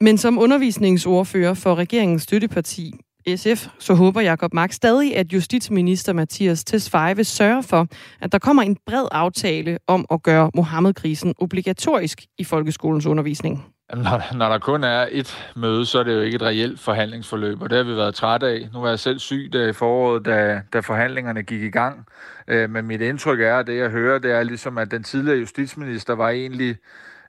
Men 0.00 0.18
som 0.18 0.38
undervisningsordfører 0.38 1.54
for 1.54 1.74
regeringens 1.74 2.22
støtteparti 2.22 2.92
SF, 3.36 3.68
så 3.78 3.94
håber 3.94 4.20
Jakob 4.20 4.54
Mark 4.54 4.72
stadig, 4.72 5.16
at 5.16 5.32
justitsminister 5.32 6.12
Mathias 6.12 6.64
Tesfaye 6.64 7.16
vil 7.16 7.26
sørge 7.26 7.62
for, 7.62 7.86
at 8.20 8.32
der 8.32 8.38
kommer 8.38 8.62
en 8.62 8.76
bred 8.86 9.06
aftale 9.12 9.78
om 9.86 10.06
at 10.10 10.22
gøre 10.22 10.50
Mohammed-krisen 10.54 11.34
obligatorisk 11.38 12.22
i 12.38 12.44
folkeskolens 12.44 13.06
undervisning. 13.06 13.64
Når, 13.94 14.34
når 14.34 14.48
der 14.48 14.58
kun 14.58 14.84
er 14.84 15.08
et 15.10 15.52
møde, 15.56 15.86
så 15.86 15.98
er 15.98 16.02
det 16.02 16.14
jo 16.14 16.20
ikke 16.20 16.34
et 16.34 16.42
reelt 16.42 16.80
forhandlingsforløb, 16.80 17.62
og 17.62 17.70
det 17.70 17.76
har 17.76 17.84
vi 17.84 17.96
været 17.96 18.14
trætte 18.14 18.46
af. 18.46 18.68
Nu 18.72 18.80
var 18.80 18.88
jeg 18.88 18.98
selv 18.98 19.18
syg 19.18 19.50
der 19.52 19.68
i 19.68 19.72
foråret, 19.72 20.24
da, 20.24 20.62
da 20.72 20.80
forhandlingerne 20.80 21.42
gik 21.42 21.62
i 21.62 21.70
gang. 21.70 22.06
Øh, 22.48 22.70
men 22.70 22.86
mit 22.86 23.00
indtryk 23.00 23.40
er, 23.40 23.56
at 23.56 23.66
det 23.66 23.78
jeg 23.78 23.90
hører, 23.90 24.18
det 24.18 24.32
er 24.32 24.42
ligesom, 24.42 24.78
at 24.78 24.90
den 24.90 25.02
tidligere 25.02 25.38
justitsminister 25.38 26.14
var 26.14 26.28
egentlig 26.28 26.76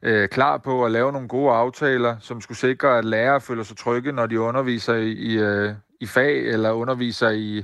øh, 0.03 0.29
klar 0.29 0.57
på 0.57 0.85
at 0.85 0.91
lave 0.91 1.11
nogle 1.11 1.27
gode 1.27 1.51
aftaler, 1.51 2.15
som 2.19 2.41
skulle 2.41 2.57
sikre, 2.57 2.97
at 2.97 3.05
lærere 3.05 3.41
føler 3.41 3.63
sig 3.63 3.77
trygge, 3.77 4.11
når 4.11 4.25
de 4.25 4.39
underviser 4.39 4.95
i, 4.95 5.11
i, 5.11 5.37
øh, 5.37 5.73
i 6.01 6.05
fag 6.05 6.39
eller 6.39 6.71
underviser 6.71 7.29
i, 7.29 7.63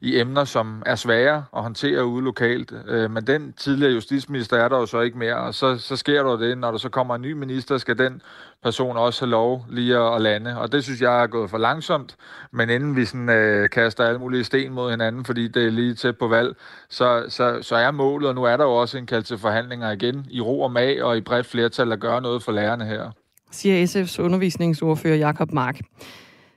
i 0.00 0.20
emner, 0.20 0.44
som 0.44 0.82
er 0.86 0.94
svære 0.94 1.44
at 1.56 1.62
håndtere 1.62 2.06
ude 2.06 2.24
lokalt. 2.24 2.72
Øh, 2.88 3.10
men 3.10 3.26
den 3.26 3.52
tidligere 3.52 3.92
justitsminister 3.92 4.56
er 4.56 4.68
der 4.68 4.78
jo 4.78 4.86
så 4.86 5.00
ikke 5.00 5.18
mere, 5.18 5.36
og 5.36 5.54
så, 5.54 5.78
så 5.78 5.96
sker 5.96 6.22
der 6.22 6.36
det, 6.36 6.58
når 6.58 6.70
der 6.70 6.78
så 6.78 6.88
kommer 6.88 7.14
en 7.14 7.22
ny 7.22 7.32
minister, 7.32 7.78
skal 7.78 7.98
den 7.98 8.22
person 8.62 8.96
også 8.96 9.24
have 9.24 9.30
lov 9.30 9.64
lige 9.70 9.96
at, 9.96 10.14
at 10.14 10.22
lande. 10.22 10.58
Og 10.58 10.72
det 10.72 10.84
synes 10.84 11.00
jeg 11.00 11.22
er 11.22 11.26
gået 11.26 11.50
for 11.50 11.58
langsomt, 11.58 12.16
men 12.52 12.70
inden 12.70 12.96
vi 12.96 13.04
sådan, 13.04 13.28
øh, 13.28 13.70
kaster 13.70 14.04
alle 14.04 14.18
mulige 14.18 14.44
sten 14.44 14.72
mod 14.72 14.90
hinanden, 14.90 15.24
fordi 15.24 15.48
det 15.48 15.66
er 15.66 15.70
lige 15.70 15.94
tæt 15.94 16.18
på 16.18 16.28
valg, 16.28 16.56
så, 16.90 17.24
så, 17.28 17.58
så 17.62 17.76
er 17.76 17.90
målet, 17.90 18.28
og 18.28 18.34
nu 18.34 18.44
er 18.44 18.56
der 18.56 18.64
jo 18.64 18.74
også 18.74 18.98
en 18.98 19.06
kald 19.06 19.22
til 19.22 19.38
forhandlinger 19.38 19.90
igen, 19.90 20.26
i 20.30 20.40
ro 20.40 20.60
og 20.60 20.72
mag 20.72 21.02
og 21.02 21.16
i 21.16 21.20
bredt 21.20 21.46
flertal 21.46 21.92
at 21.92 22.00
gøre 22.00 22.22
noget 22.22 22.42
for 22.42 22.52
lærerne 22.52 22.84
her. 22.84 23.10
Siger 23.50 23.86
SF's 23.86 24.22
undervisningsordfører 24.22 25.16
Jakob 25.16 25.52
Mark. 25.52 25.80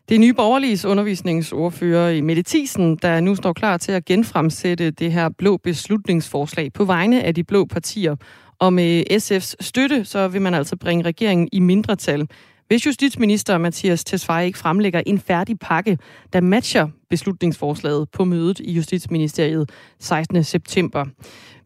Det 0.09 0.15
er 0.15 0.19
nye 0.19 0.33
borgerliges 0.33 0.85
undervisningsordfører 0.85 2.09
i 2.09 2.21
Mette 2.21 2.43
Thiesen, 2.43 2.97
der 3.01 3.19
nu 3.19 3.35
står 3.35 3.53
klar 3.53 3.77
til 3.77 3.91
at 3.91 4.05
genfremsætte 4.05 4.91
det 4.91 5.11
her 5.11 5.29
blå 5.37 5.57
beslutningsforslag 5.57 6.73
på 6.73 6.85
vegne 6.85 7.23
af 7.23 7.35
de 7.35 7.43
blå 7.43 7.65
partier. 7.65 8.15
Og 8.59 8.73
med 8.73 9.03
SF's 9.11 9.55
støtte, 9.59 10.05
så 10.05 10.27
vil 10.27 10.41
man 10.41 10.53
altså 10.53 10.75
bringe 10.75 11.05
regeringen 11.05 11.49
i 11.51 11.59
mindretal. 11.59 12.27
Hvis 12.69 12.85
justitsminister 12.85 13.57
Mathias 13.57 14.03
Tesfaye 14.03 14.45
ikke 14.45 14.57
fremlægger 14.57 15.01
en 15.05 15.19
færdig 15.19 15.59
pakke, 15.59 15.97
der 16.33 16.41
matcher 16.41 16.87
beslutningsforslaget 17.09 18.09
på 18.09 18.23
mødet 18.23 18.59
i 18.59 18.71
Justitsministeriet 18.71 19.69
16. 19.99 20.43
september. 20.43 21.05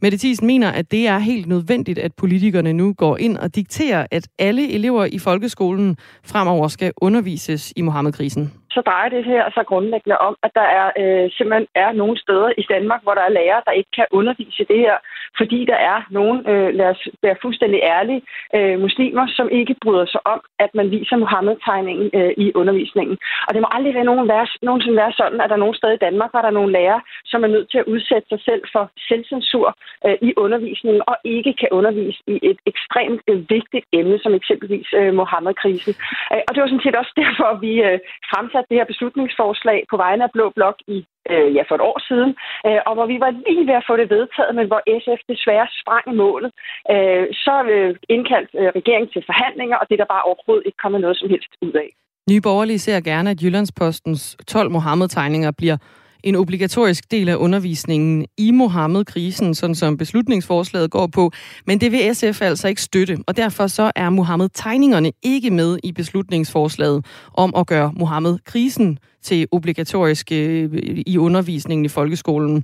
Mette 0.01 0.17
Thiesen 0.17 0.47
mener, 0.47 0.69
at 0.69 0.91
det 0.91 1.07
er 1.07 1.19
helt 1.19 1.47
nødvendigt, 1.47 1.99
at 1.99 2.13
politikerne 2.13 2.73
nu 2.73 2.93
går 2.93 3.17
ind 3.17 3.37
og 3.37 3.55
dikterer, 3.55 4.07
at 4.11 4.27
alle 4.39 4.71
elever 4.71 5.05
i 5.05 5.19
folkeskolen 5.19 5.97
fremover 6.23 6.67
skal 6.67 6.93
undervises 6.97 7.73
i 7.75 7.81
Mohammed-krisen 7.81 8.51
så 8.75 8.81
drejer 8.89 9.09
det 9.09 9.23
her 9.31 9.43
sig 9.55 9.65
grundlæggende 9.65 10.17
om, 10.17 10.35
at 10.45 10.51
der 10.59 10.67
er 10.79 10.87
øh, 11.01 11.31
simpelthen 11.37 11.67
er 11.75 11.91
nogle 11.91 12.17
steder 12.23 12.49
i 12.57 12.65
Danmark, 12.73 13.01
hvor 13.03 13.13
der 13.13 13.23
er 13.25 13.35
lærere, 13.37 13.65
der 13.65 13.71
ikke 13.79 13.91
kan 13.99 14.07
undervise 14.11 14.63
det 14.71 14.79
her, 14.85 14.97
fordi 15.37 15.59
der 15.71 15.79
er 15.93 15.97
nogle, 16.09 16.37
øh, 16.51 16.69
lad 16.79 16.87
os 16.93 17.01
være 17.25 17.41
fuldstændig 17.41 17.79
ærlige, 17.83 18.21
øh, 18.57 18.79
muslimer, 18.85 19.25
som 19.37 19.47
ikke 19.59 19.75
bryder 19.83 20.05
sig 20.05 20.21
om, 20.33 20.39
at 20.59 20.71
man 20.79 20.91
viser 20.91 21.15
Mohammed-tegningen 21.17 22.09
øh, 22.19 22.33
i 22.37 22.51
undervisningen. 22.55 23.17
Og 23.47 23.53
det 23.53 23.61
må 23.61 23.67
aldrig 23.71 23.93
være 23.93 24.09
nogen 24.09 24.27
være, 24.27 24.47
nogensinde 24.61 24.97
være 24.97 25.13
sådan, 25.21 25.41
at 25.41 25.49
der 25.49 25.55
er 25.55 25.65
nogle 25.65 25.77
steder 25.77 25.93
i 25.93 26.05
Danmark, 26.07 26.31
hvor 26.31 26.41
der 26.41 26.47
er 26.47 26.59
nogle 26.59 26.71
lærere, 26.71 27.01
som 27.25 27.43
er 27.43 27.47
nødt 27.55 27.71
til 27.71 27.77
at 27.77 27.89
udsætte 27.93 28.27
sig 28.29 28.39
selv 28.47 28.63
for 28.73 28.83
selvcensur 29.07 29.67
øh, 30.05 30.17
i 30.21 30.33
undervisningen, 30.37 31.01
og 31.07 31.15
ikke 31.23 31.53
kan 31.61 31.69
undervise 31.71 32.19
i 32.27 32.35
et 32.51 32.59
ekstremt 32.71 33.21
øh, 33.29 33.39
vigtigt 33.55 33.85
emne, 33.93 34.19
som 34.23 34.33
eksempelvis 34.33 34.87
øh, 34.99 35.13
Mohammed-krisen. 35.13 35.93
Øh, 36.33 36.41
og 36.47 36.51
det 36.51 36.61
var 36.61 36.67
sådan 36.67 36.85
set 36.85 37.01
også 37.01 37.13
derfor, 37.23 37.49
vi 37.65 37.73
øh, 37.87 37.99
fremsatte 38.31 38.62
fremsat 38.63 38.69
det 38.69 38.77
her 38.79 38.91
beslutningsforslag 38.93 39.79
på 39.91 39.97
vegne 39.97 40.23
af 40.23 40.31
Blå 40.33 40.45
Blok 40.55 40.77
i 40.87 40.97
øh, 41.31 41.55
ja, 41.55 41.63
for 41.67 41.75
et 41.75 41.81
år 41.91 41.99
siden, 42.09 42.31
øh, 42.67 42.81
og 42.87 42.93
hvor 42.95 43.07
vi 43.11 43.17
var 43.23 43.31
lige 43.47 43.67
ved 43.69 43.75
at 43.81 43.87
få 43.89 43.95
det 44.01 44.09
vedtaget, 44.15 44.55
men 44.55 44.67
hvor 44.67 44.81
SF 45.03 45.21
desværre 45.31 45.67
sprang 45.81 46.05
i 46.13 46.15
målet. 46.23 46.51
Øh, 46.93 47.25
så 47.45 47.55
øh, 47.73 47.95
indkaldt 48.15 48.49
øh, 48.61 48.69
regeringen 48.79 49.09
til 49.13 49.23
forhandlinger, 49.29 49.77
og 49.81 49.85
det 49.87 49.93
er 49.95 50.01
der 50.03 50.13
bare 50.15 50.27
overhovedet 50.29 50.65
ikke 50.67 50.81
kommet 50.83 51.01
noget 51.01 51.17
som 51.17 51.29
helst 51.33 51.51
ud 51.67 51.73
af. 51.83 51.89
Nye 52.31 52.45
Borgerlige 52.47 52.83
ser 52.85 52.99
gerne, 53.11 53.29
at 53.33 53.41
Jyllandspostens 53.43 54.23
12 54.47 54.71
Mohammed-tegninger 54.75 55.51
bliver 55.61 55.77
en 56.23 56.35
obligatorisk 56.35 57.11
del 57.11 57.29
af 57.29 57.35
undervisningen 57.35 58.25
i 58.37 58.51
Mohammed-krisen, 58.51 59.55
sådan 59.55 59.75
som 59.75 59.97
beslutningsforslaget 59.97 60.91
går 60.91 61.07
på. 61.07 61.31
Men 61.67 61.81
det 61.81 61.91
vil 61.91 62.15
SF 62.15 62.41
altså 62.41 62.67
ikke 62.67 62.81
støtte, 62.81 63.17
og 63.27 63.37
derfor 63.37 63.67
så 63.67 63.91
er 63.95 64.09
Mohammed-tegningerne 64.09 65.11
ikke 65.23 65.51
med 65.51 65.79
i 65.83 65.91
beslutningsforslaget 65.91 67.05
om 67.37 67.53
at 67.55 67.67
gøre 67.67 67.93
Mohammed-krisen 67.95 68.99
til 69.21 69.47
obligatorisk 69.51 70.31
øh, 70.31 70.69
i 71.07 71.17
undervisningen 71.17 71.85
i 71.85 71.89
folkeskolen. 71.89 72.63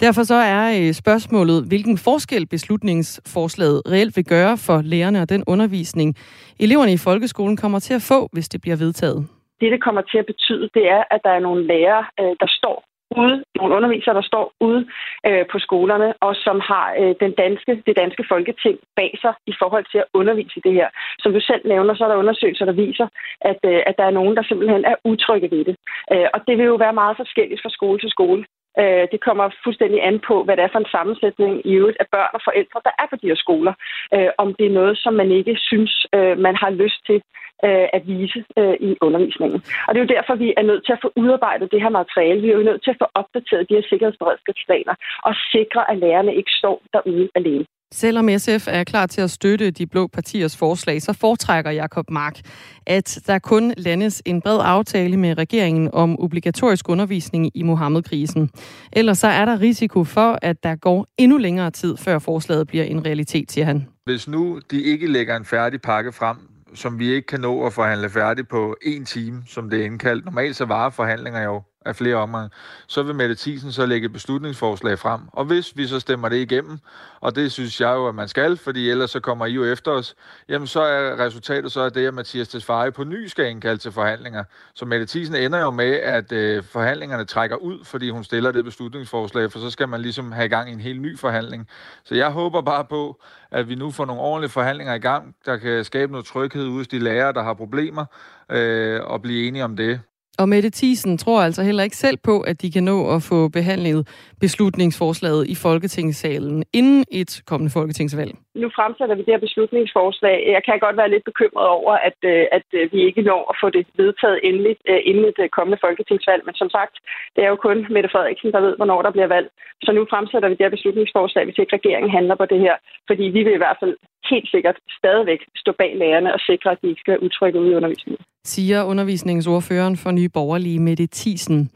Derfor 0.00 0.22
så 0.22 0.34
er 0.34 0.80
øh, 0.80 0.92
spørgsmålet, 0.92 1.64
hvilken 1.68 1.98
forskel 1.98 2.46
beslutningsforslaget 2.46 3.82
reelt 3.92 4.16
vil 4.16 4.24
gøre 4.24 4.56
for 4.56 4.82
lærerne 4.82 5.22
og 5.22 5.28
den 5.28 5.44
undervisning, 5.46 6.16
eleverne 6.60 6.92
i 6.92 6.96
folkeskolen 6.96 7.56
kommer 7.56 7.78
til 7.78 7.94
at 7.94 8.02
få, 8.02 8.28
hvis 8.32 8.48
det 8.48 8.60
bliver 8.60 8.76
vedtaget. 8.76 9.26
Det, 9.60 9.72
det 9.72 9.82
kommer 9.82 10.02
til 10.02 10.18
at 10.18 10.26
betyde, 10.26 10.68
det 10.74 10.84
er, 10.88 11.02
at 11.10 11.20
der 11.24 11.30
er 11.30 11.40
nogle 11.40 11.66
lærere, 11.66 12.04
øh, 12.20 12.36
der 12.40 12.46
står 12.48 12.87
ude, 13.16 13.44
nogle 13.58 13.74
undervisere, 13.76 14.14
der 14.14 14.30
står 14.30 14.52
ude 14.60 14.80
øh, 15.28 15.44
på 15.52 15.58
skolerne, 15.58 16.14
og 16.20 16.32
som 16.36 16.60
har 16.60 16.86
øh, 17.00 17.14
den 17.20 17.32
danske, 17.32 17.82
det 17.86 17.96
danske 17.96 18.24
folketing 18.28 18.78
bag 18.96 19.18
sig 19.22 19.34
i 19.46 19.54
forhold 19.58 19.84
til 19.92 19.98
at 19.98 20.10
undervise 20.14 20.56
i 20.56 20.64
det 20.66 20.72
her. 20.72 20.88
Som 21.18 21.32
du 21.32 21.40
selv 21.40 21.62
nævner, 21.68 21.94
så 21.94 22.04
er 22.04 22.08
der 22.08 22.22
undersøgelser, 22.22 22.64
der 22.64 22.72
viser, 22.84 23.08
at, 23.40 23.60
øh, 23.64 23.80
at 23.86 23.94
der 23.98 24.04
er 24.04 24.16
nogen, 24.18 24.36
der 24.36 24.42
simpelthen 24.42 24.84
er 24.84 24.96
utrygge 25.04 25.50
ved 25.50 25.64
det. 25.64 25.76
Øh, 26.12 26.26
og 26.34 26.40
det 26.46 26.58
vil 26.58 26.66
jo 26.72 26.74
være 26.74 26.98
meget 27.02 27.16
forskelligt 27.16 27.62
fra 27.62 27.70
skole 27.70 27.98
til 28.00 28.10
skole. 28.10 28.44
Øh, 28.80 29.04
det 29.12 29.20
kommer 29.26 29.44
fuldstændig 29.64 30.00
an 30.08 30.20
på, 30.28 30.44
hvad 30.44 30.56
det 30.56 30.64
er 30.64 30.72
for 30.72 30.78
en 30.82 30.94
sammensætning 30.96 31.52
i 31.70 31.72
øvrigt 31.80 32.00
af 32.00 32.06
børn 32.14 32.32
og 32.36 32.40
forældre, 32.48 32.80
der 32.86 32.92
er 32.98 33.06
på 33.10 33.16
de 33.20 33.28
her 33.30 33.38
skoler. 33.44 33.74
Øh, 34.14 34.30
om 34.42 34.48
det 34.58 34.66
er 34.66 34.78
noget, 34.80 34.98
som 34.98 35.14
man 35.14 35.30
ikke 35.40 35.54
synes, 35.70 36.06
øh, 36.16 36.38
man 36.46 36.56
har 36.62 36.70
lyst 36.70 37.00
til 37.06 37.18
øh, 37.66 37.86
at 37.96 38.02
vise 38.06 38.40
øh, 38.60 38.76
i 38.88 38.90
undervisningen. 39.06 39.58
Og 39.86 39.90
det 39.90 39.98
er 39.98 40.06
jo 40.06 40.14
derfor, 40.16 40.34
vi 40.44 40.48
er 40.56 40.64
nødt 40.70 40.82
til 40.86 40.92
at 40.92 41.02
få 41.04 41.10
udarbejdet 41.22 41.72
det 41.72 41.82
her 41.84 41.92
materiale. 42.00 42.40
Vi 42.40 42.50
er 42.50 42.58
jo 42.60 42.68
nødt 42.70 42.82
til 42.84 42.90
at 42.94 43.00
få 43.02 43.06
opdateret 43.20 43.68
de 43.68 43.74
her 43.74 43.84
sikkerhedsberedskabsplaner 43.90 44.94
og 45.28 45.34
sikre, 45.54 45.90
at 45.90 45.96
lærerne 46.04 46.32
ikke 46.40 46.52
står 46.60 46.76
derude 46.94 47.28
alene. 47.34 47.64
Selvom 47.92 48.28
SF 48.38 48.68
er 48.68 48.84
klar 48.84 49.06
til 49.06 49.20
at 49.20 49.30
støtte 49.30 49.70
de 49.70 49.86
blå 49.86 50.06
partiers 50.06 50.56
forslag, 50.56 51.02
så 51.02 51.12
foretrækker 51.12 51.70
Jakob 51.70 52.10
Mark, 52.10 52.38
at 52.86 53.18
der 53.26 53.38
kun 53.38 53.74
landes 53.76 54.22
en 54.26 54.42
bred 54.42 54.58
aftale 54.62 55.16
med 55.16 55.38
regeringen 55.38 55.90
om 55.92 56.20
obligatorisk 56.20 56.88
undervisning 56.88 57.50
i 57.54 57.62
Mohammed-krisen. 57.62 58.50
Ellers 58.92 59.18
så 59.18 59.26
er 59.26 59.44
der 59.44 59.60
risiko 59.60 60.04
for, 60.04 60.38
at 60.42 60.62
der 60.62 60.76
går 60.76 61.06
endnu 61.18 61.38
længere 61.38 61.70
tid, 61.70 61.96
før 61.96 62.18
forslaget 62.18 62.68
bliver 62.68 62.84
en 62.84 63.06
realitet, 63.06 63.52
siger 63.52 63.64
han. 63.64 63.86
Hvis 64.04 64.28
nu 64.28 64.60
de 64.70 64.82
ikke 64.82 65.06
lægger 65.12 65.36
en 65.36 65.44
færdig 65.44 65.80
pakke 65.82 66.12
frem, 66.12 66.36
som 66.74 66.98
vi 66.98 67.12
ikke 67.12 67.26
kan 67.26 67.40
nå 67.40 67.66
at 67.66 67.72
forhandle 67.72 68.10
færdig 68.10 68.48
på 68.48 68.76
en 68.82 69.04
time, 69.04 69.42
som 69.46 69.70
det 69.70 69.80
er 69.80 69.84
indkaldt. 69.84 70.24
Normalt 70.24 70.56
så 70.56 70.64
varer 70.64 70.90
forhandlinger 70.90 71.42
jo 71.42 71.62
af 71.88 71.96
flere 71.96 72.16
omgange, 72.16 72.50
så 72.86 73.02
vil 73.02 73.14
Mette 73.14 73.34
Thiesen 73.34 73.72
så 73.72 73.86
lægge 73.86 74.06
et 74.06 74.12
beslutningsforslag 74.12 74.98
frem. 74.98 75.20
Og 75.32 75.44
hvis 75.44 75.76
vi 75.76 75.86
så 75.86 76.00
stemmer 76.00 76.28
det 76.28 76.36
igennem, 76.36 76.78
og 77.20 77.36
det 77.36 77.52
synes 77.52 77.80
jeg 77.80 77.90
jo, 77.94 78.08
at 78.08 78.14
man 78.14 78.28
skal, 78.28 78.56
fordi 78.56 78.90
ellers 78.90 79.10
så 79.10 79.20
kommer 79.20 79.46
I 79.46 79.52
jo 79.52 79.64
efter 79.64 79.90
os, 79.90 80.14
jamen 80.48 80.66
så 80.66 80.80
er 80.80 81.18
resultatet 81.18 81.72
så, 81.72 81.80
af 81.80 81.92
det, 81.92 82.06
at 82.06 82.14
Mathias 82.14 82.48
Tesfaye 82.48 82.92
på 82.92 83.04
ny 83.04 83.26
skal 83.26 83.50
indkalde 83.50 83.80
til 83.80 83.92
forhandlinger. 83.92 84.44
Så 84.74 84.84
Mette 84.84 85.06
Thiesen 85.06 85.34
ender 85.34 85.58
jo 85.58 85.70
med, 85.70 85.92
at 85.92 86.32
øh, 86.32 86.64
forhandlingerne 86.64 87.24
trækker 87.24 87.56
ud, 87.56 87.84
fordi 87.84 88.10
hun 88.10 88.24
stiller 88.24 88.52
det 88.52 88.64
beslutningsforslag, 88.64 89.52
for 89.52 89.58
så 89.58 89.70
skal 89.70 89.88
man 89.88 90.00
ligesom 90.00 90.32
have 90.32 90.46
i 90.46 90.48
gang 90.48 90.70
i 90.70 90.72
en 90.72 90.80
helt 90.80 91.00
ny 91.00 91.18
forhandling. 91.18 91.68
Så 92.04 92.14
jeg 92.14 92.30
håber 92.30 92.60
bare 92.60 92.84
på, 92.84 93.20
at 93.50 93.68
vi 93.68 93.74
nu 93.74 93.90
får 93.90 94.04
nogle 94.04 94.22
ordentlige 94.22 94.50
forhandlinger 94.50 94.94
i 94.94 94.98
gang, 94.98 95.34
der 95.46 95.56
kan 95.56 95.84
skabe 95.84 96.12
noget 96.12 96.26
tryghed 96.26 96.66
ude 96.66 96.76
hos 96.76 96.88
de 96.88 96.98
lærere, 96.98 97.32
der 97.32 97.42
har 97.42 97.54
problemer, 97.54 98.04
øh, 98.50 99.00
og 99.04 99.22
blive 99.22 99.48
enige 99.48 99.64
om 99.64 99.76
det. 99.76 100.00
Og 100.40 100.48
Mette 100.48 100.70
Thiesen 100.70 101.18
tror 101.18 101.40
altså 101.40 101.62
heller 101.62 101.82
ikke 101.82 101.96
selv 101.96 102.18
på, 102.28 102.34
at 102.40 102.62
de 102.62 102.70
kan 102.70 102.84
nå 102.92 102.98
at 103.14 103.20
få 103.30 103.48
behandlet 103.48 104.00
beslutningsforslaget 104.40 105.42
i 105.54 105.54
Folketingssalen 105.54 106.64
inden 106.72 107.04
et 107.20 107.32
kommende 107.50 107.72
folketingsvalg. 107.72 108.32
Nu 108.62 108.68
fremsætter 108.76 109.14
vi 109.14 109.22
det 109.24 109.34
her 109.34 109.46
beslutningsforslag. 109.46 110.36
Jeg 110.56 110.62
kan 110.64 110.78
godt 110.86 110.96
være 110.96 111.12
lidt 111.14 111.24
bekymret 111.30 111.68
over, 111.78 111.92
at, 112.08 112.18
øh, 112.32 112.44
at 112.56 112.66
øh, 112.78 112.92
vi 112.92 112.98
ikke 113.08 113.22
når 113.30 113.42
at 113.50 113.56
få 113.62 113.68
det 113.76 113.86
vedtaget 114.02 114.38
endeligt 114.48 114.80
øh, 114.90 115.00
inden 115.10 115.24
et 115.24 115.40
kommende 115.56 115.78
folketingsvalg. 115.84 116.42
Men 116.46 116.54
som 116.54 116.70
sagt, 116.76 116.94
det 117.34 117.44
er 117.44 117.48
jo 117.52 117.56
kun 117.66 117.78
Mette 117.94 118.10
Frederiksen, 118.12 118.52
der 118.52 118.60
ved, 118.66 118.76
hvornår 118.76 119.02
der 119.02 119.12
bliver 119.16 119.30
valgt. 119.36 119.52
Så 119.84 119.90
nu 119.92 120.02
fremsætter 120.12 120.48
vi 120.48 120.54
det 120.54 120.66
her 120.66 120.76
beslutningsforslag, 120.76 121.44
hvis 121.44 121.58
ikke 121.58 121.76
regeringen 121.76 122.10
handler 122.18 122.34
på 122.38 122.46
det 122.52 122.60
her. 122.66 122.76
Fordi 123.08 123.24
vi 123.36 123.40
vil 123.46 123.54
i 123.56 123.62
hvert 123.62 123.80
fald 123.80 123.94
helt 124.30 124.48
sikkert 124.54 124.76
stadigvæk 124.98 125.40
stå 125.56 125.72
bag 125.78 125.92
lærerne 125.96 126.34
og 126.34 126.40
sikre, 126.40 126.70
at 126.70 126.78
de 126.82 126.88
ikke 126.88 127.00
skal 127.00 127.18
udtrykke 127.18 127.60
ud 127.60 127.70
i 127.70 127.74
undervisningen. 127.74 128.24
Siger 128.44 128.82
undervisningsordføreren 128.82 129.96
for 129.96 130.10
Nye 130.10 130.28
Borgerlige, 130.28 130.78
Mette 130.78 131.08
Thiesen. 131.12 131.70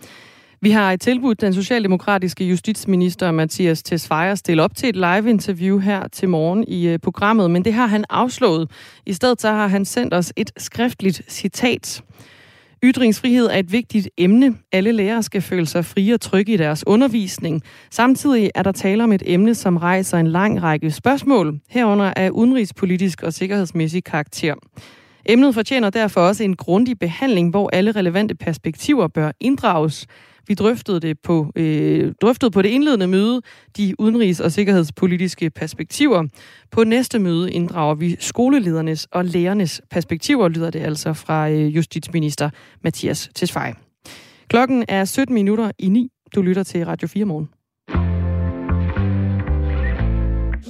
Vi 0.61 0.71
har 0.71 0.93
et 0.93 1.01
tilbud 1.01 1.35
den 1.35 1.55
socialdemokratiske 1.55 2.45
justitsminister 2.45 3.31
Mathias 3.31 3.83
Tesfaye 3.83 4.31
at 4.31 4.39
stille 4.39 4.63
op 4.63 4.77
til 4.77 4.89
et 4.89 4.97
live-interview 4.97 5.79
her 5.79 6.09
til 6.09 6.29
morgen 6.29 6.65
i 6.69 6.89
øh, 6.89 6.99
programmet, 6.99 7.51
men 7.51 7.65
det 7.65 7.73
har 7.73 7.87
han 7.87 8.05
afslået. 8.11 8.71
I 9.07 9.13
stedet 9.13 9.41
så 9.41 9.49
har 9.49 9.67
han 9.67 9.85
sendt 9.85 10.15
os 10.15 10.33
et 10.37 10.53
skriftligt 10.57 11.23
citat. 11.29 12.03
Ytringsfrihed 12.85 13.47
er 13.47 13.59
et 13.59 13.73
vigtigt 13.73 14.09
emne. 14.19 14.55
Alle 14.73 14.93
lærere 14.93 15.23
skal 15.23 15.43
føle 15.43 15.67
sig 15.67 15.85
frie 15.85 16.15
og 16.15 16.21
trygge 16.21 16.53
i 16.53 16.57
deres 16.57 16.87
undervisning. 16.87 17.63
Samtidig 17.91 18.51
er 18.55 18.63
der 18.63 18.73
tale 18.73 19.05
om 19.05 19.13
et 19.13 19.23
emne, 19.27 19.55
som 19.55 19.77
rejser 19.77 20.19
en 20.19 20.27
lang 20.27 20.63
række 20.63 20.91
spørgsmål, 20.91 21.61
herunder 21.69 22.13
af 22.17 22.31
udenrigspolitisk 22.31 23.23
og 23.23 23.33
sikkerhedsmæssig 23.33 24.05
karakter. 24.05 24.55
Emnet 25.27 25.55
fortjener 25.55 25.91
derfor 25.91 26.21
også 26.21 26.45
en 26.45 26.57
grundig 26.57 26.99
behandling, 26.99 27.51
hvor 27.51 27.71
alle 27.73 27.93
relevante 27.93 28.35
perspektiver 28.35 29.09
bør 29.09 29.33
inddrages. 29.41 30.07
Vi 30.49 30.55
drøftede 30.55 31.01
det 31.01 31.21
på, 31.21 31.53
øh, 31.57 32.13
drøftede 32.23 32.51
på 32.51 32.63
det 32.63 32.69
indledende 32.69 33.07
møde 33.07 33.43
de 33.77 33.95
udenrigs- 33.99 34.41
og 34.41 34.53
sikkerhedspolitiske 34.53 35.51
perspektiver. 35.51 36.29
På 36.71 36.85
næste 36.85 37.19
møde 37.19 37.53
inddrager 37.53 37.95
vi 37.95 38.17
skoleledernes 38.21 39.07
og 39.13 39.25
lærernes 39.25 39.83
perspektiver, 39.91 40.49
lyder 40.49 40.71
det 40.71 40.81
altså 40.81 41.13
fra 41.13 41.51
øh, 41.51 41.77
justitsminister 41.77 42.51
Mathias 42.85 43.31
Tesfaye. 43.35 43.75
Klokken 44.49 44.85
er 44.89 45.05
17 45.05 45.35
minutter 45.35 45.71
i 45.79 45.89
9. 45.89 46.09
Du 46.35 46.43
lytter 46.43 46.63
til 46.63 46.87
Radio 46.87 47.09
4 47.09 47.25
morgen. 47.25 47.49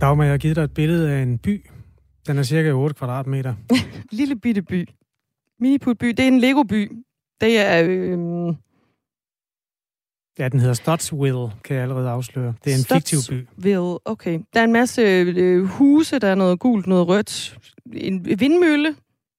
Dagmar, 0.00 0.24
jeg 0.24 0.32
har 0.32 0.38
givet 0.38 0.56
dig 0.56 0.62
et 0.62 0.74
billede 0.74 1.12
af 1.12 1.22
en 1.22 1.38
by. 1.38 1.66
Den 2.26 2.38
er 2.38 2.42
cirka 2.42 2.70
8 2.72 2.94
kvadratmeter. 2.94 3.54
Lille 4.18 4.36
bitte 4.36 4.62
by. 4.62 4.88
Miniputby. 5.60 6.06
Det 6.06 6.20
er 6.20 6.28
en 6.28 6.40
Lego-by. 6.40 6.92
Det 7.40 7.58
er... 7.58 7.84
Øh... 7.84 8.54
Ja, 10.38 10.48
den 10.48 10.60
hedder 10.60 10.74
Stotsville, 10.74 11.50
kan 11.64 11.76
jeg 11.76 11.82
allerede 11.82 12.08
afsløre. 12.08 12.54
Det 12.64 12.72
er 12.72 12.76
en 12.76 12.84
fiktiv 12.84 13.18
by. 13.30 13.42
Stotsville, 13.44 13.98
okay. 14.04 14.40
Der 14.54 14.60
er 14.60 14.64
en 14.64 14.72
masse 14.72 15.02
øh, 15.02 15.64
huse, 15.64 16.18
der 16.18 16.28
er 16.28 16.34
noget 16.34 16.60
gult, 16.60 16.86
noget 16.86 17.08
rødt. 17.08 17.58
En 17.92 18.40
vindmølle, 18.40 18.96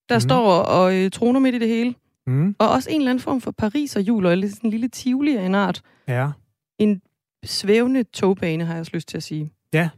der 0.10 0.16
mm. 0.16 0.20
står 0.20 0.62
og 0.62 0.96
øh, 0.96 1.12
troner 1.12 1.40
midt 1.40 1.56
i 1.56 1.60
det 1.60 1.68
hele. 1.68 1.96
Mm. 2.28 2.56
Og 2.60 2.70
også 2.70 2.90
en 2.90 3.02
eller 3.02 3.10
anden 3.10 3.22
form 3.22 3.42
for 3.42 3.52
Paris 3.52 3.96
og 3.96 4.02
jul, 4.02 4.26
eller 4.26 4.48
sådan 4.48 4.68
en 4.68 4.72
lille 4.72 4.88
tivoli 4.88 5.36
af 5.36 5.46
en 5.46 5.56
art. 5.56 5.82
Ja. 6.08 6.30
En 6.80 7.02
svævende 7.46 8.04
togbane, 8.04 8.66
har 8.66 8.74
jeg 8.74 8.80
også 8.80 8.92
lyst 8.94 9.08
til 9.08 9.18
at 9.18 9.24
sige. 9.24 9.52
Ja, 9.74 9.90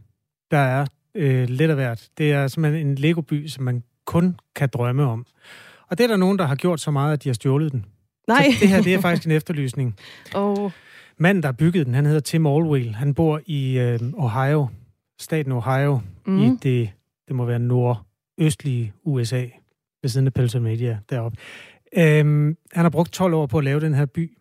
der 0.51 0.57
er 0.57 0.85
øh, 1.15 1.49
lidt 1.49 1.69
af 1.69 1.75
hvert. 1.75 2.09
Det 2.17 2.31
er 2.31 2.47
simpelthen 2.47 2.87
en 2.87 2.95
Lego-by, 2.95 3.47
som 3.47 3.63
man 3.63 3.83
kun 4.05 4.35
kan 4.55 4.69
drømme 4.73 5.03
om. 5.03 5.25
Og 5.87 5.97
det 5.97 6.03
er 6.03 6.07
der 6.07 6.17
nogen, 6.17 6.39
der 6.39 6.45
har 6.45 6.55
gjort 6.55 6.79
så 6.79 6.91
meget, 6.91 7.13
at 7.13 7.23
de 7.23 7.29
har 7.29 7.33
stjålet 7.33 7.71
den. 7.71 7.85
Nej. 8.27 8.51
Så 8.51 8.57
det 8.59 8.69
her, 8.69 8.81
det 8.81 8.93
er 8.93 9.01
faktisk 9.01 9.25
en 9.25 9.31
efterlysning. 9.31 9.95
Oh. 10.35 10.71
Manden, 11.17 11.43
der 11.43 11.47
har 11.47 11.53
bygget 11.53 11.85
den, 11.85 11.95
han 11.95 12.05
hedder 12.05 12.19
Tim 12.19 12.45
Allwell. 12.45 12.95
Han 12.95 13.13
bor 13.13 13.41
i 13.45 13.79
øh, 13.79 13.99
Ohio, 14.13 14.67
staten 15.19 15.51
Ohio, 15.51 16.01
mm. 16.25 16.39
i 16.39 16.57
det, 16.63 16.91
det 17.27 17.35
må 17.35 17.45
være 17.45 17.59
nordøstlige 17.59 18.93
USA, 19.03 19.45
ved 20.01 20.09
siden 20.09 20.27
af 20.27 20.33
Pennsylvania 20.33 20.99
deroppe. 21.09 21.37
Øhm, 21.97 22.57
han 22.71 22.85
har 22.85 22.89
brugt 22.89 23.11
12 23.11 23.33
år 23.33 23.45
på 23.45 23.57
at 23.57 23.63
lave 23.63 23.79
den 23.79 23.93
her 23.93 24.05
by, 24.05 24.37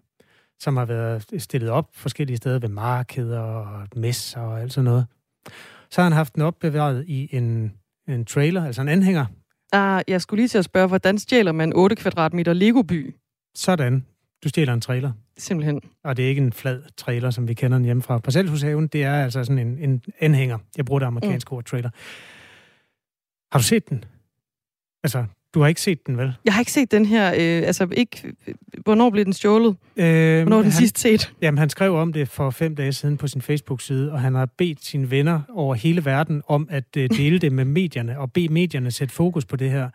som 0.59 0.77
har 0.77 0.85
været 0.85 1.27
stillet 1.39 1.71
op 1.71 1.89
forskellige 1.93 2.37
steder 2.37 2.59
ved 2.59 2.69
markeder 2.69 3.41
og 3.41 3.89
messer 3.97 4.41
og 4.41 4.61
alt 4.61 4.73
sådan 4.73 4.85
noget. 4.85 5.07
Så 5.91 6.01
har 6.01 6.03
han 6.03 6.13
haft 6.13 6.35
den 6.35 6.43
opbevaret 6.43 7.05
i 7.09 7.37
en, 7.37 7.73
en 8.09 8.25
trailer, 8.25 8.65
altså 8.65 8.83
en 8.83 8.89
anhænger. 8.89 9.27
Ah, 9.73 10.03
jeg 10.09 10.21
skulle 10.21 10.41
lige 10.41 10.49
til 10.49 10.59
at 10.59 10.65
spørge, 10.65 10.89
hvordan 10.89 11.19
stjæler 11.19 11.53
man 11.53 11.73
8 11.73 11.97
kvadratmeter 11.97 12.53
Lego-by? 12.53 13.15
Sådan. 13.55 14.07
Du 14.45 14.49
stjæler 14.49 14.73
en 14.73 14.81
trailer. 14.81 15.13
Simpelthen. 15.39 15.81
Og 16.05 16.17
det 16.17 16.25
er 16.25 16.29
ikke 16.29 16.43
en 16.43 16.53
flad 16.53 16.83
trailer, 16.97 17.31
som 17.31 17.49
vi 17.49 17.55
kender 17.55 17.79
den 17.79 17.85
hjemme 17.85 18.03
fra 18.03 18.19
Parcelhushaven. 18.19 18.87
Det 18.87 19.05
er 19.05 19.25
altså 19.25 19.45
sådan 19.45 19.59
en, 19.59 19.79
en 19.79 20.03
anhænger. 20.21 20.59
Jeg 20.77 20.85
bruger 20.85 20.99
det 20.99 21.07
amerikanske 21.07 21.49
mm. 21.51 21.57
ord 21.57 21.65
trailer. 21.65 21.91
Har 23.53 23.59
du 23.59 23.65
set 23.65 23.89
den? 23.89 24.05
Altså, 25.05 25.25
du 25.55 25.61
har 25.61 25.69
ikke 25.69 25.81
set 25.81 26.07
den, 26.07 26.19
vel? 26.19 26.33
Jeg 26.45 26.53
har 26.53 26.61
ikke 26.61 26.73
set 26.73 26.93
den 26.93 27.05
her, 27.05 27.29
øh, 27.29 27.67
altså 27.67 27.89
ikke, 27.93 28.33
hvornår 28.85 29.11
blev 29.11 29.25
den 29.25 29.33
stjålet? 29.33 29.77
Øh, 29.97 30.05
hvornår 30.05 30.57
er 30.57 30.63
den 30.63 30.71
han, 30.71 30.73
sidst 30.73 30.99
set? 30.99 31.33
Jamen, 31.43 31.59
han 31.59 31.71
skrev 31.71 31.95
om 31.95 32.13
det 32.13 32.29
for 32.29 32.51
fem 32.51 32.77
dage 32.77 32.93
siden 32.93 33.17
på 33.17 33.27
sin 33.27 33.43
Facebook-side, 33.43 34.13
og 34.13 34.21
han 34.21 34.35
har 34.35 34.47
bedt 34.59 34.85
sine 34.85 35.11
venner 35.11 35.41
over 35.49 35.75
hele 35.75 36.05
verden 36.05 36.43
om 36.49 36.69
at 36.71 36.97
øh, 36.97 37.11
dele 37.19 37.39
det 37.39 37.53
med 37.53 37.65
medierne, 37.65 38.19
og 38.19 38.33
bede 38.33 38.53
medierne 38.53 38.91
sætte 38.91 39.15
fokus 39.15 39.45
på 39.45 39.57
det 39.57 39.71
her. 39.71 39.89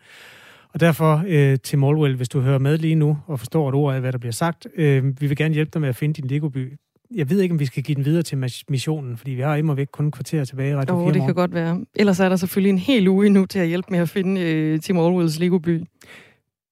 Og 0.72 0.80
derfor, 0.80 1.24
øh, 1.26 1.58
Tim 1.58 1.84
Allwell, 1.84 2.16
hvis 2.16 2.28
du 2.28 2.40
hører 2.40 2.58
med 2.58 2.78
lige 2.78 2.94
nu 2.94 3.18
og 3.26 3.38
forstår 3.38 3.68
et 3.68 3.74
ord 3.74 3.94
af, 3.94 4.00
hvad 4.00 4.12
der 4.12 4.18
bliver 4.18 4.32
sagt, 4.32 4.66
øh, 4.76 5.04
vi 5.20 5.26
vil 5.26 5.36
gerne 5.36 5.54
hjælpe 5.54 5.70
dig 5.74 5.80
med 5.80 5.88
at 5.88 5.96
finde 5.96 6.14
din 6.14 6.30
Legoby 6.30 6.72
jeg 7.14 7.30
ved 7.30 7.40
ikke, 7.40 7.52
om 7.52 7.58
vi 7.58 7.66
skal 7.66 7.82
give 7.82 7.94
den 7.94 8.04
videre 8.04 8.22
til 8.22 8.38
missionen, 8.68 9.16
fordi 9.16 9.30
vi 9.30 9.40
har 9.40 9.56
immer 9.56 9.74
væk 9.74 9.88
kun 9.92 10.10
kvarter 10.10 10.44
tilbage 10.44 10.70
i 10.70 10.74
Radio 10.74 10.94
oh, 10.94 11.04
4 11.04 11.12
det 11.12 11.22
kan 11.22 11.34
godt 11.34 11.54
være. 11.54 11.84
Ellers 11.94 12.20
er 12.20 12.28
der 12.28 12.36
selvfølgelig 12.36 12.70
en 12.70 12.78
hel 12.78 13.08
uge 13.08 13.28
nu 13.28 13.46
til 13.46 13.58
at 13.58 13.68
hjælpe 13.68 13.86
med 13.90 13.98
at 13.98 14.08
finde 14.08 14.74
uh, 14.74 14.80
Tim 14.80 14.98
Allwells 14.98 15.38
Lego-by. 15.38 15.84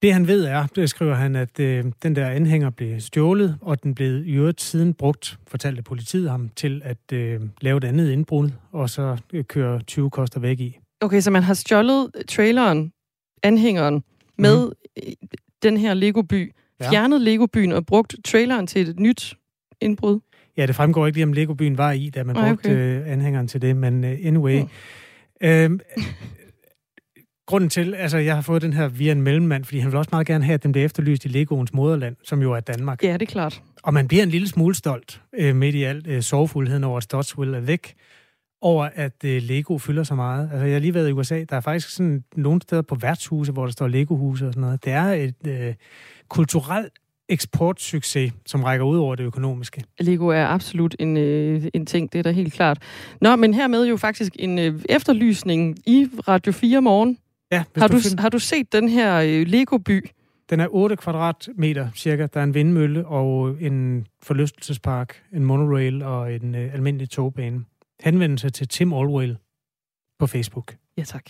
Det 0.01 0.13
han 0.13 0.27
ved 0.27 0.45
er, 0.45 0.67
det 0.75 0.89
skriver 0.89 1.15
han, 1.15 1.35
at 1.35 1.59
uh, 1.59 1.91
den 2.03 2.15
der 2.15 2.27
anhænger 2.29 2.69
blev 2.69 2.99
stjålet, 2.99 3.57
og 3.61 3.83
den 3.83 3.95
blev 3.95 4.27
i 4.27 4.31
øvrigt 4.31 4.61
siden 4.61 4.93
brugt, 4.93 5.39
fortalte 5.47 5.83
politiet 5.83 6.29
ham, 6.29 6.49
til 6.55 6.81
at 6.85 6.97
uh, 7.13 7.47
lave 7.61 7.77
et 7.77 7.83
andet 7.83 8.11
indbrud, 8.11 8.49
og 8.71 8.89
så 8.89 9.17
uh, 9.33 9.41
køre 9.41 9.81
20 9.81 10.09
koster 10.09 10.39
væk 10.39 10.59
i. 10.59 10.77
Okay, 11.01 11.21
så 11.21 11.31
man 11.31 11.43
har 11.43 11.53
stjålet 11.53 12.11
traileren, 12.27 12.91
anhængeren, 13.43 14.03
med 14.37 14.67
mm. 14.67 15.13
den 15.63 15.77
her 15.77 15.93
Lego-by, 15.93 16.53
ja. 16.79 16.89
fjernet 16.89 17.21
Lego-byen 17.21 17.71
og 17.71 17.85
brugt 17.85 18.15
traileren 18.25 18.67
til 18.67 18.89
et 18.89 18.99
nyt 18.99 19.35
indbrud? 19.85 20.19
Ja, 20.57 20.65
det 20.65 20.75
fremgår 20.75 21.07
ikke 21.07 21.17
lige, 21.17 21.25
om 21.25 21.33
Lego-byen 21.33 21.77
var 21.77 21.91
i, 21.91 22.09
da 22.09 22.23
man 22.23 22.37
okay. 22.37 22.47
brugte 22.47 23.01
uh, 23.05 23.11
anhængeren 23.11 23.47
til 23.47 23.61
det, 23.61 23.75
men 23.75 24.03
uh, 24.03 24.09
anyway. 24.09 24.61
Mm. 24.61 24.67
Øhm, 25.41 25.79
grunden 27.47 27.69
til, 27.69 27.93
altså 27.93 28.17
jeg 28.17 28.35
har 28.35 28.41
fået 28.41 28.61
den 28.61 28.73
her 28.73 28.87
via 28.87 29.11
en 29.11 29.21
mellemmand, 29.21 29.63
fordi 29.63 29.79
han 29.79 29.91
vil 29.91 29.97
også 29.97 30.09
meget 30.11 30.27
gerne 30.27 30.43
have, 30.45 30.53
at 30.53 30.63
den 30.63 30.71
bliver 30.71 30.85
efterlyst 30.85 31.25
i 31.25 31.27
Legoens 31.27 31.73
moderland, 31.73 32.15
som 32.23 32.41
jo 32.41 32.53
er 32.53 32.59
Danmark. 32.59 33.03
Ja, 33.03 33.13
det 33.13 33.21
er 33.21 33.25
klart. 33.25 33.61
Og 33.83 33.93
man 33.93 34.07
bliver 34.07 34.23
en 34.23 34.29
lille 34.29 34.47
smule 34.47 34.75
stolt 34.75 35.21
uh, 35.41 35.55
midt 35.55 35.75
i 35.75 35.83
alt 35.83 36.07
uh, 36.07 36.19
sovefuldheden 36.19 36.83
over, 36.83 36.97
at 36.97 37.03
Stotswill 37.03 37.53
er 37.53 37.59
væk, 37.59 37.93
over 38.61 38.89
at 38.95 39.23
uh, 39.23 39.29
Lego 39.29 39.77
fylder 39.77 40.03
så 40.03 40.15
meget. 40.15 40.49
Altså 40.51 40.65
jeg 40.65 40.73
har 40.73 40.79
lige 40.79 40.93
været 40.93 41.09
i 41.09 41.11
USA, 41.11 41.43
der 41.49 41.55
er 41.55 41.61
faktisk 41.61 41.89
sådan 41.89 42.23
nogle 42.35 42.61
steder 42.61 42.81
på 42.81 42.95
værtshuse, 42.95 43.51
hvor 43.51 43.65
der 43.65 43.71
står 43.71 43.87
Lego-huse 43.87 44.47
og 44.47 44.53
sådan 44.53 44.61
noget. 44.61 44.85
Det 44.85 44.93
er 44.93 45.05
et 45.05 45.35
uh, 45.47 45.73
kulturelt 46.29 46.93
eksportsucces, 47.29 48.33
som 48.45 48.63
rækker 48.63 48.85
ud 48.85 48.97
over 48.97 49.15
det 49.15 49.23
økonomiske. 49.23 49.83
Lego 49.99 50.27
er 50.27 50.45
absolut 50.45 50.95
en, 50.99 51.17
øh, 51.17 51.63
en 51.73 51.85
ting, 51.85 52.13
det 52.13 52.19
er 52.19 52.23
da 52.23 52.31
helt 52.31 52.53
klart. 52.53 52.83
Nå, 53.21 53.35
men 53.35 53.53
hermed 53.53 53.87
jo 53.87 53.97
faktisk 53.97 54.35
en 54.39 54.59
øh, 54.59 54.81
efterlysning 54.89 55.77
i 55.85 56.07
Radio 56.27 56.51
4 56.51 56.81
morgen. 56.81 57.17
Ja, 57.51 57.63
har, 57.77 57.87
du, 57.87 57.97
du 57.97 58.21
har 58.21 58.29
du 58.29 58.39
set 58.39 58.73
den 58.73 58.89
her 58.89 59.15
øh, 59.15 59.47
Lego-by? 59.47 60.09
Den 60.49 60.59
er 60.59 60.67
8 60.71 60.95
kvadratmeter 60.95 61.89
cirka. 61.95 62.27
Der 62.33 62.39
er 62.39 62.43
en 62.43 62.53
vindmølle 62.53 63.07
og 63.07 63.61
en 63.61 64.07
forlystelsespark, 64.23 65.23
en 65.33 65.45
monorail 65.45 66.03
og 66.03 66.33
en 66.33 66.55
øh, 66.55 66.73
almindelig 66.73 67.09
togbane. 67.09 67.65
Henvendelse 68.03 68.49
til 68.49 68.67
Tim 68.67 68.93
Allwell 68.93 69.37
på 70.19 70.27
Facebook. 70.27 70.75
Ja, 70.97 71.03
tak. 71.03 71.25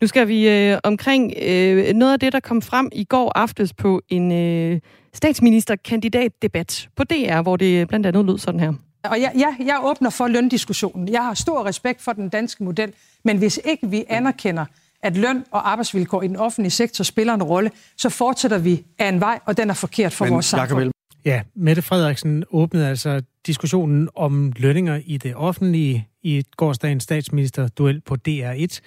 Nu 0.00 0.06
skal 0.06 0.28
vi 0.28 0.48
øh, 0.48 0.78
omkring 0.84 1.32
øh, 1.42 1.94
noget 1.94 2.12
af 2.12 2.20
det, 2.20 2.32
der 2.32 2.40
kom 2.40 2.62
frem 2.62 2.88
i 2.92 3.04
går 3.04 3.32
aftes 3.34 3.72
på 3.72 4.02
en 4.08 4.32
øh, 4.32 4.80
statsministerkandidatdebat 5.14 6.88
på 6.96 7.04
DR, 7.04 7.42
hvor 7.42 7.56
det 7.56 7.88
blandt 7.88 8.06
andet 8.06 8.26
lød 8.26 8.38
sådan 8.38 8.60
her. 8.60 8.72
Og 9.04 9.18
ja, 9.18 9.30
ja, 9.38 9.56
jeg 9.66 9.80
åbner 9.82 10.10
for 10.10 10.28
løndiskussionen. 10.28 11.08
Jeg 11.08 11.24
har 11.24 11.34
stor 11.34 11.66
respekt 11.66 12.02
for 12.02 12.12
den 12.12 12.28
danske 12.28 12.64
model, 12.64 12.92
men 13.24 13.38
hvis 13.38 13.60
ikke 13.64 13.90
vi 13.90 14.04
anerkender, 14.08 14.64
at 15.02 15.16
løn 15.16 15.44
og 15.50 15.70
arbejdsvilkår 15.70 16.22
i 16.22 16.28
den 16.28 16.36
offentlige 16.36 16.70
sektor 16.70 17.04
spiller 17.04 17.34
en 17.34 17.42
rolle, 17.42 17.70
så 17.96 18.08
fortsætter 18.08 18.58
vi 18.58 18.84
af 18.98 19.08
en 19.08 19.20
vej, 19.20 19.38
og 19.44 19.56
den 19.56 19.70
er 19.70 19.74
forkert 19.74 20.12
for 20.12 20.24
men, 20.24 20.34
vores 20.34 20.46
samfund. 20.46 20.92
Ja, 21.24 21.42
Mette 21.54 21.82
Frederiksen 21.82 22.44
åbnede 22.50 22.88
altså 22.88 23.22
diskussionen 23.46 24.08
om 24.14 24.52
lønninger 24.56 25.00
i 25.04 25.16
det 25.16 25.34
offentlige 25.34 26.08
i 26.22 26.44
gårdsdagens 26.56 27.02
statsministerduel 27.02 28.00
på 28.00 28.16
DR1, 28.28 28.80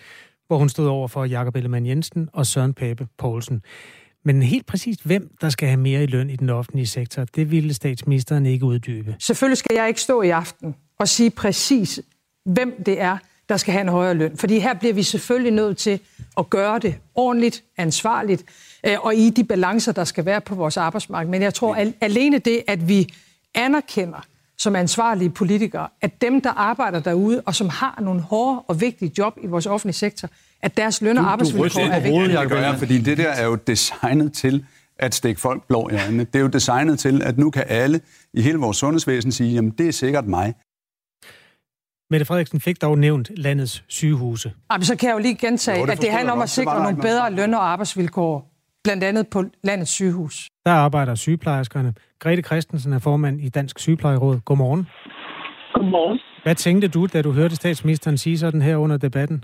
hvor 0.48 0.58
hun 0.58 0.70
stod 0.70 0.88
over 0.88 1.08
for 1.08 1.26
Jakob 1.26 1.56
Ellemann 1.56 1.86
Jensen 1.86 2.30
og 2.34 2.48
Søren 2.48 2.74
Pape 2.74 3.08
Poulsen. 3.18 3.62
Men 4.26 4.42
helt 4.42 4.66
præcist, 4.66 5.06
hvem 5.06 5.36
der 5.42 5.50
skal 5.50 5.68
have 5.68 5.80
mere 5.80 6.04
i 6.04 6.06
løn 6.06 6.30
i 6.30 6.36
den 6.36 6.50
offentlige 6.50 6.88
sektor, 6.88 7.26
det 7.36 7.52
ville 7.52 7.74
statsministeren 7.74 8.46
ikke 8.46 8.66
uddybe. 8.66 9.16
Selvfølgelig 9.20 9.58
skal 9.58 9.76
jeg 9.76 9.88
ikke 9.88 10.02
stå 10.02 10.22
i 10.22 10.30
aften 10.30 10.76
og 11.00 11.08
sige 11.08 11.30
præcis, 11.30 12.00
hvem 12.46 12.84
det 12.86 13.02
er, 13.02 13.18
der 13.50 13.58
skal 13.58 13.72
have 13.72 13.82
en 13.82 13.90
højere 13.90 14.14
løn. 14.14 14.38
Fordi 14.38 14.60
her 14.60 14.74
bliver 14.74 14.94
vi 14.94 15.04
selvfølgelig 15.04 15.54
nødt 15.54 15.78
til 15.78 16.00
at 16.38 16.50
gøre 16.50 16.80
det 16.80 16.96
ordentligt, 17.16 17.64
ansvarligt, 17.78 18.46
øh, 18.88 19.00
og 19.00 19.16
i 19.16 19.30
de 19.30 19.44
balancer, 19.44 19.92
der 19.92 20.04
skal 20.04 20.26
være 20.26 20.42
på 20.42 20.56
vores 20.56 20.78
arbejdsmarked. 20.78 21.32
Men 21.32 21.42
jeg 21.42 21.54
tror 21.54 21.94
alene 22.02 22.40
det, 22.40 22.64
at 22.68 22.88
vi 22.88 23.14
anerkender 23.56 24.26
som 24.58 24.76
ansvarlige 24.76 25.30
politikere, 25.30 25.88
at 26.02 26.22
dem, 26.22 26.42
der 26.42 26.50
arbejder 26.50 27.00
derude, 27.00 27.42
og 27.46 27.56
som 27.56 27.70
har 27.70 28.00
nogle 28.02 28.22
hårde 28.22 28.62
og 28.68 28.82
vigtige 28.82 29.12
job 29.18 29.38
i 29.44 29.48
vores 29.48 29.66
offentlige 29.66 29.96
sektor, 29.96 30.30
at 30.62 30.78
deres 30.78 31.02
løn- 31.02 31.18
og 31.18 31.32
arbejdsvilkår 31.32 31.82
er 31.82 32.00
vigtige. 32.00 32.38
Det 32.38 32.50
gør 32.50 32.74
fordi 32.78 33.02
det 33.02 33.18
der 33.18 33.30
er 33.30 33.46
jo 33.46 33.56
designet 33.56 34.34
til 34.34 34.66
at 35.00 35.16
stikke 35.16 35.42
folk 35.42 35.68
blå 35.68 35.90
i 35.90 35.94
øjnene. 35.94 36.24
Det 36.24 36.36
er 36.36 36.40
jo 36.40 36.48
designet 36.48 37.00
til, 37.00 37.22
at 37.24 37.38
nu 37.38 37.50
kan 37.50 37.64
alle 37.68 38.02
i 38.34 38.42
hele 38.42 38.58
vores 38.58 38.78
sundhedsvæsen 38.78 39.32
sige, 39.32 39.54
jamen 39.54 39.72
det 39.72 39.88
er 39.88 39.92
sikkert 39.92 40.28
mig. 40.28 40.54
Mette 42.10 42.26
Frederiksen 42.26 42.62
fik 42.62 42.82
dog 42.82 42.98
nævnt 42.98 43.32
landets 43.38 43.84
sygehuse. 43.88 44.54
Jamen, 44.72 44.86
så 44.86 44.96
kan 44.96 45.10
jeg 45.10 45.14
jo 45.14 45.20
lige 45.20 45.36
gentage, 45.36 45.80
jo, 45.80 45.86
det 45.86 45.92
at 45.92 46.02
det 46.02 46.12
handler 46.12 46.34
om 46.34 46.42
at 46.42 46.50
sikre 46.50 46.84
nogle 46.84 47.02
bedre 47.02 47.32
løn- 47.32 47.54
og 47.54 47.72
arbejdsvilkår, 47.72 48.52
blandt 48.84 49.04
andet 49.04 49.28
på 49.28 49.44
landets 49.64 49.92
sygehus. 49.92 50.50
Der 50.66 50.72
arbejder 50.72 51.16
sygeplejerskerne. 51.16 51.94
Grete 52.20 52.42
Christensen 52.42 52.94
er 52.94 53.00
formand 53.04 53.42
i 53.42 53.50
Dansk 53.50 53.80
Sygeplejeråd. 53.80 54.40
Godmorgen. 54.46 54.88
Godmorgen. 55.74 56.20
Hvad 56.44 56.56
tænkte 56.56 56.88
du, 56.88 57.08
da 57.14 57.22
du 57.22 57.32
hørte 57.32 57.56
statsministeren 57.56 58.18
sige 58.18 58.38
sådan 58.38 58.62
her 58.62 58.78
under 58.78 58.98
debatten? 58.98 59.44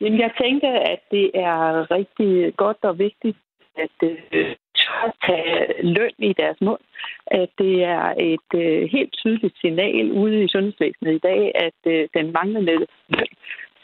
Jamen, 0.00 0.20
jeg 0.20 0.30
tænkte, 0.42 0.66
at 0.66 1.00
det 1.10 1.30
er 1.34 1.90
rigtig 1.90 2.56
godt 2.56 2.76
og 2.82 2.98
vigtigt, 2.98 3.38
at 3.76 3.96
øh, 4.02 4.56
tør 4.78 5.16
tage 5.26 5.82
løn 5.82 6.16
i 6.18 6.32
deres 6.32 6.60
mund. 6.60 6.80
At 7.26 7.48
det 7.58 7.84
er 7.84 8.06
et 8.32 8.50
øh, 8.54 8.88
helt 8.94 9.12
tydeligt 9.12 9.56
signal 9.60 10.12
ude 10.12 10.44
i 10.44 10.48
sundhedsvæsenet 10.48 11.14
i 11.14 11.18
dag, 11.18 11.52
at 11.66 11.80
øh, 11.92 12.08
den 12.14 12.32
manglende 12.32 12.76
løn, 13.08 13.34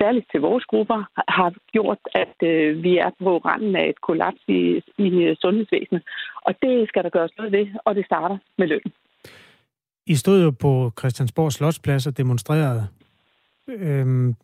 særligt 0.01 0.27
til 0.31 0.41
vores 0.41 0.65
grupper, 0.65 1.01
har 1.29 1.53
gjort, 1.73 1.99
at 2.15 2.37
øh, 2.49 2.83
vi 2.83 2.99
er 2.99 3.11
på 3.19 3.39
randen 3.39 3.77
af 3.77 3.89
et 3.89 4.01
kollaps 4.01 4.43
i, 4.49 4.61
i 4.99 5.09
øh, 5.27 5.37
sundhedsvæsenet. 5.41 6.03
Og 6.47 6.55
det 6.63 6.89
skal 6.89 7.03
der 7.05 7.11
gøres 7.11 7.33
noget 7.39 7.53
ved, 7.53 7.67
og 7.85 7.95
det 7.95 8.05
starter 8.05 8.39
med 8.59 8.67
løn. 8.67 8.93
I 10.07 10.15
stod 10.15 10.43
jo 10.45 10.51
på 10.51 10.93
Christiansborg 10.99 11.53
Slotsplads 11.53 12.07
og 12.07 12.17
demonstrerede. 12.17 12.89
Øhm, 13.69 14.35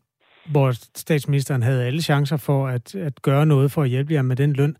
hvor 0.51 0.71
statsministeren 0.97 1.63
havde 1.63 1.85
alle 1.85 2.03
chancer 2.03 2.37
for 2.37 2.67
at, 2.67 2.95
at 2.95 3.23
gøre 3.23 3.47
noget 3.47 3.73
for 3.73 3.83
at 3.83 3.89
hjælpe 3.89 4.15
jer 4.15 4.23
med 4.23 4.37
den 4.37 4.53
løn. 4.53 4.77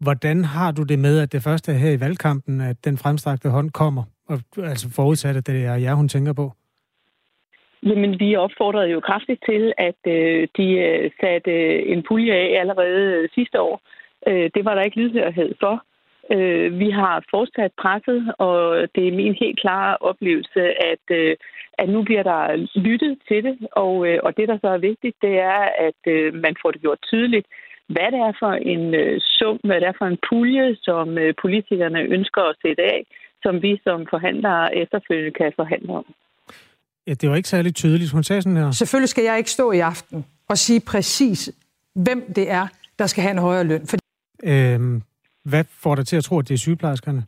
Hvordan 0.00 0.44
har 0.44 0.72
du 0.72 0.82
det 0.82 0.98
med, 0.98 1.18
at 1.18 1.32
det 1.32 1.42
første 1.42 1.72
er 1.72 1.76
her 1.76 1.90
i 1.90 2.00
valgkampen, 2.00 2.60
at 2.60 2.84
den 2.84 2.98
fremstrakte 2.98 3.48
hånd 3.50 3.70
kommer, 3.70 4.02
og 4.28 4.40
altså 4.56 4.90
forudsat, 4.90 5.36
at 5.36 5.46
det 5.46 5.64
er 5.64 5.74
jer, 5.74 5.94
hun 5.94 6.08
tænker 6.08 6.32
på? 6.32 6.52
Jamen, 7.82 8.20
vi 8.20 8.36
opfordrede 8.36 8.88
jo 8.88 9.00
kraftigt 9.00 9.42
til, 9.48 9.72
at 9.78 10.00
øh, 10.06 10.48
de 10.56 10.68
øh, 10.72 11.10
satte 11.20 11.50
øh, 11.50 11.82
en 11.92 12.02
pulje 12.02 12.32
af 12.32 12.60
allerede 12.60 13.02
øh, 13.16 13.28
sidste 13.34 13.60
år. 13.60 13.80
Øh, 14.26 14.50
det 14.54 14.64
var 14.64 14.74
der 14.74 14.82
ikke 14.82 15.00
lydhørhed 15.00 15.54
for. 15.60 15.84
Øh, 16.32 16.78
vi 16.78 16.90
har 16.90 17.24
fortsat 17.30 17.72
presset, 17.82 18.34
og 18.38 18.88
det 18.94 19.08
er 19.08 19.18
min 19.20 19.34
helt 19.34 19.60
klare 19.60 19.96
oplevelse, 20.00 20.62
at, 20.92 21.04
øh, 21.10 21.36
at 21.78 21.88
nu 21.88 22.02
bliver 22.02 22.22
der 22.22 22.68
lyttet 22.74 23.18
til 23.28 23.44
det, 23.44 23.56
og, 23.72 24.08
øh, 24.08 24.18
og 24.22 24.36
det, 24.36 24.48
der 24.48 24.58
så 24.60 24.68
er 24.68 24.78
vigtigt, 24.78 25.16
det 25.22 25.38
er, 25.38 25.62
at 25.88 26.00
øh, 26.06 26.34
man 26.34 26.56
får 26.62 26.70
det 26.70 26.80
gjort 26.80 26.98
tydeligt, 27.02 27.46
hvad 27.88 28.08
det 28.12 28.20
er 28.28 28.32
for 28.38 28.52
en 28.52 28.94
øh, 28.94 29.20
sum, 29.20 29.56
hvad 29.64 29.80
det 29.80 29.88
er 29.88 29.98
for 29.98 30.06
en 30.06 30.18
pulje, 30.28 30.76
som 30.82 31.18
øh, 31.18 31.34
politikerne 31.42 32.00
ønsker 32.00 32.42
at 32.42 32.56
sætte 32.62 32.82
af, 32.82 33.06
som 33.42 33.62
vi 33.62 33.80
som 33.84 34.06
forhandlere 34.10 34.76
efterfølgende 34.76 35.30
kan 35.30 35.52
forhandle 35.56 35.92
om. 35.92 36.06
Ja, 37.06 37.14
det 37.14 37.30
var 37.30 37.36
ikke 37.36 37.48
særlig 37.48 37.74
tydeligt. 37.74 38.10
Hun 38.10 38.24
sagde 38.24 38.42
sådan 38.42 38.56
her. 38.56 38.70
Selvfølgelig 38.70 39.08
skal 39.08 39.24
jeg 39.24 39.38
ikke 39.38 39.50
stå 39.50 39.72
i 39.72 39.78
aften 39.78 40.24
og 40.48 40.58
sige 40.58 40.80
præcis, 40.80 41.50
hvem 41.94 42.32
det 42.36 42.50
er, 42.50 42.66
der 42.98 43.06
skal 43.06 43.22
have 43.22 43.30
en 43.30 43.38
højere 43.38 43.64
løn. 43.64 43.86
For... 43.86 43.96
Øhm, 44.44 45.02
hvad 45.44 45.64
får 45.82 45.94
dig 45.94 46.06
til 46.06 46.16
at 46.16 46.24
tro, 46.24 46.38
at 46.38 46.48
det 46.48 46.54
er 46.54 46.58
sygeplejerskerne? 46.58 47.22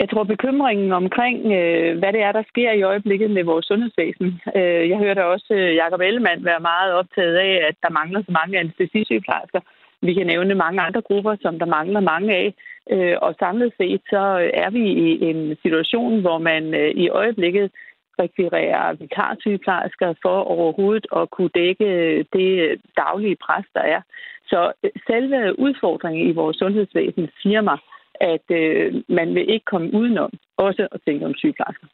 Jeg 0.00 0.10
tror, 0.10 0.24
bekymringen 0.24 0.92
omkring, 0.92 1.38
øh, 1.58 1.98
hvad 1.98 2.12
det 2.12 2.22
er, 2.22 2.32
der 2.32 2.42
sker 2.52 2.72
i 2.72 2.82
øjeblikket 2.82 3.30
med 3.30 3.44
vores 3.44 3.66
sundhedsvæsen. 3.66 4.28
Øh, 4.56 4.88
jeg 4.90 4.98
hørte 4.98 5.26
også 5.34 5.54
øh, 5.54 5.74
Jacob 5.80 6.00
Ellemann 6.00 6.44
være 6.44 6.60
meget 6.60 6.92
optaget 6.92 7.36
af, 7.36 7.54
at 7.68 7.76
der 7.82 7.90
mangler 7.90 8.20
så 8.22 8.32
mange 8.40 8.58
anestesisygeplejersker. 8.58 9.60
Vi 10.06 10.14
kan 10.14 10.26
nævne 10.26 10.54
mange 10.54 10.80
andre 10.80 11.02
grupper, 11.02 11.36
som 11.40 11.58
der 11.58 11.66
mangler 11.66 12.00
mange 12.00 12.34
af. 12.34 12.54
Øh, 12.92 13.16
og 13.22 13.34
samlet 13.38 13.72
set, 13.78 14.00
så 14.10 14.22
er 14.64 14.70
vi 14.70 14.84
i 15.06 15.24
en 15.30 15.56
situation, 15.62 16.20
hvor 16.20 16.38
man 16.38 16.74
øh, 16.74 16.90
i 16.90 17.08
øjeblikket 17.08 17.70
rekvirerer 18.18 18.92
vikarsygeplejersker 18.92 20.14
for 20.22 20.36
overhovedet 20.56 21.06
at 21.16 21.30
kunne 21.30 21.54
dække 21.54 21.84
øh, 21.84 22.24
det 22.32 22.80
daglige 22.96 23.36
pres, 23.46 23.66
der 23.74 23.80
er. 23.80 24.00
Så 24.46 24.72
øh, 24.84 24.90
selve 25.06 25.58
udfordringen 25.58 26.28
i 26.30 26.32
vores 26.32 26.56
sundhedsvæsen 26.56 27.28
siger 27.42 27.60
mig, 27.60 27.78
at 28.20 28.46
øh, 28.50 29.02
man 29.08 29.34
vil 29.34 29.50
ikke 29.50 29.64
komme 29.64 29.94
udenom 29.94 30.30
også 30.56 30.88
at 30.92 31.00
tænke 31.06 31.26
om 31.26 31.34
sygeplejersker. 31.34 31.86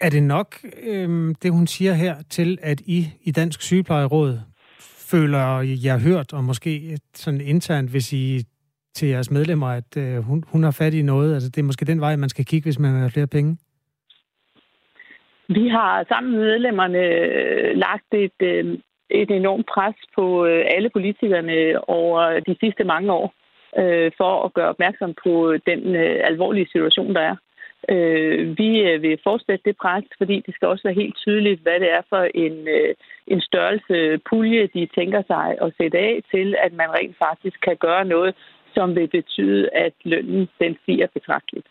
Er 0.00 0.10
det 0.10 0.22
nok, 0.22 0.56
øh, 0.82 1.34
det 1.42 1.52
hun 1.52 1.66
siger 1.66 1.92
her, 1.92 2.14
til 2.30 2.58
at 2.62 2.80
I 2.80 3.06
i 3.22 3.30
Dansk 3.30 3.62
Sygeplejeråd 3.62 4.38
føler 5.10 5.44
jeg 5.84 6.00
hørt, 6.08 6.32
og 6.32 6.44
måske 6.44 6.98
sådan 7.14 7.40
internt, 7.40 7.90
hvis 7.90 8.12
I 8.12 8.44
til 8.94 9.08
jeres 9.08 9.30
medlemmer, 9.30 9.68
at 9.80 9.96
øh, 9.96 10.16
hun, 10.28 10.44
hun 10.52 10.62
har 10.64 10.70
fat 10.70 10.94
i 10.94 11.02
noget? 11.02 11.34
Altså, 11.34 11.48
det 11.50 11.60
er 11.60 11.70
måske 11.70 11.84
den 11.84 12.00
vej, 12.00 12.16
man 12.16 12.28
skal 12.28 12.44
kigge, 12.44 12.66
hvis 12.66 12.78
man 12.78 12.90
har 12.90 13.08
flere 13.08 13.26
penge? 13.36 13.58
Vi 15.48 15.68
har 15.68 16.04
sammen 16.08 16.32
med 16.32 16.40
medlemmerne 16.40 16.98
øh, 16.98 17.76
lagt 17.76 18.10
et, 18.12 18.38
øh, 18.42 18.78
et 19.10 19.30
enormt 19.30 19.66
pres 19.74 19.94
på 20.16 20.46
øh, 20.46 20.64
alle 20.76 20.90
politikerne 20.90 21.88
over 21.88 22.40
de 22.40 22.56
sidste 22.60 22.84
mange 22.84 23.12
år 23.12 23.34
øh, 23.78 24.10
for 24.16 24.44
at 24.44 24.54
gøre 24.54 24.68
opmærksom 24.68 25.14
på 25.24 25.56
den 25.66 25.96
øh, 25.96 26.20
alvorlige 26.30 26.68
situation, 26.72 27.14
der 27.14 27.20
er. 27.20 27.36
Øh, 27.88 28.58
vi 28.58 28.70
øh, 28.88 29.02
vil 29.02 29.18
fortsætte 29.24 29.64
det 29.64 29.76
pres, 29.76 30.04
fordi 30.18 30.42
det 30.46 30.54
skal 30.54 30.68
også 30.68 30.84
være 30.84 31.00
helt 31.02 31.16
tydeligt, 31.16 31.60
hvad 31.62 31.80
det 31.80 31.90
er 31.92 32.02
for 32.08 32.22
en, 32.34 32.68
øh, 32.68 32.94
en 33.34 33.40
størrelse 33.40 33.96
pulje, 34.30 34.68
de 34.74 34.88
tænker 34.98 35.22
sig 35.26 35.46
at 35.64 35.72
sætte 35.78 35.98
af 35.98 36.14
til, 36.32 36.56
at 36.64 36.72
man 36.72 36.88
rent 36.98 37.16
faktisk 37.26 37.56
kan 37.66 37.76
gøre 37.86 38.04
noget, 38.04 38.34
som 38.74 38.94
vil 38.94 39.08
betyde, 39.08 39.68
at 39.84 39.92
lønnen 40.04 40.48
den 40.60 40.76
stiger 40.82 41.06
betragteligt. 41.14 41.66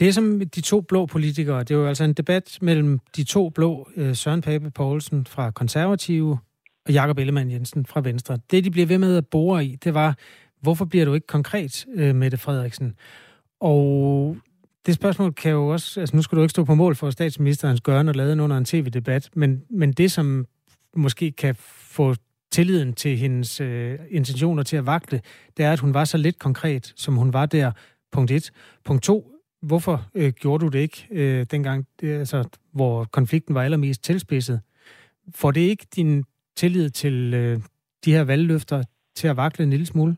Det 0.00 0.14
som 0.14 0.40
de 0.40 0.60
to 0.60 0.80
blå 0.80 1.06
politikere, 1.06 1.62
det 1.62 1.76
var 1.76 1.88
altså 1.88 2.04
en 2.04 2.12
debat 2.12 2.58
mellem 2.62 2.98
de 3.16 3.24
to 3.24 3.48
blå, 3.48 3.88
øh, 3.96 4.14
Søren 4.14 4.42
Pape 4.42 4.70
Poulsen 4.70 5.26
fra 5.26 5.50
Konservative 5.50 6.38
og 6.86 6.92
Jakob 6.92 7.18
Ellemann 7.18 7.50
Jensen 7.50 7.86
fra 7.86 8.00
Venstre. 8.00 8.38
Det, 8.50 8.64
de 8.64 8.70
blev 8.70 8.88
ved 8.88 8.98
med 8.98 9.16
at 9.16 9.26
bore 9.26 9.64
i, 9.64 9.76
det 9.84 9.94
var, 9.94 10.14
hvorfor 10.60 10.84
bliver 10.84 11.04
du 11.04 11.14
ikke 11.14 11.26
konkret, 11.26 11.86
øh, 11.94 12.14
Mette 12.14 12.38
Frederiksen? 12.38 12.96
Og 13.60 14.36
det 14.86 14.94
spørgsmål 14.94 15.32
kan 15.32 15.50
jo 15.50 15.68
også, 15.68 16.00
altså 16.00 16.16
nu 16.16 16.22
skal 16.22 16.36
du 16.36 16.42
ikke 16.42 16.50
stå 16.50 16.64
på 16.64 16.74
mål 16.74 16.96
for 16.96 17.10
statsministerens 17.10 17.80
gøren 17.80 18.08
og 18.08 18.14
lade 18.14 18.42
under 18.42 18.56
en 18.56 18.64
tv-debat, 18.64 19.30
men, 19.34 19.62
men 19.70 19.92
det, 19.92 20.12
som 20.12 20.46
måske 20.96 21.32
kan 21.32 21.54
få 21.58 22.14
tilliden 22.52 22.92
til 22.92 23.16
hendes 23.16 23.60
øh, 23.60 23.98
intentioner 24.10 24.62
til 24.62 24.76
at 24.76 24.86
vakle, 24.86 25.20
det 25.56 25.64
er, 25.64 25.72
at 25.72 25.80
hun 25.80 25.94
var 25.94 26.04
så 26.04 26.18
lidt 26.18 26.38
konkret, 26.38 26.92
som 26.96 27.16
hun 27.16 27.32
var 27.32 27.46
der, 27.46 27.72
punkt 28.12 28.30
1. 28.30 28.50
Punkt 28.84 29.02
2, 29.02 29.32
hvorfor 29.62 30.06
øh, 30.14 30.32
gjorde 30.32 30.64
du 30.64 30.68
det 30.68 30.78
ikke 30.78 31.06
øh, 31.10 31.46
dengang, 31.50 31.86
det, 32.00 32.18
altså, 32.18 32.44
hvor 32.72 33.04
konflikten 33.04 33.54
var 33.54 33.62
allermest 33.62 34.04
tilspidset? 34.04 34.60
Får 35.34 35.50
det 35.50 35.60
ikke 35.60 35.86
din 35.96 36.24
tillid 36.56 36.90
til 36.90 37.34
øh, 37.34 37.60
de 38.04 38.12
her 38.12 38.24
valgløfter 38.24 38.82
til 39.16 39.28
at 39.28 39.36
vakle 39.36 39.64
en 39.64 39.70
lille 39.70 39.86
smule? 39.86 40.16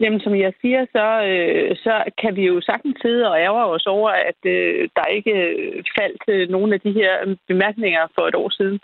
Jamen, 0.00 0.20
som 0.20 0.34
jeg 0.34 0.52
siger, 0.60 0.86
så, 0.92 1.06
øh, 1.30 1.76
så 1.76 1.94
kan 2.20 2.36
vi 2.36 2.44
jo 2.46 2.60
sagtens 2.60 2.96
sidde 3.02 3.30
og 3.30 3.38
ærge 3.38 3.64
os 3.64 3.86
over, 3.86 4.10
at 4.10 4.40
øh, 4.46 4.88
der 4.96 5.14
ikke 5.16 5.32
øh, 5.32 5.84
faldt 5.98 6.22
øh, 6.28 6.48
nogle 6.48 6.74
af 6.74 6.80
de 6.80 6.92
her 6.92 7.36
bemærkninger 7.48 8.06
for 8.14 8.22
et 8.26 8.34
år 8.34 8.50
siden. 8.50 8.80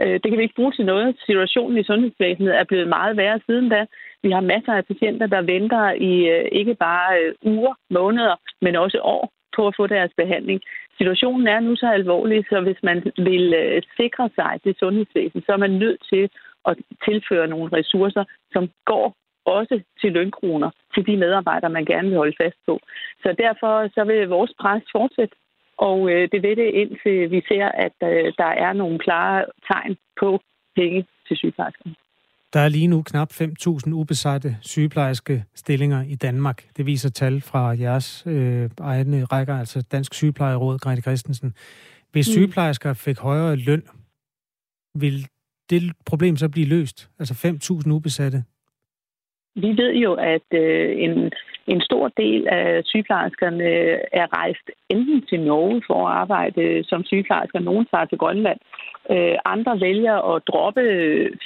Øh, 0.00 0.14
det 0.20 0.26
kan 0.28 0.38
vi 0.38 0.42
ikke 0.42 0.54
bruge 0.54 0.72
til 0.72 0.84
noget. 0.84 1.16
Situationen 1.26 1.78
i 1.78 1.84
sundhedsvæsenet 1.84 2.56
er 2.56 2.64
blevet 2.64 2.88
meget 2.88 3.16
værre 3.16 3.40
siden 3.46 3.68
da. 3.68 3.86
Vi 4.22 4.30
har 4.30 4.40
masser 4.40 4.72
af 4.72 4.84
patienter, 4.86 5.26
der 5.26 5.42
venter 5.42 5.90
i 5.90 6.14
øh, 6.34 6.48
ikke 6.52 6.74
bare 6.74 7.20
øh, 7.20 7.34
uger, 7.42 7.74
måneder, 7.90 8.36
men 8.60 8.76
også 8.76 8.98
år 9.02 9.32
på 9.56 9.66
at 9.66 9.74
få 9.76 9.86
deres 9.86 10.12
behandling. 10.16 10.60
Situationen 10.98 11.46
er 11.48 11.60
nu 11.60 11.76
så 11.76 11.86
alvorlig, 11.86 12.44
så 12.50 12.60
hvis 12.60 12.80
man 12.82 13.12
vil 13.16 13.54
øh, 13.54 13.82
sikre 13.96 14.30
sig 14.34 14.60
det 14.64 14.78
sundhedsvæsen, 14.78 15.42
så 15.46 15.52
er 15.52 15.56
man 15.56 15.70
nødt 15.70 16.00
til 16.12 16.30
at 16.68 16.76
tilføre 17.04 17.48
nogle 17.48 17.76
ressourcer, 17.78 18.24
som 18.52 18.68
går 18.84 19.16
også 19.44 19.80
til 20.00 20.12
lønkroner 20.12 20.70
til 20.94 21.06
de 21.06 21.16
medarbejdere, 21.16 21.70
man 21.70 21.84
gerne 21.84 22.08
vil 22.08 22.18
holde 22.18 22.36
fast 22.42 22.56
på. 22.66 22.80
Så 23.22 23.34
derfor 23.38 23.88
så 23.94 24.04
vil 24.04 24.28
vores 24.28 24.52
pres 24.60 24.82
fortsætte, 24.92 25.36
og 25.78 26.10
øh, 26.10 26.28
det 26.32 26.42
vil 26.42 26.56
det 26.56 26.70
indtil 26.82 27.30
vi 27.30 27.40
ser, 27.48 27.66
at 27.68 27.96
øh, 28.02 28.32
der 28.38 28.50
er 28.64 28.72
nogle 28.72 28.98
klare 28.98 29.44
tegn 29.68 29.96
på 30.20 30.40
penge 30.76 31.06
til 31.28 31.36
sygeplejerskerne. 31.36 31.94
Der 32.54 32.60
er 32.60 32.68
lige 32.68 32.86
nu 32.86 33.02
knap 33.02 33.30
5.000 33.32 33.92
ubesatte 33.92 34.56
sygeplejerske 34.60 35.44
stillinger 35.54 36.02
i 36.02 36.14
Danmark. 36.14 36.64
Det 36.76 36.86
viser 36.86 37.10
tal 37.10 37.40
fra 37.40 37.60
jeres 37.68 38.24
øh, 38.26 38.70
egne 38.80 39.24
rækker, 39.24 39.58
altså 39.58 39.82
Dansk 39.92 40.14
Sygeplejeråd, 40.14 40.78
Grete 40.78 41.02
Christensen. 41.02 41.54
Hvis 42.12 42.28
mm. 42.28 42.32
sygeplejersker 42.32 42.92
fik 42.92 43.18
højere 43.18 43.56
løn, 43.56 43.82
vil 44.94 45.26
det 45.70 45.92
problem 46.06 46.36
så 46.36 46.48
blive 46.48 46.66
løst? 46.66 47.10
Altså 47.18 47.34
5.000 47.86 47.90
ubesatte? 47.90 48.44
Vi 49.54 49.68
ved 49.68 49.94
jo, 49.94 50.12
at 50.14 50.48
øh, 50.52 51.02
en, 51.04 51.32
en 51.66 51.80
stor 51.80 52.08
del 52.08 52.48
af 52.48 52.82
sygeplejerskerne 52.84 53.64
er 54.20 54.26
rejst 54.38 54.70
enten 54.88 55.26
til 55.26 55.40
Norge 55.40 55.82
for 55.86 56.08
at 56.08 56.16
arbejde 56.16 56.84
som 56.84 57.04
sygeplejersker, 57.04 57.58
nogen 57.58 57.86
tager 57.86 58.04
til 58.04 58.18
Grønland. 58.18 58.58
Øh, 59.10 59.36
andre 59.44 59.80
vælger 59.80 60.16
at 60.34 60.42
droppe 60.48 60.84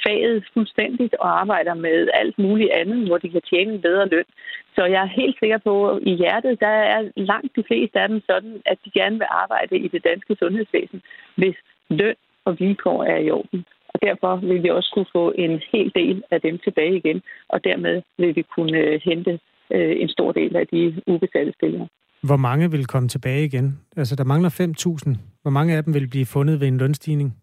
faget 0.05 0.45
fuldstændigt 0.53 1.13
og 1.13 1.39
arbejder 1.41 1.73
med 1.73 2.07
alt 2.13 2.39
muligt 2.39 2.71
andet, 2.71 3.07
hvor 3.07 3.17
de 3.17 3.29
kan 3.29 3.41
tjene 3.41 3.73
en 3.73 3.81
bedre 3.81 4.07
løn. 4.07 4.29
Så 4.75 4.85
jeg 4.85 5.01
er 5.03 5.17
helt 5.21 5.37
sikker 5.39 5.57
på, 5.57 5.89
at 5.89 5.99
i 6.01 6.13
hjertet, 6.15 6.59
der 6.59 6.75
er 6.95 7.11
langt 7.15 7.55
de 7.55 7.63
fleste 7.67 7.99
af 7.99 8.07
dem 8.07 8.21
sådan, 8.29 8.61
at 8.65 8.77
de 8.85 8.91
gerne 8.91 9.17
vil 9.17 9.27
arbejde 9.29 9.77
i 9.77 9.87
det 9.87 10.03
danske 10.03 10.35
sundhedsvæsen, 10.39 11.01
hvis 11.35 11.55
løn 11.89 12.15
og 12.45 12.59
vilkår 12.59 13.03
er 13.03 13.17
i 13.17 13.31
orden. 13.31 13.65
Og 13.93 14.01
derfor 14.01 14.35
vil 14.35 14.63
vi 14.63 14.69
også 14.69 14.91
kunne 14.93 15.11
få 15.11 15.33
en 15.37 15.61
hel 15.71 15.91
del 15.95 16.23
af 16.31 16.41
dem 16.41 16.57
tilbage 16.57 16.95
igen, 16.97 17.21
og 17.49 17.63
dermed 17.63 18.01
vil 18.17 18.35
vi 18.35 18.43
kunne 18.55 18.77
øh, 18.77 19.01
hente 19.03 19.39
øh, 19.75 19.95
en 20.01 20.09
stor 20.09 20.31
del 20.31 20.55
af 20.55 20.67
de 20.67 21.01
ubesatte 21.07 21.53
stillinger. 21.57 21.87
Hvor 22.23 22.37
mange 22.37 22.71
vil 22.71 22.85
komme 22.85 23.09
tilbage 23.09 23.45
igen? 23.45 23.79
Altså, 23.97 24.15
der 24.15 24.23
mangler 24.23 24.49
5.000. 24.49 25.17
Hvor 25.41 25.51
mange 25.51 25.77
af 25.77 25.83
dem 25.83 25.93
vil 25.93 26.07
blive 26.09 26.25
fundet 26.25 26.59
ved 26.59 26.67
en 26.67 26.77
lønstigning? 26.77 27.33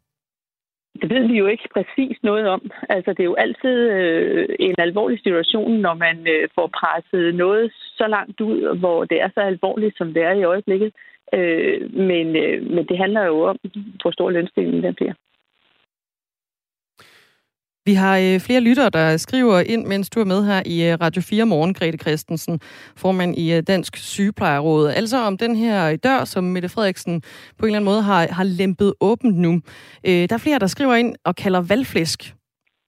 Det 1.00 1.10
ved 1.10 1.28
vi 1.28 1.38
jo 1.38 1.46
ikke 1.46 1.68
præcis 1.74 2.16
noget 2.22 2.48
om. 2.48 2.70
Altså, 2.88 3.10
det 3.10 3.20
er 3.20 3.32
jo 3.32 3.34
altid 3.34 3.76
øh, 3.90 4.48
en 4.58 4.74
alvorlig 4.78 5.18
situation, 5.18 5.70
når 5.80 5.94
man 5.94 6.16
øh, 6.28 6.48
får 6.54 6.70
presset 6.80 7.34
noget 7.34 7.72
så 7.72 8.06
langt 8.06 8.40
ud, 8.40 8.78
hvor 8.78 9.04
det 9.04 9.20
er 9.20 9.30
så 9.34 9.40
alvorligt, 9.40 9.98
som 9.98 10.14
det 10.14 10.22
er 10.22 10.32
i 10.32 10.44
øjeblikket. 10.44 10.92
Øh, 11.34 11.94
men, 12.10 12.26
øh, 12.36 12.70
men 12.74 12.86
det 12.88 12.98
handler 12.98 13.22
jo 13.24 13.40
om, 13.42 13.58
hvor 14.02 14.10
stor 14.10 14.30
lønstigningen 14.30 14.82
den 14.82 14.94
bliver. 14.94 15.14
Vi 17.86 17.94
har 17.94 18.18
øh, 18.18 18.40
flere 18.40 18.60
lyttere, 18.60 18.90
der 18.90 19.16
skriver 19.16 19.60
ind, 19.60 19.86
mens 19.86 20.10
du 20.10 20.20
er 20.20 20.24
med 20.24 20.44
her 20.44 20.62
i 20.66 20.90
øh, 20.90 20.98
Radio 21.00 21.22
4 21.22 21.46
Morgen, 21.46 21.74
Grete 21.74 21.98
Christensen, 21.98 22.60
formand 22.96 23.38
i 23.38 23.52
øh, 23.52 23.62
Dansk 23.66 23.96
Sygeplejeråd. 23.96 24.88
Altså 24.88 25.22
om 25.22 25.38
den 25.38 25.56
her 25.56 25.96
dør, 25.96 26.24
som 26.24 26.44
Mette 26.44 26.68
Frederiksen 26.68 27.22
på 27.58 27.66
en 27.66 27.68
eller 27.68 27.78
anden 27.78 27.84
måde 27.84 28.02
har, 28.02 28.26
har 28.30 28.44
lempet 28.44 28.94
åbent 29.00 29.36
nu. 29.36 29.60
Øh, 30.06 30.28
der 30.28 30.32
er 30.34 30.38
flere, 30.38 30.58
der 30.58 30.66
skriver 30.66 30.94
ind 30.94 31.14
og 31.24 31.36
kalder 31.36 31.60
valgflæsk. 31.60 32.34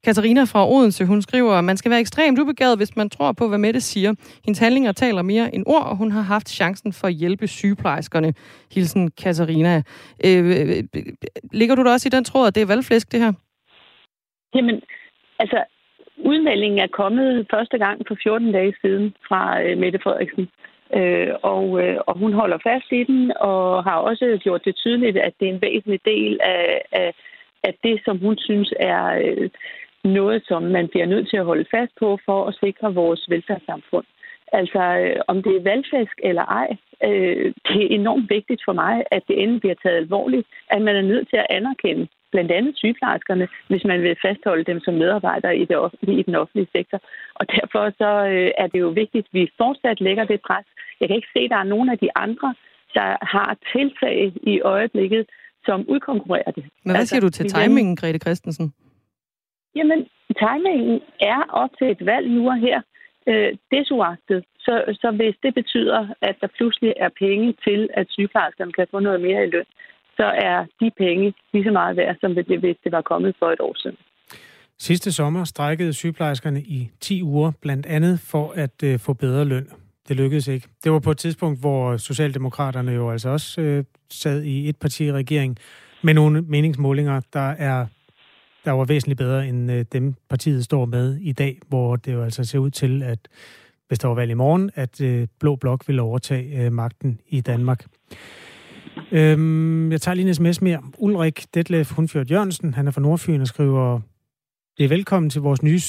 Katarina 0.04 0.44
fra 0.44 0.70
Odense, 0.70 1.04
hun 1.04 1.22
skriver, 1.22 1.54
at 1.54 1.64
man 1.64 1.76
skal 1.76 1.90
være 1.90 2.00
ekstremt 2.00 2.38
ubegavet, 2.38 2.76
hvis 2.76 2.96
man 2.96 3.10
tror 3.10 3.32
på, 3.32 3.48
hvad 3.48 3.58
Mette 3.58 3.80
siger. 3.80 4.14
Hendes 4.44 4.58
handlinger 4.58 4.92
taler 4.92 5.22
mere 5.22 5.54
end 5.54 5.64
ord, 5.66 5.86
og 5.86 5.96
hun 5.96 6.12
har 6.12 6.22
haft 6.22 6.48
chancen 6.48 6.92
for 6.92 7.06
at 7.06 7.14
hjælpe 7.14 7.48
sygeplejerskerne. 7.48 8.34
Hilsen 8.72 9.10
Katarina. 9.10 9.82
Øh, 10.24 10.46
øh, 10.46 10.84
øh 10.94 11.02
ligger 11.52 11.74
du 11.74 11.84
da 11.84 11.90
også 11.90 12.08
i 12.08 12.10
den 12.10 12.24
tråd, 12.24 12.46
at 12.46 12.54
det 12.54 12.60
er 12.60 12.66
valgflæsk, 12.66 13.12
det 13.12 13.20
her? 13.20 13.32
Jamen, 14.54 14.82
altså, 15.38 15.64
udmeldingen 16.16 16.78
er 16.80 16.86
kommet 16.86 17.46
første 17.50 17.78
gang 17.78 18.02
for 18.08 18.16
14 18.22 18.52
dage 18.52 18.74
siden 18.82 19.14
fra 19.28 19.62
øh, 19.62 19.78
Mette 19.78 19.98
Frederiksen. 20.02 20.48
Øh, 20.96 21.34
og, 21.42 21.82
øh, 21.82 21.96
og 22.06 22.18
hun 22.18 22.32
holder 22.32 22.58
fast 22.62 22.92
i 22.92 23.04
den, 23.04 23.32
og 23.40 23.84
har 23.84 23.96
også 23.96 24.38
gjort 24.42 24.64
det 24.64 24.76
tydeligt, 24.76 25.16
at 25.16 25.32
det 25.40 25.48
er 25.48 25.52
en 25.52 25.62
væsentlig 25.62 26.00
del 26.04 26.38
af, 26.42 26.82
af, 26.92 27.14
af 27.64 27.74
det, 27.84 28.00
som 28.04 28.18
hun 28.18 28.38
synes 28.38 28.72
er 28.80 29.04
øh, 29.24 29.50
noget, 30.04 30.42
som 30.48 30.62
man 30.62 30.88
bliver 30.88 31.06
nødt 31.06 31.28
til 31.28 31.36
at 31.36 31.44
holde 31.44 31.64
fast 31.70 31.92
på 32.00 32.18
for 32.24 32.46
at 32.46 32.56
sikre 32.64 32.94
vores 32.94 33.30
velfærdssamfund. 33.30 34.04
Altså, 34.52 34.80
øh, 34.80 35.20
om 35.26 35.42
det 35.42 35.56
er 35.56 35.62
valgfisk 35.62 36.16
eller 36.22 36.44
ej, 36.44 36.76
øh, 37.04 37.54
det 37.68 37.82
er 37.84 37.94
enormt 38.00 38.30
vigtigt 38.30 38.62
for 38.64 38.72
mig, 38.72 39.04
at 39.10 39.22
det 39.28 39.42
endelig 39.42 39.60
bliver 39.60 39.74
taget 39.82 39.96
alvorligt, 39.96 40.46
at 40.70 40.82
man 40.82 40.96
er 40.96 41.02
nødt 41.02 41.28
til 41.28 41.36
at 41.36 41.46
anerkende, 41.50 42.08
blandt 42.32 42.52
andet 42.52 42.76
sygeplejerskerne, 42.76 43.48
hvis 43.68 43.84
man 43.84 44.02
vil 44.02 44.16
fastholde 44.26 44.64
dem 44.64 44.80
som 44.80 44.94
medarbejdere 44.94 45.56
i, 45.56 45.64
det 45.64 45.76
offentlige, 45.76 46.20
i 46.20 46.22
den 46.22 46.34
offentlige 46.34 46.68
sektor. 46.76 47.00
Og 47.34 47.44
derfor 47.56 47.90
så 48.00 48.10
øh, 48.34 48.50
er 48.58 48.66
det 48.66 48.80
jo 48.80 48.88
vigtigt, 48.88 49.26
at 49.26 49.34
vi 49.38 49.52
fortsat 49.56 50.00
lægger 50.00 50.24
det 50.24 50.40
pres. 50.46 50.66
Jeg 51.00 51.08
kan 51.08 51.16
ikke 51.16 51.34
se, 51.36 51.40
at 51.44 51.50
der 51.50 51.56
er 51.56 51.72
nogen 51.74 51.88
af 51.88 51.98
de 51.98 52.10
andre, 52.16 52.54
der 52.94 53.08
har 53.34 53.56
tiltag 53.72 54.32
i 54.42 54.60
øjeblikket, 54.60 55.26
som 55.64 55.84
udkonkurrerer 55.88 56.50
det. 56.50 56.64
Men 56.84 56.90
hvad 56.90 56.96
altså, 56.96 57.10
siger 57.10 57.20
du 57.20 57.30
til 57.30 57.46
timingen, 57.48 57.96
Grete 57.96 58.18
Christensen? 58.18 58.72
Jamen, 59.74 60.06
timingen 60.42 61.00
er 61.20 61.40
op 61.48 61.70
til 61.78 61.90
et 61.90 62.06
valg 62.06 62.30
nu 62.30 62.48
og 62.48 62.58
her. 62.58 62.80
Øh, 63.30 63.52
desuagtet. 63.72 64.44
Så, 64.58 64.74
så 65.00 65.10
hvis 65.10 65.36
det 65.42 65.54
betyder, 65.54 66.00
at 66.22 66.36
der 66.40 66.46
pludselig 66.58 66.92
er 66.96 67.08
penge 67.18 67.54
til, 67.66 67.88
at 67.94 68.06
sygeplejerskerne 68.10 68.72
kan 68.72 68.86
få 68.90 68.98
noget 68.98 69.20
mere 69.20 69.44
i 69.46 69.50
løn, 69.50 69.64
så 70.18 70.26
er 70.48 70.58
de 70.80 70.90
penge 70.98 71.34
lige 71.52 71.64
så 71.64 71.70
meget 71.70 71.96
værd, 71.96 72.16
som 72.20 72.32
hvis 72.32 72.76
det 72.84 72.92
var 72.92 73.02
kommet 73.02 73.36
for 73.38 73.48
et 73.50 73.60
år 73.60 73.74
siden. 73.76 73.96
Sidste 74.78 75.12
sommer 75.12 75.44
strækkede 75.44 75.92
sygeplejerskerne 75.92 76.60
i 76.60 76.90
10 77.00 77.22
uger, 77.22 77.52
blandt 77.62 77.86
andet 77.86 78.20
for 78.20 78.52
at 78.56 78.82
øh, 78.84 78.98
få 78.98 79.12
bedre 79.12 79.44
løn. 79.44 79.68
Det 80.08 80.16
lykkedes 80.16 80.48
ikke. 80.48 80.68
Det 80.84 80.92
var 80.92 80.98
på 80.98 81.10
et 81.10 81.18
tidspunkt, 81.18 81.60
hvor 81.60 81.96
Socialdemokraterne 81.96 82.92
jo 82.92 83.10
altså 83.10 83.28
også 83.28 83.60
øh, 83.60 83.84
sad 84.10 84.42
i 84.42 84.68
et 84.68 84.76
parti 84.76 85.04
i 85.04 85.12
regering 85.12 85.58
med 86.02 86.14
nogle 86.14 86.42
meningsmålinger, 86.42 87.20
der 87.32 87.50
er 87.50 87.86
der 88.64 88.72
var 88.72 88.84
væsentligt 88.84 89.18
bedre 89.18 89.48
end 89.48 89.72
øh, 89.72 89.84
dem, 89.92 90.14
partiet 90.28 90.64
står 90.64 90.84
med 90.84 91.16
i 91.16 91.32
dag, 91.32 91.58
hvor 91.68 91.96
det 91.96 92.12
jo 92.12 92.22
altså 92.22 92.44
ser 92.44 92.58
ud 92.58 92.70
til, 92.70 93.02
at 93.02 93.18
hvis 93.88 93.98
der 93.98 94.08
var 94.08 94.14
valg 94.14 94.30
i 94.30 94.34
morgen, 94.34 94.70
at 94.74 95.00
øh, 95.00 95.26
Blå 95.40 95.56
Blok 95.56 95.88
vil 95.88 96.00
overtage 96.00 96.64
øh, 96.64 96.72
magten 96.72 97.20
i 97.28 97.40
Danmark. 97.40 97.86
Øhm, 99.12 99.92
jeg 99.92 100.00
tager 100.00 100.14
lige 100.14 100.28
en 100.28 100.34
sms 100.34 100.62
mere. 100.62 100.82
Ulrik 100.98 101.54
Detlef 101.54 101.92
Hundfjørd 101.92 102.30
Jørgensen, 102.30 102.74
han 102.74 102.86
er 102.86 102.90
fra 102.90 103.00
Nordfyn 103.00 103.40
og 103.40 103.46
skriver, 103.46 104.00
det 104.78 104.84
er 104.84 104.88
velkommen 104.88 105.30
til 105.30 105.40
vores 105.40 105.62
nye 105.62 105.80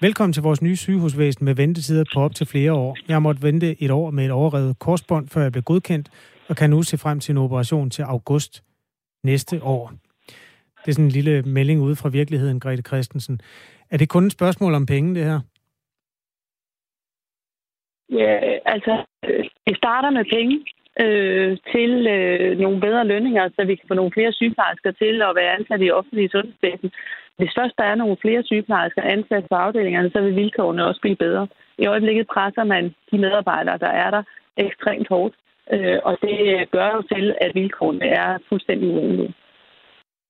Velkommen 0.00 0.32
til 0.32 0.42
vores 0.42 0.62
nye 0.62 0.76
sygehusvæsen 0.76 1.44
med 1.44 1.54
ventetider 1.54 2.04
på 2.14 2.20
op 2.20 2.34
til 2.34 2.46
flere 2.46 2.72
år. 2.72 2.96
Jeg 3.08 3.22
måtte 3.22 3.42
vente 3.42 3.82
et 3.82 3.90
år 3.90 4.10
med 4.10 4.24
et 4.24 4.30
overrevet 4.30 4.78
korsbånd, 4.78 5.28
før 5.28 5.42
jeg 5.42 5.52
blev 5.52 5.62
godkendt, 5.62 6.08
og 6.48 6.56
kan 6.56 6.70
nu 6.70 6.82
se 6.82 6.98
frem 6.98 7.20
til 7.20 7.32
en 7.32 7.38
operation 7.38 7.90
til 7.90 8.02
august 8.02 8.64
næste 9.24 9.62
år. 9.62 9.92
Det 10.82 10.88
er 10.88 10.92
sådan 10.92 11.04
en 11.04 11.10
lille 11.10 11.42
melding 11.42 11.80
ude 11.80 11.96
fra 11.96 12.08
virkeligheden, 12.08 12.60
Grete 12.60 12.82
Christensen. 12.82 13.40
Er 13.90 13.96
det 13.96 14.08
kun 14.08 14.26
et 14.26 14.32
spørgsmål 14.32 14.74
om 14.74 14.86
penge, 14.86 15.14
det 15.14 15.24
her? 15.24 15.40
Ja, 18.10 18.32
altså, 18.64 19.04
øh, 19.24 19.44
det 19.66 19.76
starter 19.76 20.10
med 20.10 20.24
penge 20.24 20.64
øh, 21.04 21.50
til 21.72 21.92
øh, 22.16 22.58
nogle 22.58 22.80
bedre 22.80 23.04
lønninger, 23.06 23.48
så 23.56 23.64
vi 23.64 23.74
kan 23.74 23.88
få 23.88 23.94
nogle 23.94 24.12
flere 24.16 24.32
sygeplejersker 24.32 24.92
til 25.02 25.14
at 25.28 25.36
være 25.38 25.54
ansat 25.56 25.80
i 25.82 25.90
offentlige 25.90 26.32
sundhedsvæsen. 26.34 26.90
Hvis 27.38 27.52
først 27.58 27.74
der 27.78 27.84
er 27.84 27.94
nogle 27.94 28.16
flere 28.20 28.42
sygeplejersker 28.42 29.02
ansat 29.02 29.44
på 29.50 29.54
afdelingerne, 29.54 30.10
så 30.10 30.20
vil 30.20 30.36
vilkårene 30.36 30.86
også 30.86 31.00
blive 31.00 31.16
bedre. 31.16 31.48
I 31.78 31.86
øjeblikket 31.86 32.26
presser 32.34 32.64
man 32.64 32.84
de 33.10 33.18
medarbejdere, 33.18 33.78
der 33.78 33.92
er 34.04 34.10
der, 34.10 34.22
ekstremt 34.56 35.08
hårdt. 35.08 35.34
Øh, 35.72 35.98
og 36.04 36.18
det 36.22 36.38
øh, 36.54 36.66
gør 36.72 36.88
jo 36.96 37.02
til, 37.14 37.34
at 37.40 37.50
vilkårene 37.54 38.06
er 38.06 38.38
fuldstændig 38.48 38.88
urimelige. 38.94 39.34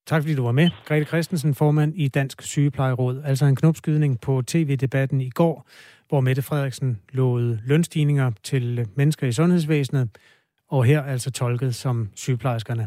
Tak 0.07 0.23
fordi 0.23 0.35
du 0.35 0.45
var 0.45 0.53
med. 0.53 0.69
Grete 0.85 1.05
Christensen, 1.05 1.55
formand 1.55 1.93
i 1.97 2.09
Dansk 2.09 2.43
Sygeplejeråd. 2.43 3.23
Altså 3.25 3.45
en 3.47 3.57
knopskydning 3.57 4.21
på 4.21 4.43
tv-debatten 4.47 5.21
i 5.21 5.31
går, 5.31 5.67
hvor 6.09 6.21
Mette 6.21 6.43
Frederiksen 6.43 7.01
lovede 7.13 7.59
lønstigninger 7.67 8.31
til 8.43 8.87
mennesker 8.97 9.27
i 9.27 9.33
sundhedsvæsenet, 9.33 10.09
og 10.69 10.85
her 10.85 11.03
altså 11.03 11.31
tolket 11.31 11.75
som 11.75 12.09
sygeplejerskerne. 12.15 12.87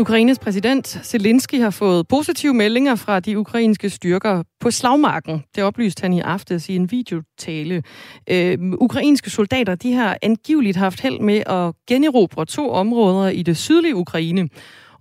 Ukraines 0.00 0.38
præsident 0.38 0.86
Zelensky 0.86 1.60
har 1.60 1.70
fået 1.70 2.08
positive 2.08 2.54
meldinger 2.54 2.94
fra 2.94 3.20
de 3.20 3.38
ukrainske 3.38 3.90
styrker 3.90 4.42
på 4.60 4.70
slagmarken. 4.70 5.44
Det 5.56 5.64
oplyste 5.64 6.02
han 6.02 6.12
i 6.12 6.20
aftes 6.20 6.68
i 6.68 6.76
en 6.76 6.90
videotale. 6.90 7.82
Øh, 8.30 8.58
ukrainske 8.60 9.30
soldater 9.30 9.74
de 9.74 9.92
har 9.92 10.18
angiveligt 10.22 10.76
haft 10.76 11.00
held 11.00 11.20
med 11.20 11.42
at 11.46 11.74
generobre 11.88 12.46
to 12.46 12.70
områder 12.70 13.28
i 13.28 13.42
det 13.42 13.56
sydlige 13.56 13.96
Ukraine 13.96 14.48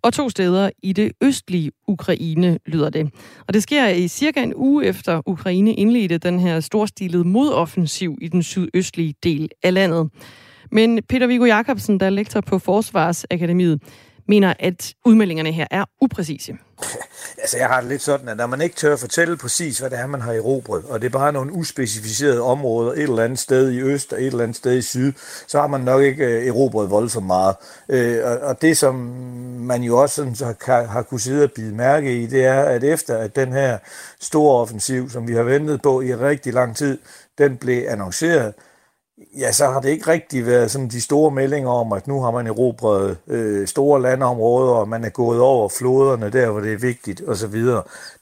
og 0.04 0.14
to 0.14 0.30
steder 0.30 0.70
i 0.84 0.94
det 0.94 1.12
østlige 1.22 1.72
Ukraine, 1.88 2.60
lyder 2.66 2.90
det. 2.90 3.10
Og 3.48 3.54
det 3.54 3.64
sker 3.64 3.88
i 3.88 4.08
cirka 4.08 4.44
en 4.44 4.54
uge 4.56 4.86
efter 4.86 5.22
Ukraine 5.26 5.74
indledte 5.74 6.18
den 6.18 6.40
her 6.40 6.60
storstilede 6.60 7.24
modoffensiv 7.24 8.18
i 8.22 8.28
den 8.28 8.44
sydøstlige 8.44 9.14
del 9.24 9.50
af 9.64 9.74
landet. 9.74 10.10
Men 10.72 11.04
Peter 11.10 11.28
Viggo 11.28 11.46
Jacobsen, 11.46 12.00
der 12.00 12.06
er 12.06 12.10
lektor 12.10 12.42
på 12.42 12.60
Forsvarsakademiet, 12.60 13.82
mener, 14.30 14.54
at 14.60 14.94
udmeldingerne 15.06 15.52
her 15.52 15.68
er 15.72 15.86
upræcise. 16.02 16.54
Altså, 17.42 17.58
jeg 17.58 17.68
har 17.68 17.82
det 17.82 17.90
lidt 17.90 18.02
sådan, 18.02 18.28
at 18.30 18.38
når 18.38 18.48
man 18.48 18.62
ikke 18.62 18.76
tør 18.76 18.96
fortælle 18.96 19.38
præcis, 19.38 19.80
hvad 19.80 19.90
det 19.90 20.00
er, 20.00 20.08
man 20.08 20.22
har 20.22 20.34
erobret, 20.34 20.84
og 20.86 21.02
det 21.02 21.08
er 21.08 21.20
bare 21.20 21.34
nogle 21.34 21.54
uspecificerede 21.54 22.42
områder 22.42 22.92
et 22.92 23.02
eller 23.02 23.24
andet 23.24 23.40
sted 23.40 23.72
i 23.72 23.82
øst 23.82 24.14
og 24.14 24.22
et 24.22 24.28
eller 24.28 24.44
andet 24.44 24.58
sted 24.58 24.78
i 24.78 24.82
syd, 24.82 25.14
så 25.48 25.60
har 25.60 25.68
man 25.68 25.82
nok 25.82 26.02
ikke 26.02 26.26
øh, 26.26 26.48
erobret 26.48 26.90
voldsomt 26.90 27.28
meget. 27.28 27.56
Øh, 27.90 28.20
og 28.42 28.62
det, 28.62 28.78
som 28.78 28.96
man 29.60 29.84
jo 29.84 29.98
også 29.98 30.16
sådan, 30.16 30.36
så 30.36 30.46
har, 30.46 30.84
har 30.84 31.02
kunnet 31.02 31.22
sidde 31.22 31.44
og 31.44 31.52
bide 31.52 31.76
mærke 31.76 32.22
i, 32.22 32.26
det 32.26 32.46
er, 32.46 32.64
at 32.64 32.84
efter 32.84 33.18
at 33.18 33.36
den 33.36 33.54
her 33.54 33.78
store 34.20 34.62
offensiv, 34.62 35.10
som 35.10 35.28
vi 35.28 35.34
har 35.34 35.44
ventet 35.44 35.82
på 35.82 36.02
i 36.02 36.16
rigtig 36.16 36.54
lang 36.54 36.76
tid, 36.76 36.98
den 37.38 37.58
blev 37.58 37.84
annonceret, 37.88 38.54
ja, 39.38 39.52
så 39.52 39.66
har 39.66 39.82
det 39.82 39.90
ikke 39.90 40.08
rigtig 40.08 40.46
været 40.46 40.72
sådan 40.72 40.88
de 40.88 41.02
store 41.02 41.32
meldinger 41.32 41.70
om, 41.70 41.94
at 41.94 42.08
nu 42.08 42.22
har 42.22 42.32
man 42.32 42.48
erobret 42.48 43.18
øh, 43.28 43.68
store 43.68 44.02
landområder, 44.02 44.74
og 44.74 44.90
man 44.90 45.04
er 45.04 45.10
gået 45.10 45.40
over 45.40 45.70
floderne 45.70 46.30
der, 46.30 46.52
hvor 46.52 46.60
det 46.60 46.74
er 46.74 46.78
vigtigt, 46.78 47.22
osv. 47.28 47.66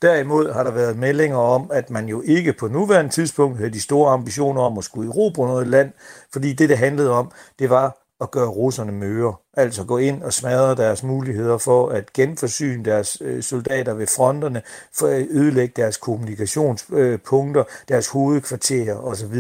Derimod 0.02 0.54
har 0.54 0.64
der 0.64 0.72
været 0.72 0.98
meldinger 0.98 1.38
om, 1.38 1.72
at 1.74 1.90
man 1.90 2.06
jo 2.06 2.22
ikke 2.26 2.54
på 2.54 2.68
nuværende 2.68 3.12
tidspunkt 3.12 3.58
havde 3.58 3.74
de 3.74 3.82
store 3.82 4.12
ambitioner 4.12 4.62
om 4.62 4.78
at 4.78 4.84
skulle 4.84 5.12
erobre 5.12 5.48
noget 5.48 5.68
land, 5.68 5.92
fordi 6.34 6.54
det, 6.54 6.70
det 6.70 6.78
handlede 6.78 7.12
om, 7.12 7.32
det 7.60 7.70
var 7.70 8.07
at 8.22 8.32
gøre 8.32 8.48
russerne 8.48 8.92
møre. 8.92 9.36
Altså 9.54 9.84
gå 9.84 9.98
ind 9.98 10.24
og 10.24 10.34
smadre 10.34 10.76
deres 10.76 11.04
muligheder 11.04 11.58
for 11.58 11.90
at 11.90 12.14
genforsyne 12.14 12.86
deres 12.86 13.18
øh, 13.22 13.44
soldater 13.44 13.94
ved 13.94 14.08
fronterne, 14.08 14.62
for 14.94 15.08
at 15.08 15.28
ødelægge 15.30 15.74
deres 15.76 15.98
kommunikationspunkter, 15.98 17.64
deres 17.88 18.08
hovedkvarterer 18.08 18.96
osv. 18.96 19.36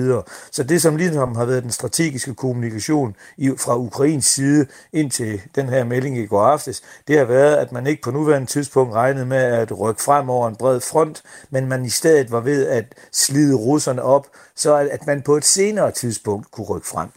Så 0.51 0.63
det, 0.63 0.81
som 0.81 0.95
ligesom 0.95 1.35
har 1.35 1.45
været 1.45 1.63
den 1.63 1.71
strategiske 1.71 2.35
kommunikation 2.35 3.15
fra 3.57 3.77
Ukrains 3.77 4.25
side 4.25 4.65
indtil 4.93 5.41
den 5.55 5.69
her 5.69 5.83
melding 5.83 6.17
i 6.17 6.25
går 6.25 6.41
aftes, 6.41 6.81
det 7.07 7.17
har 7.17 7.25
været, 7.25 7.55
at 7.55 7.71
man 7.71 7.87
ikke 7.87 8.01
på 8.01 8.11
nuværende 8.11 8.47
tidspunkt 8.47 8.93
regnede 8.93 9.25
med 9.25 9.37
at 9.37 9.79
rykke 9.79 10.03
frem 10.03 10.29
over 10.29 10.47
en 10.47 10.55
bred 10.55 10.79
front, 10.79 11.23
men 11.49 11.67
man 11.67 11.85
i 11.85 11.89
stedet 11.89 12.31
var 12.31 12.39
ved 12.39 12.67
at 12.67 12.85
slide 13.11 13.55
russerne 13.55 14.01
op, 14.01 14.27
så 14.55 14.75
at 14.75 15.07
man 15.07 15.21
på 15.21 15.37
et 15.37 15.45
senere 15.45 15.91
tidspunkt 15.91 16.51
kunne 16.51 16.67
rykke 16.67 16.87
frem. 16.87 17.09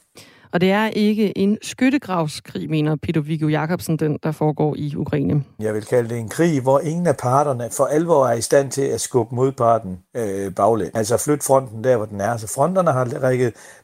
Og 0.53 0.61
det 0.61 0.71
er 0.71 0.87
ikke 0.87 1.39
en 1.39 1.59
skyttegravskrig, 1.63 2.71
mener 2.71 2.97
Peter 2.97 3.21
Viggo 3.21 3.49
Jacobsen, 3.49 3.97
den 3.97 4.19
der 4.23 4.33
foregår 4.33 4.75
i 4.79 4.97
Ukraine. 4.97 5.45
Jeg 5.61 5.75
vil 5.75 5.85
kalde 5.85 6.09
det 6.09 6.19
en 6.19 6.29
krig, 6.29 6.63
hvor 6.63 6.81
ingen 6.81 7.07
af 7.07 7.17
parterne 7.17 7.69
for 7.73 7.85
alvor 7.85 8.27
er 8.27 8.33
i 8.33 8.41
stand 8.41 8.71
til 8.71 8.83
at 8.83 9.01
skubbe 9.01 9.35
modparten 9.35 9.99
øh, 10.17 10.55
baglæns. 10.55 10.91
Altså 10.95 11.17
flytte 11.17 11.45
fronten 11.45 11.85
der, 11.85 11.97
hvor 11.97 12.07
den 12.07 12.21
er. 12.21 12.37
Så 12.37 12.47
fronterne 12.55 12.93
har 12.93 13.05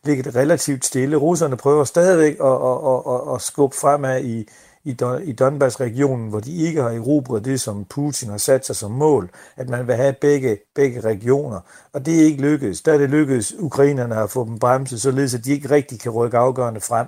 ligget 0.04 0.36
relativt 0.36 0.84
stille. 0.84 1.16
Russerne 1.16 1.56
prøver 1.56 1.84
stadigvæk 1.84 2.36
at, 2.40 2.46
at, 2.46 3.14
at, 3.14 3.34
at 3.34 3.42
skubbe 3.42 3.76
fremad 3.76 4.24
i, 4.24 4.48
i, 4.86 4.92
Don, 4.92 5.22
i 5.22 5.32
Donbass-regionen, 5.32 6.28
hvor 6.28 6.40
de 6.40 6.56
ikke 6.56 6.82
har 6.82 6.90
erobret 6.90 7.44
det, 7.44 7.60
som 7.60 7.84
Putin 7.84 8.30
har 8.30 8.38
sat 8.38 8.66
sig 8.66 8.76
som 8.76 8.90
mål, 8.90 9.30
at 9.56 9.68
man 9.68 9.86
vil 9.86 9.94
have 9.94 10.14
begge, 10.20 10.58
begge 10.74 11.00
regioner. 11.00 11.60
Og 11.92 12.06
det 12.06 12.20
er 12.20 12.24
ikke 12.24 12.42
lykkedes. 12.42 12.82
Der 12.82 12.92
er 12.92 12.98
det 12.98 13.10
lykkedes 13.10 13.54
ukrainerne 13.58 14.16
at 14.16 14.30
få 14.30 14.44
dem 14.44 14.58
bremset, 14.58 15.00
således 15.00 15.34
at 15.34 15.44
de 15.44 15.52
ikke 15.52 15.70
rigtig 15.70 16.00
kan 16.00 16.12
rykke 16.12 16.38
afgørende 16.38 16.80
frem. 16.80 17.06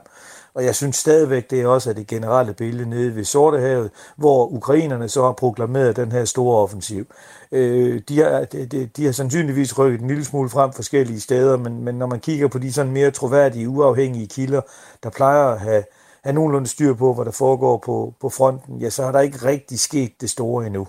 Og 0.55 0.65
jeg 0.65 0.75
synes 0.75 0.97
stadigvæk, 0.97 1.51
det 1.51 1.61
er 1.61 1.67
også 1.67 1.93
det 1.93 2.07
generelle 2.07 2.55
billede 2.55 2.91
nede 2.91 3.17
ved 3.17 3.25
Sortehavet, 3.25 3.91
hvor 4.17 4.47
ukrainerne 4.47 5.09
så 5.09 5.23
har 5.23 5.33
proklameret 5.33 5.97
den 5.97 6.13
her 6.13 6.25
store 6.25 6.59
offensiv. 6.59 7.07
Øh, 7.53 8.01
de, 8.09 8.19
har, 8.19 8.45
de, 8.45 8.89
de 8.97 9.05
har 9.05 9.13
sandsynligvis 9.13 9.79
rykket 9.79 10.01
en 10.01 10.09
lille 10.09 10.25
smule 10.25 10.49
frem 10.49 10.73
forskellige 10.73 11.21
steder, 11.21 11.57
men, 11.57 11.85
men 11.85 11.95
når 11.95 12.07
man 12.07 12.21
kigger 12.21 12.49
på 12.49 12.59
de 12.59 12.73
sådan 12.73 12.93
mere 12.93 13.11
troværdige, 13.11 13.69
uafhængige 13.69 14.27
kilder, 14.27 14.61
der 15.03 15.11
plejer 15.11 15.45
at 15.45 15.61
have 15.61 15.85
have 16.25 16.35
nogenlunde 16.35 16.67
styr 16.67 16.95
på, 16.95 17.15
hvad 17.15 17.25
der 17.25 17.31
foregår 17.31 17.83
på, 17.87 18.15
på 18.21 18.29
fronten, 18.29 18.81
ja, 18.81 18.91
så 18.91 19.03
har 19.03 19.13
der 19.13 19.21
ikke 19.21 19.45
rigtig 19.45 19.81
sket 19.81 20.21
det 20.21 20.31
store 20.31 20.67
endnu. 20.67 20.87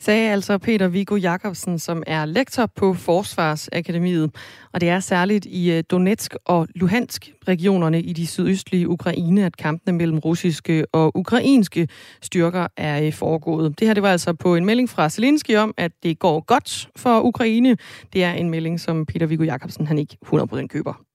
Sagde 0.00 0.30
altså 0.30 0.58
Peter 0.58 0.88
Viggo 0.88 1.16
Jacobsen, 1.16 1.78
som 1.78 2.02
er 2.06 2.24
lektor 2.24 2.66
på 2.66 2.94
Forsvarsakademiet. 2.94 4.34
Og 4.72 4.80
det 4.80 4.88
er 4.88 5.00
særligt 5.00 5.46
i 5.46 5.72
øh, 5.72 5.84
Donetsk 5.90 6.34
og 6.44 6.68
Luhansk 6.74 7.32
regionerne 7.48 8.02
i 8.02 8.12
de 8.12 8.26
sydøstlige 8.26 8.88
Ukraine, 8.88 9.46
at 9.46 9.56
kampene 9.56 9.98
mellem 9.98 10.18
russiske 10.18 10.86
og 10.92 11.16
ukrainske 11.16 11.88
styrker 12.22 12.66
er 12.76 13.02
øh, 13.02 13.12
foregået. 13.12 13.78
Det 13.78 13.86
her 13.86 13.94
det 13.94 14.02
var 14.02 14.12
altså 14.12 14.32
på 14.32 14.54
en 14.54 14.64
melding 14.64 14.88
fra 14.88 15.08
Zelensky 15.08 15.56
om, 15.56 15.74
at 15.76 15.92
det 16.02 16.18
går 16.18 16.44
godt 16.46 16.88
for 16.96 17.20
Ukraine. 17.20 17.76
Det 18.12 18.24
er 18.24 18.32
en 18.32 18.50
melding, 18.50 18.80
som 18.80 19.06
Peter 19.06 19.26
Viggo 19.26 19.44
Jacobsen 19.44 19.86
han 19.86 19.98
ikke 19.98 20.16
100% 20.26 20.66
køber. 20.66 21.07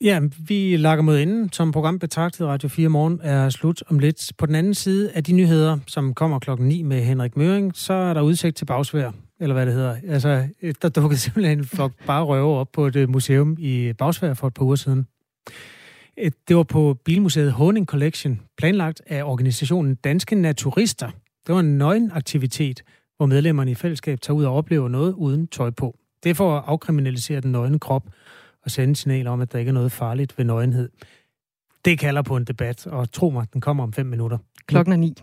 Ja, 0.00 0.20
vi 0.38 0.76
lakker 0.76 1.02
mod 1.02 1.18
enden, 1.18 1.52
som 1.52 1.72
program 1.72 1.98
betragtet 1.98 2.46
Radio 2.46 2.68
4 2.68 2.88
morgen 2.88 3.20
er 3.22 3.50
slut 3.50 3.82
om 3.88 3.98
lidt. 3.98 4.32
På 4.38 4.46
den 4.46 4.54
anden 4.54 4.74
side 4.74 5.12
af 5.12 5.24
de 5.24 5.32
nyheder, 5.32 5.78
som 5.86 6.14
kommer 6.14 6.38
klokken 6.38 6.68
9 6.68 6.82
med 6.82 7.02
Henrik 7.02 7.36
Møring, 7.36 7.72
så 7.74 7.92
er 7.92 8.14
der 8.14 8.20
udsigt 8.20 8.56
til 8.56 8.64
bagsvær, 8.64 9.10
eller 9.40 9.54
hvad 9.54 9.66
det 9.66 9.74
hedder. 9.74 9.96
Altså, 10.08 10.48
der 10.82 10.88
dukkede 10.88 11.20
simpelthen 11.20 11.58
en 11.58 11.64
flok 11.64 11.92
bare 12.06 12.24
røver 12.24 12.56
op 12.56 12.72
på 12.72 12.86
et 12.86 12.96
øh, 12.96 13.08
museum 13.08 13.56
i 13.58 13.92
Bagsvær 13.92 14.34
for 14.34 14.46
et 14.46 14.54
par 14.54 14.64
uger 14.64 14.76
siden. 14.76 15.06
Det 16.48 16.56
var 16.56 16.62
på 16.62 16.98
Bilmuseet 17.04 17.52
Honing 17.52 17.86
Collection, 17.86 18.40
planlagt 18.58 19.02
af 19.06 19.22
organisationen 19.22 19.94
Danske 19.94 20.34
Naturister. 20.34 21.10
Det 21.46 21.54
var 21.54 21.60
en 21.60 21.78
nøgenaktivitet, 21.78 22.82
hvor 23.16 23.26
medlemmerne 23.26 23.70
i 23.70 23.74
fællesskab 23.74 24.20
tager 24.20 24.36
ud 24.36 24.44
og 24.44 24.54
oplever 24.54 24.88
noget 24.88 25.12
uden 25.12 25.46
tøj 25.46 25.70
på. 25.70 25.96
Det 26.22 26.30
er 26.30 26.34
for 26.34 26.56
at 26.56 26.64
afkriminalisere 26.66 27.40
den 27.40 27.52
nøgne 27.52 27.78
krop 27.78 28.02
og 28.68 28.72
sende 28.72 28.96
signal 28.96 29.26
om, 29.26 29.40
at 29.40 29.52
der 29.52 29.58
ikke 29.58 29.68
er 29.68 29.72
noget 29.72 29.92
farligt 29.92 30.38
ved 30.38 30.44
nøgenhed. 30.44 30.88
Det 31.84 31.98
kalder 31.98 32.22
på 32.22 32.36
en 32.36 32.44
debat, 32.44 32.86
og 32.86 33.12
tro 33.12 33.30
mig, 33.30 33.46
den 33.52 33.60
kommer 33.60 33.82
om 33.82 33.92
fem 33.92 34.06
minutter. 34.06 34.38
Klokken 34.66 34.92
er 34.92 34.96
ni. 34.96 35.14